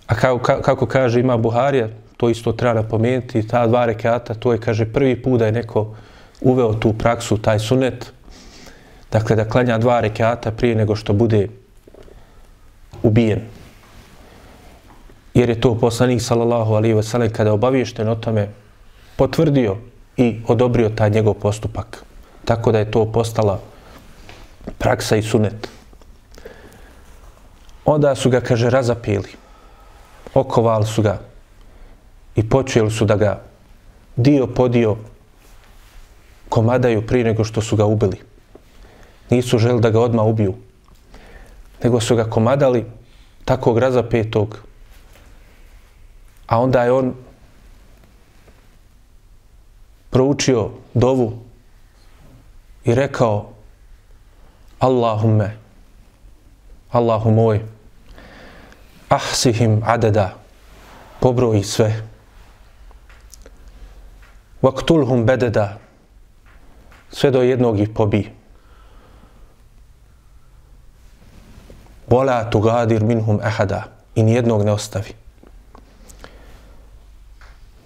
a 0.06 0.14
kako, 0.14 0.38
kako 0.62 0.86
kaže 0.86 1.20
ima 1.20 1.36
Buharija, 1.36 1.88
to 2.22 2.28
isto 2.30 2.52
treba 2.52 2.74
napomenuti, 2.74 3.42
ta 3.42 3.66
dva 3.66 3.86
rekata, 3.86 4.34
to 4.34 4.52
je, 4.52 4.60
kaže, 4.62 4.86
prvi 4.86 5.16
put 5.22 5.40
da 5.40 5.46
je 5.46 5.52
neko 5.52 5.94
uveo 6.40 6.74
tu 6.78 6.92
praksu, 6.92 7.34
taj 7.38 7.58
sunet, 7.58 8.12
dakle, 9.10 9.36
da 9.36 9.48
klanja 9.48 9.78
dva 9.78 10.00
rekata 10.00 10.52
prije 10.54 10.76
nego 10.78 10.94
što 10.96 11.12
bude 11.12 11.48
ubijen. 13.02 13.40
Jer 15.34 15.50
je 15.50 15.60
to 15.60 15.74
poslanik, 15.74 16.22
sallallahu 16.22 16.74
alaihi 16.78 16.94
ve 16.94 17.02
sallam, 17.02 17.32
kada 17.32 17.50
je 17.50 17.58
obaviješten 17.58 18.08
o 18.08 18.14
tome, 18.14 18.46
potvrdio 19.16 19.76
i 20.16 20.40
odobrio 20.46 20.94
taj 20.94 21.10
njegov 21.10 21.34
postupak. 21.34 22.04
Tako 22.44 22.72
da 22.72 22.78
je 22.78 22.90
to 22.90 23.04
postala 23.12 23.58
praksa 24.78 25.16
i 25.16 25.22
sunet. 25.22 25.68
Onda 27.84 28.14
su 28.14 28.30
ga, 28.30 28.40
kaže, 28.40 28.70
razapili. 28.70 29.34
Okovali 30.34 30.86
su 30.86 31.02
ga 31.02 31.31
i 32.36 32.48
počeli 32.48 32.90
su 32.90 33.04
da 33.04 33.16
ga 33.16 33.42
dio 34.16 34.46
po 34.46 34.68
dio 34.68 34.96
komadaju 36.48 37.06
prije 37.06 37.24
nego 37.24 37.44
što 37.44 37.60
su 37.62 37.76
ga 37.76 37.84
ubili. 37.84 38.20
Nisu 39.30 39.58
želi 39.58 39.80
da 39.80 39.90
ga 39.90 40.00
odma 40.00 40.22
ubiju. 40.22 40.54
Nego 41.84 42.00
su 42.00 42.16
ga 42.16 42.24
komadali 42.24 42.84
takvog 43.44 43.78
razapetog. 43.78 44.58
A 46.46 46.60
onda 46.60 46.82
je 46.84 46.92
on 46.92 47.14
proučio 50.10 50.70
dovu 50.94 51.32
i 52.84 52.94
rekao 52.94 53.52
Allahumme, 54.78 55.56
Allahu 56.90 57.30
moj, 57.30 57.60
ahsihim 59.08 59.82
adada, 59.86 60.34
pobroji 61.20 61.62
sve. 61.62 62.11
Vaktulhum 64.62 65.26
bededa, 65.26 65.78
sve 67.10 67.30
do 67.30 67.42
jednog 67.42 67.80
ih 67.80 67.88
pobi. 67.94 68.30
Vola 72.06 72.50
tugadir 72.50 73.02
minhum 73.02 73.40
ehada, 73.42 73.84
i 74.14 74.22
nijednog 74.22 74.64
ne 74.64 74.72
ostavi. 74.72 75.10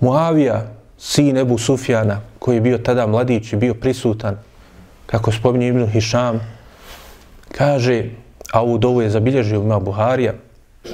Muavija, 0.01 0.66
sin 0.99 1.37
Ebu 1.37 1.59
Sufjana, 1.59 2.20
koji 2.39 2.57
je 2.57 2.61
bio 2.61 2.79
tada 2.79 3.07
mladić 3.07 3.53
i 3.53 3.57
bio 3.57 3.74
prisutan, 3.74 4.37
kako 5.07 5.33
spominje 5.33 5.68
Ibn 5.68 5.87
Hišam, 5.87 6.41
kaže, 7.53 8.05
a 8.53 8.62
ovu 8.62 8.79
dovu 8.79 9.03
je 9.03 9.11
zabilježio 9.11 9.61
ima 9.61 9.81
Buharija 9.81 10.33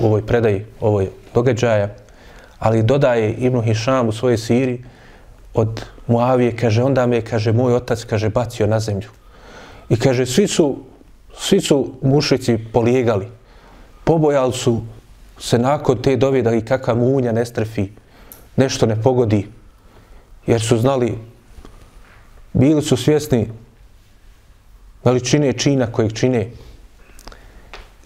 u 0.00 0.06
ovoj 0.06 0.26
predaji, 0.26 0.66
ovoj 0.80 1.10
događaja, 1.34 1.94
ali 2.58 2.82
dodaje 2.82 3.32
Ibn 3.32 3.62
Hišam 3.62 4.08
u 4.08 4.12
svojoj 4.12 4.38
siri 4.38 4.84
od 5.54 5.84
Muavije, 6.06 6.56
kaže, 6.56 6.82
onda 6.82 7.06
me, 7.06 7.20
kaže, 7.20 7.52
moj 7.52 7.74
otac, 7.74 8.04
kaže, 8.04 8.28
bacio 8.28 8.66
na 8.66 8.80
zemlju. 8.80 9.08
I 9.88 9.96
kaže, 9.96 10.26
svi 10.26 10.48
su, 10.48 10.78
svi 11.38 11.60
su 11.60 11.94
mušici 12.02 12.58
polijegali. 12.72 13.28
Pobojali 14.04 14.52
su 14.52 14.82
se 15.38 15.58
nakon 15.58 16.02
te 16.02 16.16
dove 16.16 16.42
da 16.42 16.54
i 16.54 16.64
kakva 16.64 16.94
munja 16.94 17.32
ne 17.32 17.46
strefi, 17.46 17.88
nešto 18.56 18.86
ne 18.86 19.02
pogodi, 19.02 19.46
jer 20.46 20.60
su 20.60 20.78
znali, 20.78 21.18
bili 22.52 22.82
su 22.82 22.96
svjesni 22.96 23.48
veličine 25.04 25.52
čina 25.52 25.86
kojeg 25.86 26.12
čine 26.12 26.50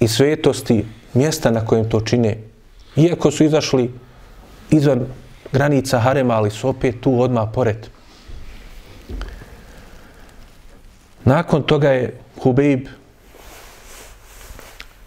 i 0.01 0.09
svetosti 0.09 0.85
mjesta 1.15 1.51
na 1.51 1.65
kojem 1.67 1.91
to 1.91 2.01
čine. 2.01 2.39
Iako 2.97 3.31
su 3.31 3.45
izašli 3.45 3.91
izvan 4.71 5.07
granica 5.57 5.99
harema, 5.99 6.35
ali 6.35 6.51
su 6.51 6.69
opet 6.69 7.01
tu 7.01 7.21
odmah 7.21 7.49
pored. 7.55 7.87
Nakon 11.25 11.63
toga 11.63 11.91
je 11.91 12.21
Hubeib 12.43 12.89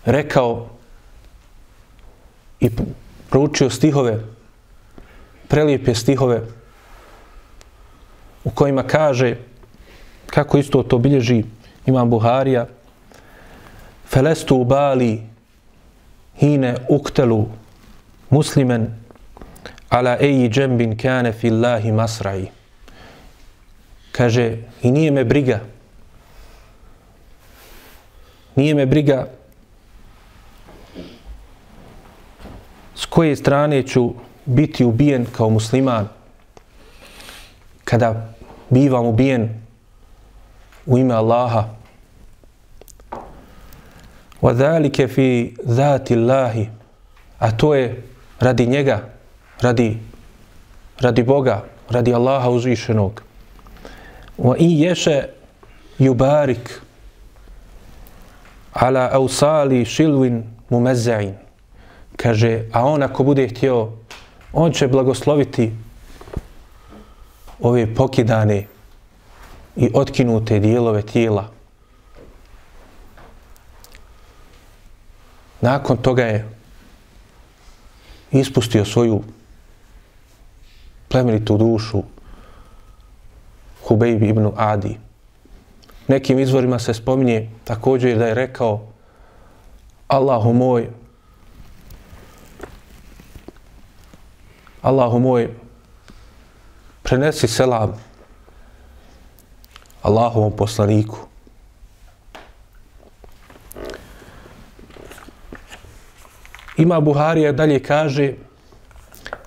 rekao 0.05 0.69
i 2.59 2.69
proučio 3.29 3.69
stihove, 3.69 4.19
prelijepe 5.47 5.95
stihove 5.95 6.41
u 8.43 8.49
kojima 8.49 8.83
kaže 8.83 9.35
kako 10.25 10.57
isto 10.57 10.83
to 10.83 10.97
bilježi 10.97 11.43
imam 11.85 12.09
Buharija 12.09 12.65
felestu 14.07 14.57
u 14.57 14.65
bali 14.65 15.21
hine 16.39 16.75
uktelu 16.89 17.45
muslimen 18.29 19.08
ala 19.89 20.17
eji 20.19 20.49
džembin 20.49 20.97
kane 20.97 21.31
fillahi 21.31 21.91
masraji 21.91 22.51
kaže 24.11 24.57
i 24.81 24.91
nije 24.91 25.11
me 25.11 25.23
briga 25.23 25.59
nije 28.55 28.75
me 28.75 28.85
briga 28.85 29.27
s 32.95 33.05
koje 33.05 33.35
strane 33.35 33.87
ću 33.87 34.13
biti 34.45 34.85
ubijen 34.85 35.25
kao 35.25 35.49
musliman 35.49 36.07
kada 37.83 38.33
bivam 38.69 39.05
ubijen 39.05 39.49
u 40.85 40.97
ime 40.97 41.13
Allaha. 41.13 41.69
Wa 44.41 44.53
dhalike 44.53 45.07
fi 45.07 45.55
zati 45.63 46.13
Allahi. 46.13 46.69
A 47.39 47.51
to 47.51 47.75
je 47.75 48.03
radi 48.39 48.65
njega, 48.65 49.09
radi, 49.61 49.97
radi 50.99 51.23
Boga, 51.23 51.63
radi 51.89 52.13
Allaha 52.13 52.49
uzvišenog. 52.49 53.21
Wa 54.37 54.55
i 54.59 54.81
ješe 54.81 55.23
yubarik 55.99 56.81
ala 58.73 59.09
ausali 59.13 59.85
šilvin 59.85 60.43
mumezzain. 60.69 61.33
Kaže, 62.15 62.65
a 62.71 62.83
on 62.85 63.03
ako 63.03 63.23
bude 63.23 63.47
htio, 63.47 63.91
on 64.53 64.71
će 64.71 64.87
blagosloviti 64.87 65.71
ove 67.59 67.95
pokidane 67.95 68.67
i 69.75 69.89
otkinute 69.93 70.59
dijelove 70.59 71.01
tijela. 71.01 71.49
Nakon 75.61 75.97
toga 75.97 76.23
je 76.23 76.49
ispustio 78.31 78.85
svoju 78.85 79.23
plemenitu 81.09 81.57
dušu 81.57 82.03
Hubejb 83.83 84.23
ibn 84.23 84.51
Adi. 84.55 84.97
Nekim 86.07 86.39
izvorima 86.39 86.79
se 86.79 86.93
spominje 86.93 87.49
također 87.63 88.17
da 88.17 88.27
je 88.27 88.33
rekao 88.33 88.87
Allahu 90.07 90.53
moj 90.53 90.89
Allahu 94.81 95.19
moj 95.19 95.49
prenesi 97.03 97.47
selam 97.47 97.93
Allahovom 100.01 100.51
poslaniku. 100.51 101.17
Ima 106.77 106.99
Buharija 106.99 107.51
dalje 107.51 107.83
kaže 107.83 108.33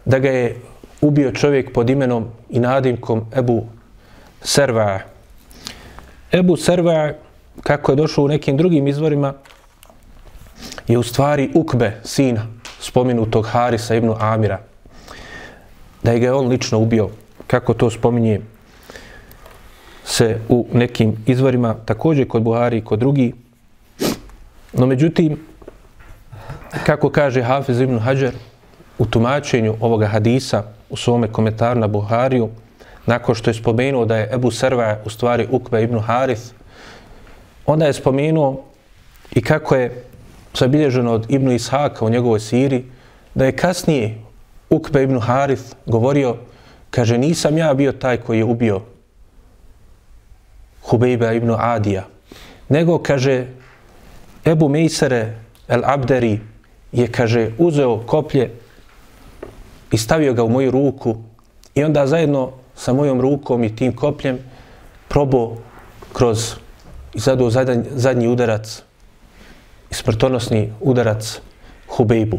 da 0.05 0.19
ga 0.19 0.29
je 0.29 0.61
ubio 1.03 1.33
čovjek 1.33 1.73
pod 1.73 1.91
imenom 1.91 2.27
i 2.51 2.61
nadimkom 2.61 3.27
Ebu 3.37 3.65
Serva. 4.41 5.01
Ebu 6.33 6.57
Serva, 6.57 7.13
kako 7.63 7.93
je 7.93 7.97
došao 7.97 8.25
u 8.25 8.29
nekim 8.29 8.57
drugim 8.57 8.87
izvorima, 8.87 9.35
je 10.89 10.99
u 10.99 11.03
stvari 11.03 11.51
Ukbe, 11.55 12.01
sina 12.05 12.47
spominutog 12.81 13.47
Harisa 13.47 13.95
ibn 13.95 14.15
Amira. 14.21 14.61
Da 16.03 16.13
je 16.13 16.19
ga 16.19 16.37
on 16.37 16.49
lično 16.49 16.79
ubio, 16.79 17.09
kako 17.47 17.75
to 17.75 17.91
spominje 17.91 18.41
se 20.05 20.39
u 20.49 20.67
nekim 20.73 21.17
izvorima, 21.27 21.75
također 21.85 22.29
kod 22.29 22.43
Buhari 22.43 22.79
i 22.79 22.85
kod 22.85 22.99
drugi. 22.99 23.33
No 24.73 24.87
međutim, 24.87 25.39
kako 26.87 27.11
kaže 27.11 27.43
Hafiz 27.43 27.81
ibn 27.81 27.99
Hajar 27.99 28.35
u 28.99 29.07
tumačenju 29.07 29.77
ovoga 29.81 30.07
hadisa 30.07 30.63
u 30.93 30.97
svome 30.97 31.33
komentaru 31.33 31.81
na 31.81 31.87
Buhariju, 31.87 32.49
nakon 33.07 33.35
što 33.35 33.51
je 33.51 33.55
spomenuo 33.55 34.05
da 34.05 34.17
je 34.17 34.29
Ebu 34.33 34.51
Serva 34.51 34.99
u 35.05 35.11
stvari 35.11 35.49
Ukve 35.51 35.83
ibn 35.83 35.99
Harith, 35.99 36.43
onda 37.67 37.87
je 37.87 37.93
spomenuo 37.93 38.65
i 39.35 39.43
kako 39.43 39.75
je 39.75 40.05
zabilježeno 40.55 41.13
od 41.13 41.27
Ibn 41.29 41.51
Ishaka 41.51 42.05
u 42.05 42.11
njegovoj 42.11 42.41
siri, 42.41 42.85
da 43.35 43.45
je 43.45 43.57
kasnije 43.57 44.19
Ukbe 44.71 45.03
ibn 45.03 45.21
Harith 45.21 45.63
govorio, 45.87 46.37
kaže, 46.91 47.19
nisam 47.19 47.59
ja 47.59 47.75
bio 47.75 47.93
taj 47.93 48.17
koji 48.17 48.39
je 48.39 48.45
ubio 48.45 48.81
Hubejba 50.83 51.33
ibn 51.33 51.55
Adija, 51.59 52.05
nego, 52.69 52.99
kaže, 52.99 53.47
Ebu 54.45 54.69
Mejsere 54.69 55.39
el 55.69 55.85
Abderi 55.85 56.41
je, 56.93 57.07
kaže, 57.09 57.51
uzeo 57.59 57.99
koplje 58.07 58.51
i 59.93 59.99
stavio 59.99 60.35
ga 60.35 60.45
u 60.45 60.49
moju 60.49 60.71
ruku 60.71 61.17
i 61.75 61.85
onda 61.85 62.07
zajedno 62.07 62.53
sa 62.77 62.93
mojom 62.93 63.21
rukom 63.21 63.65
i 63.65 63.77
tim 63.77 63.97
kopljem 63.97 64.39
probao 65.09 65.57
kroz 66.13 66.55
i 67.15 67.19
zaduo 67.19 67.51
zadnji 67.91 68.29
udarac 68.29 68.83
i 69.91 69.95
smrtonosni 69.95 70.73
udarac 70.81 71.41
Hubeibu. 71.89 72.39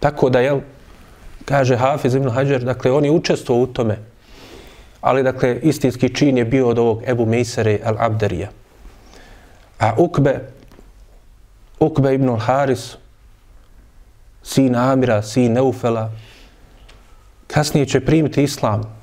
Tako 0.00 0.30
da, 0.30 0.40
jel, 0.40 0.60
kaže 1.44 1.76
Hafiz 1.76 2.14
ibn 2.14 2.30
Hajar, 2.30 2.62
dakle, 2.62 2.92
on 2.92 3.04
je 3.04 3.10
učestvo 3.10 3.56
u 3.62 3.66
tome, 3.66 3.98
ali, 5.00 5.22
dakle, 5.22 5.58
istinski 5.62 6.14
čin 6.14 6.38
je 6.38 6.44
bio 6.44 6.68
od 6.68 6.78
ovog 6.78 7.02
Ebu 7.06 7.26
Mejsere 7.26 7.78
al-Abdarija. 7.84 8.48
A 9.78 9.94
Ukbe, 9.98 10.38
Ukbe 11.80 12.14
ibn 12.14 12.36
Haris, 12.38 12.96
sin 14.42 14.76
Amira, 14.76 15.22
sin 15.22 15.52
Neufela, 15.52 16.10
kasnije 17.52 17.86
će 17.86 18.00
primiti 18.00 18.42
islam 18.42 19.02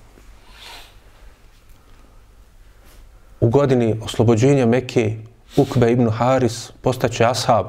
u 3.39 3.50
godini 3.50 3.95
oslobođenja 4.04 4.66
Mekke, 4.66 5.16
Ukbe 5.58 5.91
ibn 5.91 6.10
Haris 6.10 6.72
postaće 6.82 7.26
ashab, 7.26 7.66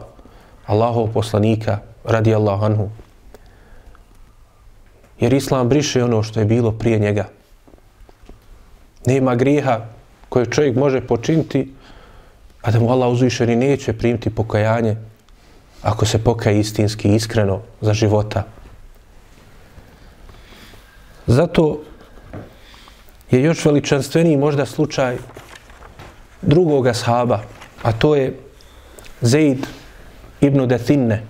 Allahov 0.67 1.13
poslanika 1.13 1.79
radi 2.05 2.35
Allahu 2.35 2.65
anhu. 2.65 2.91
Jer 5.21 5.33
Islam 5.33 5.69
briše 5.69 6.05
ono 6.05 6.23
što 6.23 6.41
je 6.41 6.47
bilo 6.47 6.73
prije 6.73 6.99
njega. 6.99 7.29
Nema 9.07 9.35
grijeha 9.35 9.87
koje 10.29 10.51
čovjek 10.51 10.77
može 10.77 11.01
počiniti, 11.01 11.75
a 12.63 12.71
da 12.71 12.81
mu 12.81 12.91
Allah 12.91 13.13
uzvišeni 13.13 13.57
neće 13.57 13.93
primiti 13.93 14.35
pokajanje 14.35 14.97
ako 15.83 16.07
se 16.07 16.25
pokaje 16.25 16.61
istinski 16.61 17.09
i 17.09 17.15
iskreno 17.15 17.61
za 17.81 17.95
života. 17.95 18.45
Zato 21.31 21.81
je 23.31 23.43
još 23.43 23.65
veličanstveniji 23.65 24.37
možda 24.37 24.67
slučaj 24.67 25.17
drugoga 26.43 26.95
sahaba, 26.95 27.39
a 27.83 27.93
to 27.93 28.15
je 28.15 28.39
Zaid 29.21 29.67
ibn 30.41 30.69
Dethinne. 30.69 31.23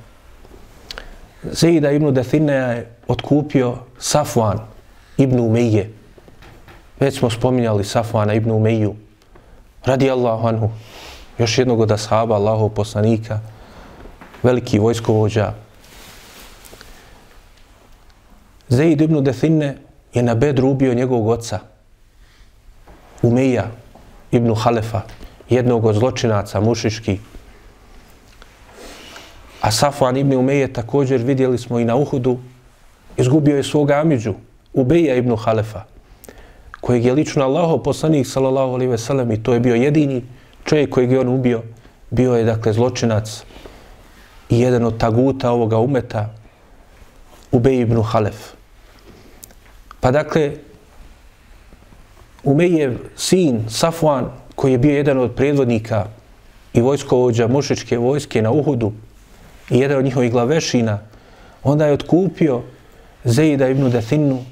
Zaida 1.42 1.90
ibn 1.90 2.14
Dethinne 2.14 2.55
je 2.55 2.96
otkupio 3.09 3.74
Safwan 3.98 4.59
ibn 5.16 5.40
Umeije. 5.40 5.90
Već 7.01 7.18
smo 7.18 7.30
spominjali 7.30 7.84
Safwana 7.84 8.36
ibn 8.36 8.51
Umeiju. 8.51 8.94
Radi 9.84 10.11
Allahu 10.11 10.46
anhu. 10.46 10.70
Još 11.38 11.59
jednog 11.59 11.80
od 11.80 11.92
ashaba, 11.92 12.34
Allahov 12.34 12.68
poslanika, 12.68 13.40
veliki 14.42 14.78
vojskovođa. 14.78 15.53
Zaid 18.68 19.01
ibn 19.01 19.24
Dethinne 19.24 19.89
je 20.14 20.22
na 20.22 20.34
bedru 20.34 20.68
ubio 20.68 20.94
njegovog 20.94 21.28
oca. 21.28 21.58
Umeja 23.22 23.70
ibn 24.30 24.54
Halefa, 24.54 25.02
jednog 25.48 25.84
od 25.84 25.94
zločinaca 25.94 26.61
mušiški. 26.61 27.18
A 29.61 29.70
Safvan 29.70 30.16
ibn 30.16 30.36
Umeje 30.36 30.72
također 30.72 31.20
vidjeli 31.20 31.58
smo 31.58 31.78
i 31.78 31.84
na 31.84 31.96
Uhudu, 31.96 32.38
izgubio 33.16 33.56
je 33.56 33.62
svoga 33.62 33.94
amiđu, 33.94 34.34
Ubeja 34.72 35.14
ibn 35.14 35.36
Halefa, 35.36 35.84
kojeg 36.80 37.04
je 37.04 37.12
lično 37.12 37.44
Allaho 37.44 37.78
poslanik, 37.78 38.26
sallallahu 38.26 38.74
alaihi 38.74 38.90
veselem, 38.90 39.32
i 39.32 39.42
to 39.42 39.54
je 39.54 39.61
bio 39.61 39.74
jedini 39.74 40.22
čovjek 40.64 40.90
kojeg 40.90 41.12
je 41.12 41.20
on 41.20 41.28
ubio, 41.28 41.62
bio 42.11 42.34
je, 42.34 42.44
dakle, 42.44 42.72
zločinac 42.72 43.44
i 44.48 44.61
jedan 44.61 44.84
od 44.84 44.98
taguta 44.98 45.50
ovoga 45.50 45.78
umeta, 45.78 46.30
Ubej 47.52 47.80
ibn 47.80 48.02
Halef. 48.02 48.59
Pa 50.01 50.11
dakle, 50.11 50.53
Umejev 52.44 52.98
sin, 53.16 53.64
Safwan, 53.68 54.24
koji 54.55 54.72
je 54.72 54.78
bio 54.78 54.96
jedan 54.96 55.18
od 55.18 55.34
predvodnika 55.34 56.07
i 56.72 56.80
vojskovođa 56.80 57.48
mušičke 57.48 57.98
vojske 57.98 58.42
na 58.42 58.51
Uhudu, 58.51 58.92
i 59.70 59.78
jedan 59.78 59.98
od 59.98 60.05
njihovih 60.05 60.32
glavešina, 60.32 60.98
onda 61.62 61.86
je 61.86 61.92
otkupio 61.92 62.62
Zejda 63.24 63.68
ibn 63.68 63.90
Dathinu 63.90 64.44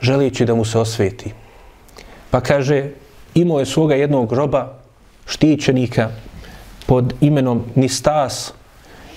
želijeći 0.00 0.44
da 0.44 0.54
mu 0.54 0.64
se 0.64 0.78
osveti. 0.78 1.32
Pa 2.30 2.40
kaže, 2.40 2.90
imao 3.34 3.60
je 3.60 3.66
svoga 3.66 3.94
jednog 3.94 4.28
groba, 4.28 4.78
štićenika, 5.26 6.10
pod 6.86 7.14
imenom 7.20 7.64
Nistas 7.74 8.52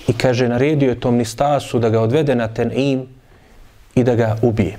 i 0.08 0.14
kaže, 0.14 0.48
naredio 0.48 0.90
je 0.90 1.00
tom 1.00 1.16
Nistasu 1.16 1.80
da 1.80 1.90
ga 1.90 2.02
odvede 2.02 2.36
na 2.36 2.48
ten 2.48 2.72
im 2.76 3.08
i 3.96 4.04
da 4.04 4.16
ga 4.16 4.38
ubije. 4.42 4.78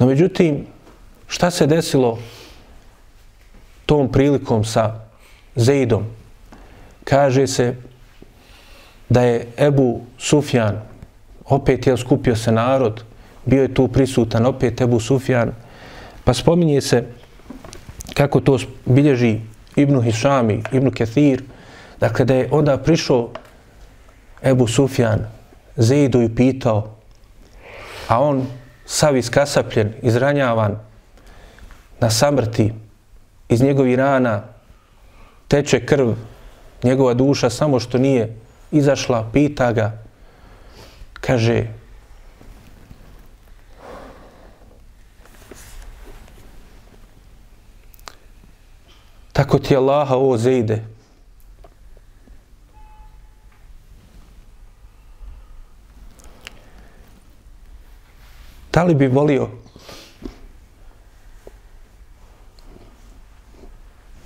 No 0.00 0.06
međutim, 0.06 0.66
šta 1.28 1.50
se 1.50 1.66
desilo 1.66 2.18
tom 3.86 4.12
prilikom 4.12 4.64
sa 4.64 4.94
Zeidom? 5.56 6.04
Kaže 7.04 7.46
se, 7.46 7.74
da 9.08 9.22
je 9.22 9.46
Ebu 9.58 10.00
Sufjan, 10.18 10.80
opet 11.44 11.86
je 11.86 11.96
skupio 11.96 12.36
se 12.36 12.52
narod, 12.52 13.04
bio 13.44 13.62
je 13.62 13.74
tu 13.74 13.88
prisutan, 13.88 14.46
opet 14.46 14.80
Ebu 14.80 15.00
Sufjan, 15.00 15.52
pa 16.24 16.34
spominje 16.34 16.80
se 16.80 17.04
kako 18.14 18.40
to 18.40 18.58
bilježi 18.86 19.40
Ibnu 19.76 20.00
Hišami, 20.00 20.62
Ibnu 20.72 20.90
Kethir, 20.90 21.42
dakle 22.00 22.24
da 22.24 22.34
je 22.34 22.48
onda 22.50 22.78
prišao 22.78 23.30
Ebu 24.42 24.66
Sufjan 24.66 25.26
Zeidu 25.76 26.22
i 26.22 26.34
pitao, 26.34 26.96
a 28.08 28.20
on 28.20 28.46
sav 28.90 29.16
iskasapljen, 29.16 29.92
izranjavan, 30.02 30.78
na 32.00 32.10
samrti, 32.10 32.72
iz 33.48 33.62
njegovih 33.62 33.96
rana 33.96 34.42
teče 35.48 35.86
krv, 35.86 36.12
njegova 36.82 37.14
duša 37.14 37.50
samo 37.50 37.80
što 37.80 37.98
nije 37.98 38.36
izašla, 38.70 39.30
pita 39.32 39.72
ga, 39.72 39.92
kaže, 41.20 41.66
tako 49.32 49.58
ti 49.58 49.76
Allaha 49.76 50.14
ovo 50.16 50.36
zejde. 50.36 50.89
Da 58.72 58.82
li 58.82 58.94
bi 58.94 59.06
volio 59.06 59.48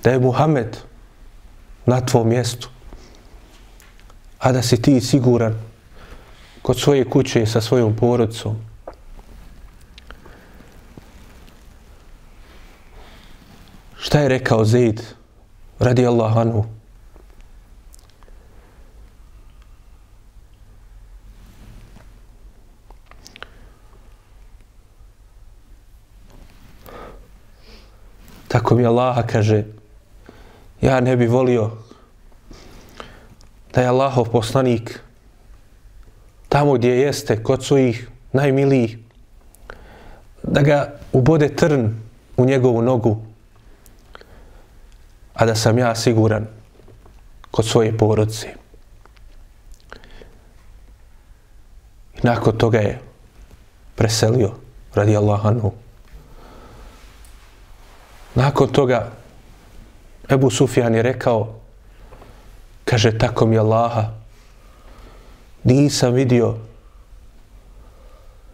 da 0.03 0.11
je 0.11 0.19
Muhammed 0.19 0.77
na 1.85 2.01
tvom 2.05 2.29
mjestu, 2.29 2.69
a 4.39 4.51
da 4.51 4.61
si 4.61 4.81
ti 4.81 5.01
siguran 5.01 5.55
kod 6.61 6.79
svoje 6.79 7.09
kuće 7.09 7.45
sa 7.45 7.61
svojom 7.61 7.95
porodicom. 7.95 8.57
Šta 13.97 14.19
je 14.19 14.29
rekao 14.29 14.65
Zaid 14.65 15.01
radi 15.79 16.05
Allahanu? 16.05 16.39
anhu? 16.41 16.74
Tako 28.55 28.75
mi 28.75 28.85
Allaha 28.87 29.27
kaže, 29.27 29.63
ja 30.81 30.99
ne 30.99 31.15
bi 31.17 31.27
volio 31.27 31.71
da 33.73 33.81
je 33.81 33.87
Allahov 33.87 34.31
poslanik 34.31 34.99
tamo 36.49 36.73
gdje 36.73 36.89
jeste, 36.89 37.43
kod 37.43 37.65
svojih 37.65 38.07
najmilijih, 38.33 38.97
da 40.43 40.61
ga 40.61 40.93
ubode 41.13 41.55
trn 41.55 41.99
u 42.37 42.45
njegovu 42.45 42.81
nogu, 42.81 43.17
a 45.33 45.45
da 45.45 45.55
sam 45.55 45.77
ja 45.77 45.95
siguran 45.95 46.47
kod 47.51 47.65
svoje 47.65 47.97
porodce. 47.97 48.47
I 52.15 52.19
nakon 52.23 52.57
toga 52.57 52.79
je 52.79 52.99
preselio 53.95 54.51
radi 54.93 55.17
Allahanu. 55.17 55.84
Nakon 58.35 58.67
toga 58.67 59.11
Ebu 60.29 60.49
Sufjan 60.49 60.95
je 60.95 61.01
rekao, 61.01 61.55
kaže, 62.85 63.17
tako 63.17 63.45
mi 63.45 63.57
Allaha, 63.57 64.11
nisam 65.63 66.13
vidio 66.13 66.55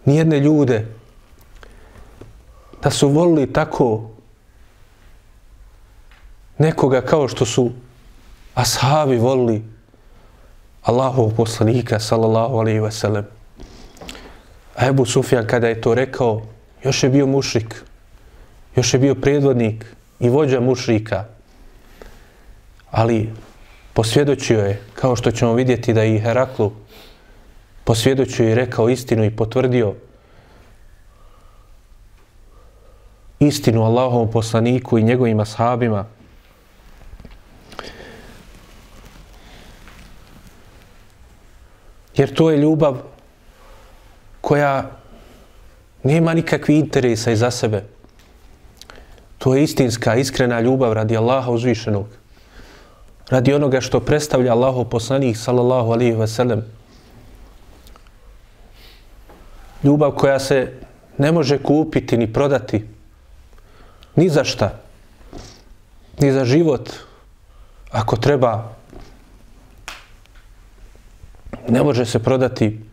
nijedne 0.06 0.40
ljude 0.40 0.86
da 2.84 2.90
su 2.90 3.10
volili 3.10 3.54
tako 3.54 4.10
nekoga 6.58 7.02
kao 7.02 7.28
što 7.28 7.46
su 7.46 7.72
ashabi 8.56 9.18
volili 9.18 9.64
Allahov 10.82 11.30
poslanika, 11.38 12.00
sallallahu 12.00 12.56
alaihi 12.58 12.80
wa 12.80 12.92
sallam. 12.92 13.26
A 14.76 14.88
Ebu 14.88 15.06
Sufjan 15.06 15.48
kada 15.48 15.68
je 15.68 15.82
to 15.82 15.94
rekao, 15.94 16.42
još 16.84 17.04
je 17.04 17.10
bio 17.10 17.28
mušrik, 17.28 17.84
još 18.76 18.94
je 18.94 19.00
bio 19.00 19.16
predvodnik 19.16 19.86
i 20.20 20.30
vođa 20.30 20.60
mušrika, 20.60 21.26
ali 22.92 23.30
posvjedočio 23.94 24.60
je, 24.60 24.82
kao 24.94 25.16
što 25.16 25.32
ćemo 25.32 25.54
vidjeti 25.54 25.94
da 25.94 26.04
i 26.04 26.20
Heraklu 26.20 26.72
posvjedočio 27.84 28.50
i 28.50 28.56
rekao 28.56 28.90
istinu 28.90 29.26
i 29.26 29.36
potvrdio 29.36 29.96
istinu 33.40 33.84
Allahovom 33.84 34.32
poslaniku 34.32 34.98
i 34.98 35.04
njegovim 35.04 35.40
ashabima. 35.40 36.06
Jer 42.16 42.34
to 42.34 42.52
je 42.52 42.58
ljubav 42.58 42.98
koja 44.42 44.92
nema 46.04 46.34
nikakvi 46.34 46.78
interesa 46.78 47.32
iza 47.32 47.52
sebe. 47.52 47.84
To 49.42 49.56
je 49.56 49.64
istinska, 49.64 50.16
iskrena 50.16 50.60
ljubav 50.62 50.94
radi 50.94 51.18
Allaha 51.18 51.52
uzvišenog. 51.52 52.06
Radi 53.30 53.54
onoga 53.54 53.82
što 53.82 54.00
predstavlja 54.00 54.52
Allahov 54.54 54.86
poslanik, 54.86 55.38
sallallahu 55.38 55.92
alihi 55.92 56.14
wasallam. 56.14 56.62
Ljubav 59.84 60.12
koja 60.12 60.40
se 60.40 60.80
ne 61.18 61.32
može 61.32 61.58
kupiti 61.58 62.18
ni 62.18 62.34
prodati. 62.34 62.86
Ni 64.16 64.30
za 64.30 64.44
šta. 64.44 64.80
Ni 66.20 66.32
za 66.32 66.46
život. 66.46 66.90
Ako 67.92 68.16
treba, 68.16 68.76
ne 71.70 71.84
može 71.84 72.06
se 72.06 72.20
prodati 72.20 72.91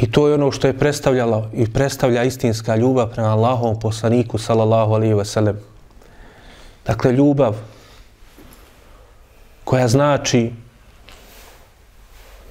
I 0.00 0.10
to 0.10 0.28
je 0.28 0.34
ono 0.34 0.50
što 0.52 0.66
je 0.66 0.78
predstavljalo 0.78 1.50
i 1.54 1.72
predstavlja 1.72 2.24
istinska 2.24 2.76
ljubav 2.76 3.10
prema 3.12 3.28
Allahovom 3.28 3.80
poslaniku, 3.80 4.38
sallallahu 4.38 4.92
alaihi 4.92 5.14
ve 5.14 5.24
sellem. 5.24 5.60
Dakle, 6.86 7.12
ljubav 7.12 7.56
koja 9.64 9.88
znači 9.88 10.50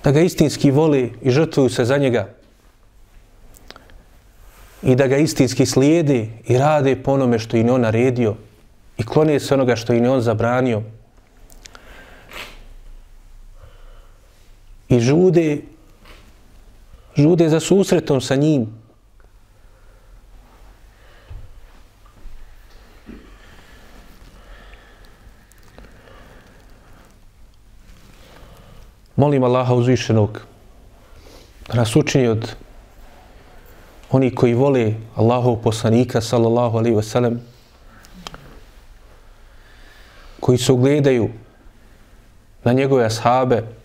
da 0.04 0.12
ga 0.12 0.22
istinski 0.22 0.72
voli 0.72 1.14
i 1.22 1.32
žrtvuju 1.32 1.70
se 1.70 1.86
za 1.86 1.98
njega 1.98 2.30
i 4.84 4.96
da 4.96 5.08
ga 5.08 5.18
istinski 5.18 5.66
slijedi 5.66 6.30
i 6.48 6.58
rade 6.58 6.96
po 7.04 7.14
onome 7.14 7.40
što 7.40 7.58
im 7.58 7.70
on 7.70 7.82
naredio 7.82 8.36
i 8.98 9.06
klone 9.06 9.40
se 9.40 9.54
onoga 9.54 9.76
što 9.76 9.94
im 9.94 10.06
on 10.10 10.22
zabranio 10.22 10.82
i 14.90 15.00
žude 15.00 15.58
Znači, 17.20 17.30
žude 17.30 17.50
za 17.50 17.60
susretom 17.60 18.22
sa 18.22 18.36
njim. 18.36 18.68
Molim 29.16 29.44
Allaha 29.44 29.74
uzvišenog 29.74 30.42
da 31.68 31.74
nas 31.74 31.96
učini 31.96 32.28
od 32.28 32.56
oni 34.12 34.36
koji 34.36 34.54
vole 34.54 34.94
Allahov 35.16 35.56
poslanika 35.64 36.22
sallallahu 36.22 36.78
alaihi 36.78 36.96
wa 36.96 37.04
sallam 37.04 37.42
koji 40.40 40.58
se 40.58 40.72
ugledaju 40.72 41.30
na 42.64 42.74
njegove 42.74 43.06
ashabe 43.06 43.79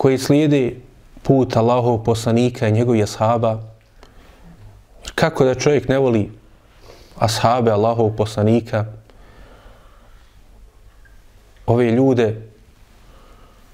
koji 0.00 0.18
slijedi 0.18 0.80
put 1.22 1.56
Allahov 1.56 2.04
poslanika 2.04 2.68
i 2.68 2.72
njegovih 2.72 3.02
ashaba. 3.02 3.60
Kako 5.14 5.44
da 5.44 5.54
čovjek 5.54 5.88
ne 5.88 5.98
voli 5.98 6.30
ashabe 7.18 7.70
Allahov 7.70 8.16
poslanika, 8.16 8.84
ove 11.66 11.90
ljude, 11.90 12.40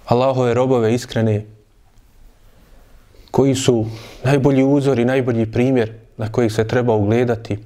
Allahove 0.07 0.55
robove 0.55 0.95
iskrene, 0.95 1.45
koji 3.31 3.55
su 3.55 3.87
najbolji 4.25 4.65
uzor 4.65 4.99
i 4.99 5.05
najbolji 5.05 5.53
primjer 5.53 5.93
na 6.17 6.33
kojih 6.33 6.53
se 6.53 6.69
treba 6.69 6.95
ugledati. 6.95 7.59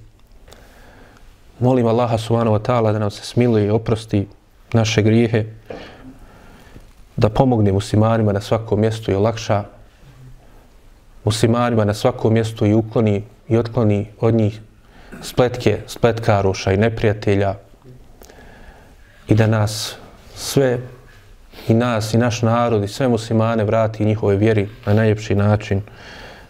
Molim 1.58 1.86
Allaha 1.86 2.18
subhanahu 2.18 2.56
wa 2.56 2.62
ta'ala 2.62 2.92
da 2.92 2.98
nam 2.98 3.10
se 3.10 3.24
smiluje 3.24 3.66
i 3.66 3.70
oprosti 3.70 4.26
naše 4.72 5.02
grijehe 5.02 5.46
da 7.20 7.28
pomogne 7.28 7.72
muslimanima 7.72 8.32
na 8.32 8.40
svakom 8.40 8.80
mjestu 8.80 9.10
i 9.10 9.14
olakša 9.14 9.64
muslimanima 11.24 11.84
na 11.84 11.94
svakom 11.94 12.32
mjestu 12.32 12.66
i 12.66 12.74
ukloni 12.74 13.24
i 13.48 13.56
otkloni 13.56 14.06
od 14.20 14.34
njih 14.34 14.60
spletke, 15.22 15.78
spletkaruša 15.86 16.72
i 16.72 16.76
neprijatelja 16.76 17.54
i 19.28 19.34
da 19.34 19.46
nas 19.46 19.96
sve 20.34 20.78
i 21.68 21.74
nas 21.74 22.14
i 22.14 22.18
naš 22.18 22.42
narod 22.42 22.84
i 22.84 22.88
sve 22.88 23.08
muslimane 23.08 23.64
vrati 23.64 24.04
njihove 24.04 24.36
vjeri 24.36 24.68
na 24.86 24.94
najljepši 24.94 25.34
način. 25.34 25.82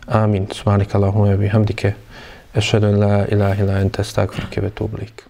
Amin. 0.06 0.46
Subhanika 0.52 0.98
Allahumma 0.98 1.36
bihamdike. 1.36 1.92
Ešhedu 2.54 2.86
en 2.86 3.00
la 3.00 3.26
ilaha 3.26 3.62
illa 3.62 3.80
ente 3.80 4.02
ve 4.56 4.62
vetublik. 4.62 5.29